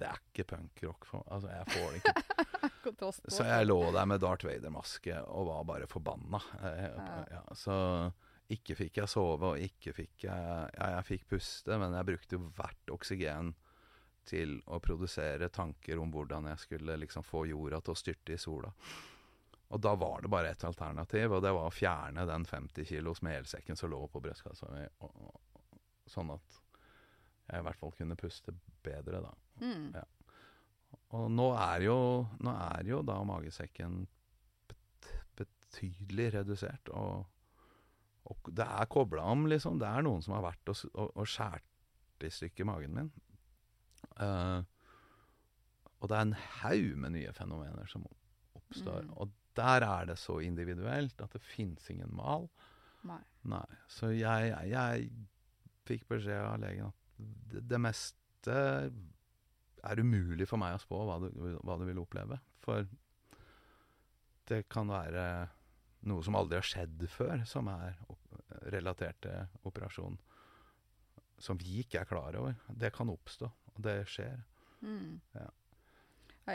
Det 0.00 0.08
er 0.08 0.18
ikke 0.30 0.46
punkrock. 0.54 1.04
for- 1.04 1.24
Altså, 1.30 1.50
jeg 1.52 1.66
får 1.74 1.92
det 1.92 2.00
ikke 2.00 2.70
Kontrast 2.84 3.22
på. 3.26 3.30
Så 3.36 3.44
jeg 3.44 3.66
lå 3.68 3.78
der 3.92 4.06
med 4.08 4.20
Darth 4.22 4.46
Vader-maske 4.48 5.18
og 5.28 5.46
var 5.50 5.64
bare 5.68 5.86
forbanna. 5.90 6.40
Eh, 6.64 7.24
Ja. 7.30 7.42
Så 7.54 7.74
ikke 8.50 8.74
fikk 8.78 8.96
jeg 9.02 9.08
sove, 9.12 9.52
og 9.54 9.58
ikke 9.62 9.92
fikk 9.94 10.24
jeg 10.26 10.70
Ja, 10.78 10.88
jeg 10.96 11.04
fikk 11.10 11.28
puste, 11.34 11.76
men 11.78 11.92
jeg 11.94 12.08
brukte 12.08 12.38
jo 12.38 12.48
hvert 12.56 12.94
oksygen 12.96 13.52
til 14.30 14.58
å 14.68 14.78
produsere 14.84 15.48
tanker 15.48 15.98
om 15.98 16.10
hvordan 16.12 16.48
jeg 16.50 16.58
skulle 16.64 16.96
liksom 17.00 17.24
få 17.24 17.44
jorda 17.48 17.80
til 17.80 17.94
å 17.94 17.98
styrte 17.98 18.34
i 18.36 18.38
sola. 18.40 18.70
Og 19.70 19.80
da 19.80 19.94
var 19.94 20.20
det 20.22 20.30
bare 20.30 20.50
ett 20.50 20.64
alternativ, 20.66 21.32
og 21.32 21.42
det 21.44 21.52
var 21.54 21.68
å 21.68 21.72
fjerne 21.74 22.24
den 22.26 22.44
50 22.44 22.84
kilos 22.88 23.22
melsekken 23.22 23.76
som 23.78 23.90
lå 23.92 24.00
på 24.10 24.20
brystkassa 24.22 24.66
mi, 24.72 24.82
sånn 26.10 26.32
at 26.34 26.58
jeg 27.50 27.60
i 27.62 27.64
hvert 27.66 27.78
fall 27.80 27.92
kunne 27.96 28.16
puste 28.18 28.52
bedre, 28.84 29.20
da. 29.24 29.32
Mm. 29.60 29.90
Ja. 29.94 30.04
Og 31.18 31.30
nå 31.34 31.48
er 31.58 31.84
jo, 31.88 31.98
nå 32.42 32.54
er 32.70 32.86
jo 32.86 33.00
da 33.06 33.18
magesekken 33.26 34.04
bet 34.68 35.06
betydelig 35.40 36.28
redusert, 36.34 36.90
og, 36.94 37.26
og 38.30 38.50
det 38.54 38.66
er 38.66 38.90
kobla 38.90 39.24
om, 39.32 39.46
liksom. 39.50 39.78
Det 39.80 39.88
er 39.88 40.06
noen 40.06 40.22
som 40.22 40.36
har 40.36 40.44
vært 40.48 40.72
og, 40.72 40.84
og, 40.94 41.12
og 41.14 41.28
skjært 41.30 42.26
i 42.26 42.30
stykker 42.34 42.68
magen 42.68 42.96
min. 42.96 43.10
Uh, 44.20 44.60
og 46.00 46.10
det 46.10 46.16
er 46.16 46.26
en 46.26 46.38
haug 46.60 46.96
med 47.00 47.14
nye 47.16 47.32
fenomener 47.36 47.88
som 47.90 48.04
oppstår. 48.56 49.06
Mm. 49.06 49.14
Og 49.20 49.32
der 49.58 49.84
er 49.86 50.10
det 50.10 50.18
så 50.20 50.38
individuelt 50.44 51.20
at 51.20 51.32
det 51.36 51.42
fins 51.44 51.90
ingen 51.92 52.12
mal. 52.16 52.48
Nei. 53.08 53.20
Nei. 53.48 53.66
Så 53.88 54.12
jeg, 54.14 54.52
jeg 54.70 55.10
fikk 55.88 56.06
beskjed 56.10 56.44
av 56.44 56.60
legen 56.62 56.90
at 56.90 57.24
det, 57.52 57.64
det 57.68 57.80
meste 57.80 58.56
er 59.82 60.02
umulig 60.02 60.48
for 60.48 60.60
meg 60.60 60.76
å 60.76 60.82
spå 60.82 61.04
hva 61.08 61.18
du, 61.22 61.30
hva 61.64 61.76
du 61.80 61.86
vil 61.88 62.02
oppleve. 62.02 62.40
For 62.64 62.86
det 64.50 64.64
kan 64.72 64.90
være 64.90 65.24
noe 66.10 66.24
som 66.24 66.36
aldri 66.38 66.58
har 66.58 66.66
skjedd 66.66 67.04
før, 67.12 67.44
som 67.48 67.68
er 67.72 67.98
relatert 68.72 69.20
til 69.24 69.68
operasjon. 69.68 70.18
Som 71.40 71.60
vi 71.60 71.80
ikke 71.84 72.02
er 72.02 72.08
klar 72.08 72.36
over. 72.40 72.56
Det 72.68 72.92
kan 72.94 73.12
oppstå, 73.12 73.48
og 73.74 73.82
det 73.84 74.02
skjer. 74.10 74.42
Mm. 74.84 75.20
Ja. 75.36 75.48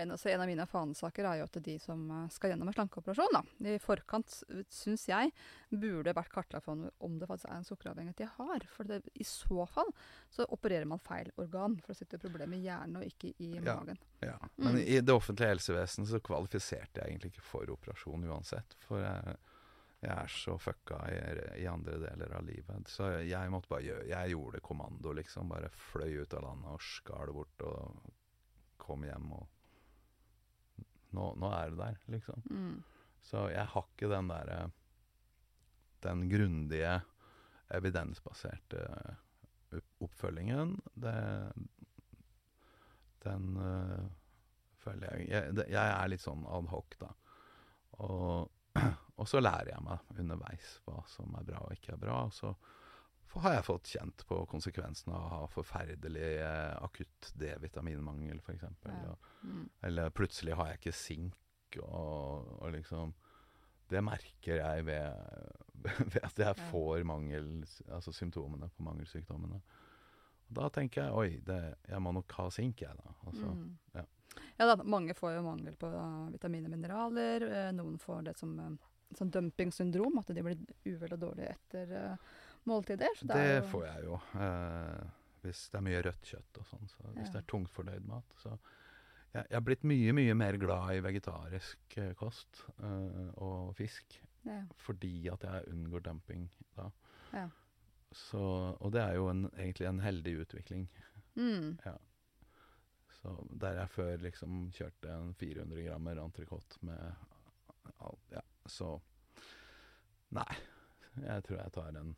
En, 0.02 0.12
altså 0.12 0.30
en 0.32 0.42
av 0.42 0.48
mine 0.48 0.66
fanesaker 0.68 1.26
er 1.30 1.38
jo 1.40 1.44
at 1.48 1.58
de 1.64 1.78
som 1.80 2.02
eh, 2.12 2.28
skal 2.34 2.52
gjennom 2.52 2.68
en 2.68 2.74
slankeoperasjon, 2.78 3.34
da, 3.34 3.42
i 3.72 3.78
forkant 3.80 4.36
syns 4.70 5.08
jeg 5.08 5.32
burde 5.72 6.14
vært 6.16 6.30
kartlagt 6.34 6.64
for 6.66 6.92
om- 7.00 7.18
det 7.20 7.28
faktisk 7.30 7.50
er 7.50 7.58
en 7.58 7.64
sukkeravhengighet 7.68 8.18
de 8.18 8.30
har. 8.38 8.60
For 8.68 8.84
det, 8.84 9.02
i 9.16 9.24
så 9.24 9.66
fall 9.68 9.92
så 10.30 10.46
opererer 10.50 10.86
man 10.86 11.00
feil 11.00 11.32
organ, 11.38 11.78
for 11.82 11.94
å 11.94 11.98
sitte 11.98 12.20
problemet 12.20 12.60
i 12.60 12.66
hjernen 12.68 12.98
og 13.02 13.04
ikke 13.08 13.34
i 13.40 13.54
Ja. 13.56 13.76
magen. 13.76 13.98
Ja. 14.22 14.38
Men 14.58 14.76
Mm. 14.76 14.88
i 14.88 15.00
det 15.02 15.14
offentlige 15.14 15.50
helsevesenet 15.56 16.08
så 16.10 16.20
kvalifiserte 16.20 17.02
jeg 17.02 17.08
egentlig 17.12 17.32
ikke 17.34 17.42
for 17.44 17.66
operasjon 17.66 18.24
uansett. 18.30 18.76
For 18.80 19.00
jeg, 19.02 19.38
jeg 20.02 20.12
er 20.12 20.28
så 20.28 20.58
fucka 20.60 20.98
i, 21.10 21.62
i 21.64 21.66
andre 21.68 21.98
deler 21.98 22.36
av 22.36 22.46
livet. 22.46 22.86
Så 22.88 23.08
jeg 23.26 23.50
måtte 23.50 23.68
bare 23.70 23.82
gjøre 23.84 24.08
Jeg 24.08 24.32
gjorde 24.36 24.60
kommando, 24.62 25.14
liksom. 25.14 25.50
Bare 25.50 25.70
fløy 25.70 26.22
ut 26.22 26.34
av 26.34 26.44
landet 26.44 26.72
og 26.72 26.82
skar 26.82 27.26
det 27.26 27.34
bort 27.34 27.62
og 27.66 28.12
kom 28.78 29.02
hjem 29.04 29.32
og 29.34 29.48
Nå, 31.16 31.32
nå 31.42 31.52
er 31.56 31.72
det 31.72 31.80
der, 31.80 32.00
liksom. 32.14 32.44
Mm. 32.52 32.80
Så 33.26 33.48
jeg 33.50 33.66
har 33.72 33.88
ikke 33.90 34.12
den 34.12 34.30
derre 34.30 34.60
Den 36.06 36.28
grundige, 36.30 37.00
evidensbaserte 37.74 38.84
oppfølgingen. 40.06 40.76
Det 40.94 41.54
Den 43.24 43.58
øh, 43.58 44.06
føler 44.78 45.16
jeg 45.16 45.30
jeg, 45.30 45.56
det, 45.58 45.66
jeg 45.74 45.92
er 45.92 46.12
litt 46.12 46.22
sånn 46.22 46.46
ad 46.46 46.70
hoc, 46.70 46.98
da. 47.02 47.10
Og, 48.06 48.52
og 49.20 49.28
så 49.30 49.42
lærer 49.42 49.72
jeg 49.74 49.86
meg 49.88 50.20
underveis 50.22 50.76
hva 50.86 51.02
som 51.10 51.34
er 51.40 51.48
bra 51.48 51.64
og 51.66 51.74
ikke 51.74 51.96
er 51.96 52.04
bra. 52.04 52.20
Og 52.28 52.36
så 52.36 52.54
har 53.34 53.54
jeg 53.54 53.64
fått 53.68 53.88
kjent 53.92 54.24
på 54.30 54.38
konsekvensene 54.48 55.14
av 55.16 55.24
å 55.26 55.30
ha 55.42 55.48
forferdelig 55.52 56.30
eh, 56.40 56.76
akutt 56.86 57.32
D-vitaminmangel, 57.36 58.40
f.eks. 58.40 58.64
Ja. 58.86 59.16
Mm. 59.44 59.70
eller 59.84 60.10
plutselig 60.10 60.56
har 60.56 60.68
jeg 60.72 60.80
ikke 60.80 60.94
sink, 60.96 61.78
og, 61.84 62.48
og 62.62 62.72
liksom 62.72 63.14
Det 63.90 64.02
merker 64.02 64.58
jeg 64.62 64.86
ved, 64.86 65.14
ved 66.14 66.24
at 66.24 66.40
jeg 66.40 66.48
Ja. 66.48 66.70
får 66.72 67.04
mangel, 67.06 67.66
altså 67.92 68.12
symptomene 68.16 68.70
på 68.74 68.84
mangelsykdommene. 68.88 69.60
Og 70.50 70.54
da 70.58 70.70
tenker 70.70 71.04
jeg 71.04 71.14
oi, 71.14 71.40
det, 71.46 71.60
jeg 71.90 72.02
må 72.02 72.12
nok 72.16 72.32
ha 72.40 72.48
sink, 72.50 72.82
jeg, 72.82 72.96
da. 72.98 73.14
Altså, 73.28 73.46
Mm. 73.46 73.78
ja. 73.94 74.06
Ja 74.60 74.66
da, 74.76 74.84
mange 74.84 75.14
får 75.16 75.36
jo 75.36 75.44
mangel 75.46 75.76
på 75.80 75.88
uh, 75.88 76.30
vitaminer 76.32 76.72
og 76.74 76.80
mineraler. 76.80 77.42
eh, 77.44 77.72
noen 77.72 77.98
får 78.00 78.24
det 78.26 78.38
som 78.38 78.58
uh, 78.60 78.72
sånn 79.16 79.32
dumpingsyndrom, 79.32 80.18
at 80.20 80.28
de 80.34 80.42
blir 80.44 80.58
uvel 80.86 81.14
og 81.14 81.20
dårlige 81.22 81.54
etter 81.54 81.94
uh, 81.96 82.18
måltider. 82.68 83.20
Det, 83.22 83.36
er 83.36 83.60
jo- 83.62 83.68
får 83.72 83.86
jeg 83.86 84.04
jo. 84.10 84.20
Eh, 84.40 85.06
hvis 85.46 85.70
det 85.70 85.78
er 85.78 85.86
mye 85.86 86.02
rødt 86.02 86.26
kjøtt 86.32 86.58
og 86.62 86.66
sånn. 86.66 86.88
Så 86.90 87.04
hvis 87.14 87.28
Ja. 87.28 87.32
det 87.34 87.42
er 87.44 87.48
tungt 87.52 87.70
fordøyd 87.70 88.06
mat. 88.10 88.36
Så 88.42 88.50
jeg, 89.34 89.46
jeg 89.50 89.58
er 89.58 89.62
blitt 89.62 89.84
mye, 89.84 90.14
mye 90.14 90.34
mer 90.34 90.58
glad 90.58 90.96
i 90.96 91.00
vegetarisk 91.06 91.98
eh, 91.98 92.14
kost 92.14 92.64
eh, 92.80 93.30
og 93.38 93.76
fisk. 93.76 94.22
Ja. 94.46 94.60
fordi 94.78 95.28
at 95.34 95.42
jeg 95.42 95.64
unngår 95.72 96.04
dumping 96.06 96.44
da. 96.78 96.92
Ja. 97.34 97.48
Så, 98.14 98.38
og 98.80 98.92
det 98.94 99.02
er 99.02 99.16
jo 99.16 99.28
en, 99.32 99.48
egentlig 99.58 99.88
en 99.90 100.00
heldig 100.00 100.36
utvikling. 100.44 100.84
Mm. 101.36 101.80
Så 103.22 103.34
der 103.60 103.80
jeg 103.80 103.90
før 103.90 104.18
liksom 104.22 104.70
kjørte 104.72 105.10
en 105.16 105.34
400 105.34 105.88
grammer 105.88 106.22
entrecôte 106.22 106.78
med 106.86 107.16
Ja, 108.32 108.42
så 108.68 109.00
Nei. 110.32 110.56
Jeg 111.26 111.44
tror 111.48 111.58
jeg 111.64 111.72
tar 111.74 111.98
en 111.98 112.16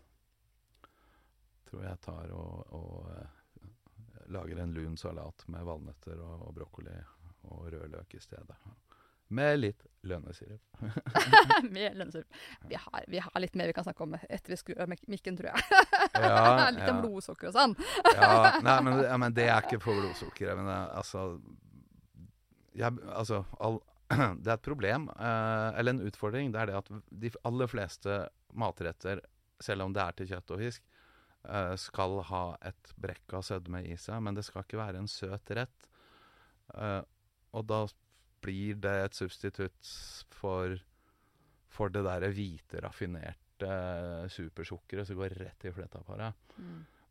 tror 1.67 1.83
jeg 1.85 1.99
tar 2.05 2.31
og, 2.35 2.73
og 2.73 3.11
eh, 3.13 4.25
lager 4.33 4.59
en 4.63 4.73
lun 4.75 4.97
salat 4.99 5.43
med 5.51 5.63
valnøtter 5.67 6.19
og, 6.19 6.47
og 6.49 6.53
brokkoli 6.57 6.95
og 7.47 7.67
rødløk 7.71 8.15
i 8.17 8.19
stedet. 8.23 8.57
Med 9.29 9.57
litt 9.59 9.81
lønnesirup. 10.07 10.61
Med 11.75 11.97
lønnesirup. 11.99 12.27
Vi, 12.69 12.75
har- 12.79 13.05
vi 13.11 13.19
har 13.19 13.41
litt 13.43 13.55
mer 13.59 13.67
vi 13.67 13.73
kan 13.75 13.83
snakke 13.83 14.03
om 14.05 14.13
etter 14.15 14.53
vi 14.53 14.57
skrur 14.59 14.79
av 14.85 14.91
mikken, 15.11 15.35
tror 15.35 15.49
jeg. 15.51 15.81
Ja, 16.15 16.69
litt 16.75 16.87
om 16.91 17.01
blodsukker 17.03 17.49
og 17.49 17.55
sånn. 17.57 17.75
Ja, 18.13 18.29
nei, 18.63 18.77
men, 18.87 19.01
ja, 19.09 19.17
men 19.19 19.35
det 19.35 19.49
er 19.51 19.63
ikke 19.67 19.81
for 19.83 19.99
blodsukkeret. 19.99 20.55
Men 20.61 20.69
det, 20.71 20.77
altså, 21.01 21.25
jeg, 22.79 22.95
altså 23.11 23.41
all, 23.59 23.79
Det 24.39 24.47
er 24.47 24.53
et 24.55 24.63
problem, 24.63 25.09
eh, 25.11 25.69
eller 25.81 25.97
en 25.97 26.05
utfordring. 26.07 26.53
Det 26.55 26.61
er 26.63 26.69
det 26.71 26.77
at 26.79 26.91
de 27.25 27.31
aller 27.49 27.67
fleste 27.71 28.21
matretter, 28.55 29.19
selv 29.59 29.83
om 29.89 29.95
det 29.95 30.03
er 30.05 30.15
til 30.21 30.29
kjøtt 30.31 30.53
og 30.55 30.61
fisk, 30.63 30.83
skal 31.79 32.17
ha 32.27 32.57
et 32.65 32.93
brekk 32.99 33.33
av 33.37 33.41
sødme 33.47 33.83
i 33.87 33.95
seg. 33.97 34.21
Men 34.23 34.35
det 34.35 34.43
skal 34.47 34.63
ikke 34.65 34.79
være 34.81 34.97
en 34.99 35.07
søt 35.07 35.51
rett. 35.55 35.87
Eh, 36.75 37.01
og 37.55 37.65
da 37.69 37.85
blir 38.43 38.75
det 38.83 38.95
et 39.05 39.15
substitutt 39.17 39.91
for, 40.35 40.75
for 41.71 41.89
det 41.93 42.03
derre 42.05 42.29
hvite, 42.35 42.81
raffinerte 42.83 43.71
supersukkeret 44.29 45.07
som 45.09 45.17
går 45.17 45.33
rett 45.39 45.65
i 45.65 45.71
flettaparet. 45.73 46.35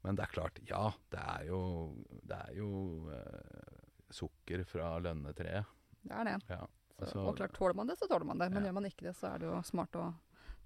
Men 0.05 0.15
det 0.15 0.23
er 0.27 0.31
klart, 0.37 0.61
ja, 0.69 0.85
det 1.11 1.19
er 1.23 1.47
jo, 1.49 1.61
det 2.23 2.37
er 2.37 2.53
jo 2.61 2.69
uh, 3.11 3.81
sukker 4.15 4.63
fra 4.69 4.93
lønnetreet. 5.03 5.67
Det 6.07 6.15
er 6.15 6.29
det. 6.29 6.37
Ja. 6.53 6.61
Så, 6.97 7.03
Altså- 7.03 7.25
og 7.27 7.37
klart, 7.37 7.53
tåler 7.57 7.75
man 7.75 7.91
det, 7.91 7.97
så 7.99 8.07
tåler 8.09 8.25
man 8.25 8.39
det. 8.39 8.47
Men 8.53 8.63
Ja. 8.63 8.69
gjør 8.69 8.77
man 8.79 8.87
ikke 8.87 9.09
det, 9.09 9.17
så 9.19 9.35
er 9.35 9.39
det 9.43 9.49
jo 9.51 9.57
smart 9.67 9.99
å 9.99 10.05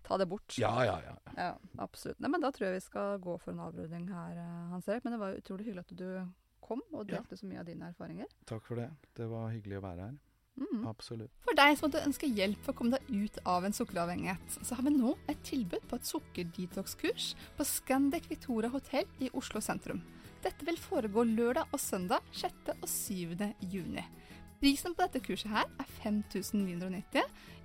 ta 0.02 0.16
det 0.18 0.26
bort. 0.28 0.56
ja, 0.58 0.72
ja, 0.84 1.00
ja. 1.04 1.16
Ja, 1.36 1.54
absolutt. 1.78 2.18
Nei, 2.20 2.28
men 2.30 2.40
da 2.40 2.50
tror 2.50 2.68
jeg 2.70 2.80
vi 2.80 2.86
skal 2.86 3.18
gå 3.18 3.38
for 3.40 3.52
en 3.52 3.60
avrunding 3.60 4.08
her, 4.08 4.36
eh, 4.36 4.70
Hans 4.70 4.88
Erik. 4.88 5.04
Men 5.04 5.12
det 5.12 5.20
var 5.20 5.34
utrolig 5.38 5.66
hyggelig 5.66 5.84
at 5.86 5.96
du 5.96 6.26
kom 6.60 6.82
og 6.92 7.08
Ja. 7.08 7.18
delte 7.18 7.36
så 7.38 7.46
mye 7.46 7.60
av 7.60 7.66
dine 7.66 7.88
erfaringer. 7.92 8.26
Takk 8.46 8.64
for 8.64 8.76
det. 8.76 8.90
Det 9.14 9.28
var 9.28 9.50
hyggelig 9.50 9.78
å 9.78 9.82
være 9.82 10.00
her. 10.00 10.18
Mm. 10.60 10.86
Absolutt. 10.86 11.30
For 11.40 11.54
deg 11.54 11.78
som 11.78 11.88
måtte 11.90 12.04
ønske 12.04 12.28
hjelp 12.28 12.58
for 12.62 12.72
å 12.72 12.76
komme 12.76 12.90
deg 12.98 13.24
ut 13.24 13.38
av 13.46 13.64
en 13.64 13.72
sukkeravhengighet, 13.72 14.58
så 14.66 14.74
har 14.76 14.82
vi 14.82 14.90
nå 14.90 15.16
et 15.28 15.42
tilbud 15.42 15.80
på 15.88 15.94
et 15.96 16.02
sukkerdetox-kurs 16.04 17.34
på 17.56 17.64
Scandic 17.64 18.28
Victoria 18.28 18.68
hotell 18.70 19.06
i 19.20 19.30
Oslo 19.32 19.60
sentrum. 19.60 20.02
Dette 20.42 20.64
vil 20.64 20.76
foregå 20.76 21.24
lørdag 21.36 21.66
og 21.72 21.80
søndag 21.80 22.20
6. 22.32 22.74
og 22.82 22.88
7. 22.88 23.54
juni. 23.70 24.04
Prisen 24.60 24.92
på 24.92 25.06
dette 25.06 25.22
kurset 25.24 25.48
her 25.48 25.64
er 25.80 25.86
5990, 26.02 27.22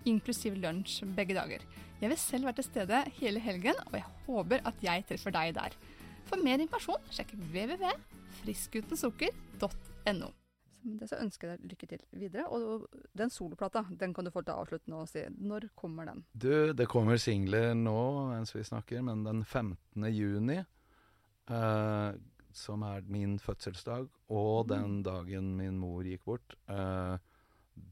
inklusiv 0.07 0.55
lunsj 0.63 1.01
begge 1.17 1.35
dager. 1.35 1.59
Jeg 1.99 2.07
vil 2.11 2.19
selv 2.21 2.45
være 2.47 2.57
til 2.61 2.67
stede 2.69 2.99
hele 3.17 3.39
helgen, 3.43 3.77
og 3.89 3.95
jeg 3.97 4.05
håper 4.27 4.59
at 4.69 4.77
jeg 4.83 5.03
treffer 5.09 5.31
deg 5.35 5.47
der. 5.57 5.71
For 6.29 6.37
mer 6.39 6.59
informasjon, 6.63 7.03
sjekk 7.11 7.31
www.friskutensukker.no. 7.51 10.29
Så 10.71 10.79
med 10.87 10.95
det 11.01 11.07
så 11.09 11.17
ønsker 11.19 11.49
jeg 11.49 11.57
deg 11.59 11.69
lykke 11.73 11.87
til 11.91 12.01
videre. 12.15 12.45
Og 12.47 12.87
den 13.17 13.29
soloplata, 13.33 13.81
den 13.99 14.13
kan 14.15 14.23
du 14.23 14.31
få 14.31 14.41
til 14.45 14.53
å 14.55 14.59
avslutte 14.63 14.91
nå 14.91 14.97
og 15.03 15.09
si. 15.11 15.23
Når 15.35 15.61
kommer 15.75 16.03
den? 16.07 16.23
Du, 16.31 16.71
det 16.77 16.87
kommer 16.91 17.17
singler 17.19 17.73
nå 17.75 18.29
mens 18.29 18.55
vi 18.55 18.63
snakker, 18.63 19.01
men 19.03 19.25
den 19.27 19.43
15. 19.43 20.05
juni, 20.15 20.63
eh, 21.51 22.09
som 22.55 22.83
er 22.87 23.05
min 23.11 23.37
fødselsdag, 23.41 24.07
og 24.31 24.67
den 24.71 25.01
dagen 25.05 25.53
min 25.57 25.79
mor 25.79 26.07
gikk 26.07 26.23
bort, 26.27 26.55
eh, 26.71 27.17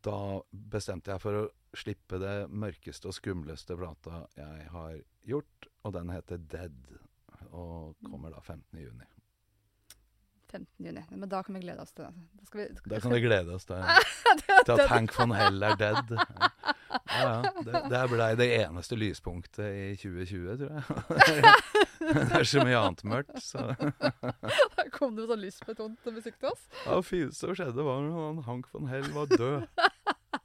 da 0.07 0.19
bestemte 0.51 1.11
jeg 1.11 1.21
for 1.21 1.41
å 1.41 1.47
slippe 1.75 2.19
det 2.21 2.35
mørkeste 2.49 3.09
og 3.09 3.17
skumleste 3.17 3.75
plata 3.75 4.23
jeg 4.37 4.69
har 4.71 4.99
gjort, 5.27 5.67
og 5.83 5.95
den 5.97 6.13
heter 6.13 6.39
Dead, 6.39 6.93
og 7.51 7.97
kommer 8.07 8.31
da 8.31 8.39
15. 8.39 9.03
juni. 10.53 10.65
15. 10.77 10.85
juni. 10.85 11.03
Men 11.09 11.29
da 11.29 11.41
kan 11.43 11.55
vi 11.55 11.61
glede 11.63 11.81
oss 11.81 11.91
til 11.93 12.05
det. 12.05 12.13
Da 12.13 12.57
vi, 12.59 12.67
Da 12.89 12.99
kan 12.99 13.13
vi 13.13 13.19
glede 13.23 13.55
oss 13.55 13.65
til, 13.65 13.75
til 14.65 14.71
at 14.75 14.89
Hank 14.91 15.13
von 15.17 15.33
Hell 15.35 15.63
er 15.63 15.75
dead. 15.79 16.13
Ja, 16.13 17.23
ja, 17.23 17.51
det, 17.65 17.81
det 17.89 18.01
blei 18.11 18.29
det 18.37 18.47
eneste 18.61 18.97
lyspunktet 18.97 19.65
i 19.65 19.95
2020, 19.97 20.57
tror 20.61 20.71
jeg. 20.77 21.53
Det 22.03 22.35
er 22.35 22.43
så 22.43 22.63
mye 22.65 22.75
annet 22.77 23.03
mørkt, 23.07 23.37
så 23.41 23.61
Da 24.75 24.85
kom 24.91 25.15
det 25.15 25.23
jo 25.23 25.29
sånn 25.31 25.39
lystbetont 25.41 26.09
musikk 26.11 26.35
til 26.41 26.49
oss. 26.51 26.65
Ja, 26.83 26.97
Det 26.99 27.05
fineste 27.07 27.47
som 27.47 27.55
skjedde, 27.57 27.85
var 27.87 28.03
når 28.05 28.41
Hank 28.47 28.67
von 28.73 28.89
Hell 28.91 29.07
var 29.15 29.31
død. 29.31 29.67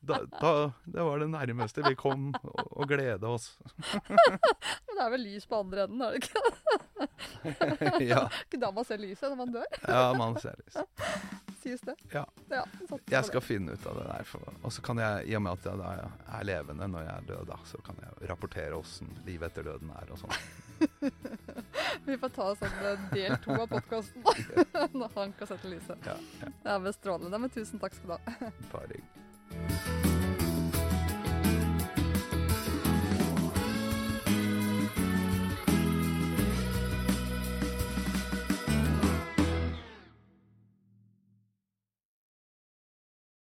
Da, 0.08 0.20
da, 0.40 0.52
det 0.88 1.04
var 1.04 1.20
det 1.20 1.28
nærmeste 1.32 1.82
vi 1.84 1.96
kom 1.98 2.30
å 2.38 2.86
glede 2.88 3.28
oss. 3.28 3.50
Men 3.98 4.94
det 4.94 5.02
er 5.04 5.10
vel 5.12 5.24
lys 5.26 5.48
på 5.48 5.58
andre 5.58 5.88
enden, 5.88 6.04
er 6.04 6.14
det 6.14 6.22
ikke? 6.22 6.78
Ja, 8.10 8.24
Ikke 8.44 8.60
da 8.60 8.70
man 8.74 8.86
ser 8.86 9.00
lyset 9.02 9.28
når 9.30 9.38
man 9.40 9.52
dør, 9.58 9.78
ja 9.88 10.02
man 10.18 10.38
ser 10.42 10.58
lyset. 10.62 11.04
sies 11.62 11.82
det. 11.82 11.94
Ja. 12.12 12.24
ja 12.52 12.62
jeg 13.10 13.24
skal 13.26 13.40
det. 13.40 13.46
finne 13.46 13.74
ut 13.74 13.86
av 13.90 13.98
det 13.98 14.06
der. 14.06 14.32
Og 14.62 14.72
så 14.72 14.84
kan 14.84 15.00
jeg, 15.02 15.26
i 15.26 15.36
og 15.36 15.42
med 15.42 15.58
at 15.58 15.68
jeg 15.68 15.80
da 15.80 15.92
er 16.38 16.46
levende 16.46 16.88
når 16.94 17.06
jeg 17.06 17.14
er 17.16 17.28
død, 17.32 17.44
da, 17.50 17.58
så 17.66 17.82
kan 17.84 17.98
jeg 18.04 18.30
rapportere 18.30 18.78
åssen 18.78 19.10
livet 19.26 19.50
etter 19.50 19.66
døden 19.66 19.92
er 19.98 20.14
og 20.14 20.22
sånn. 20.22 20.36
Vi 22.06 22.18
får 22.22 22.34
ta 22.36 22.50
sånn 22.60 23.08
del 23.12 23.34
to 23.42 23.56
av 23.58 23.66
podkasten 23.72 24.22
når 24.94 25.16
han 25.16 25.34
kan 25.38 25.50
sette 25.50 25.72
lyset. 25.72 26.06
Ja, 26.06 26.14
ja, 26.42 26.52
Det 26.62 26.76
er 26.76 26.84
vel 26.86 26.94
strålende. 26.96 27.42
Men 27.46 27.54
tusen 27.54 27.82
takk 27.82 27.98
skal 27.98 28.14
du 28.14 28.18
ha. 28.18 28.52
bare. 28.72 30.07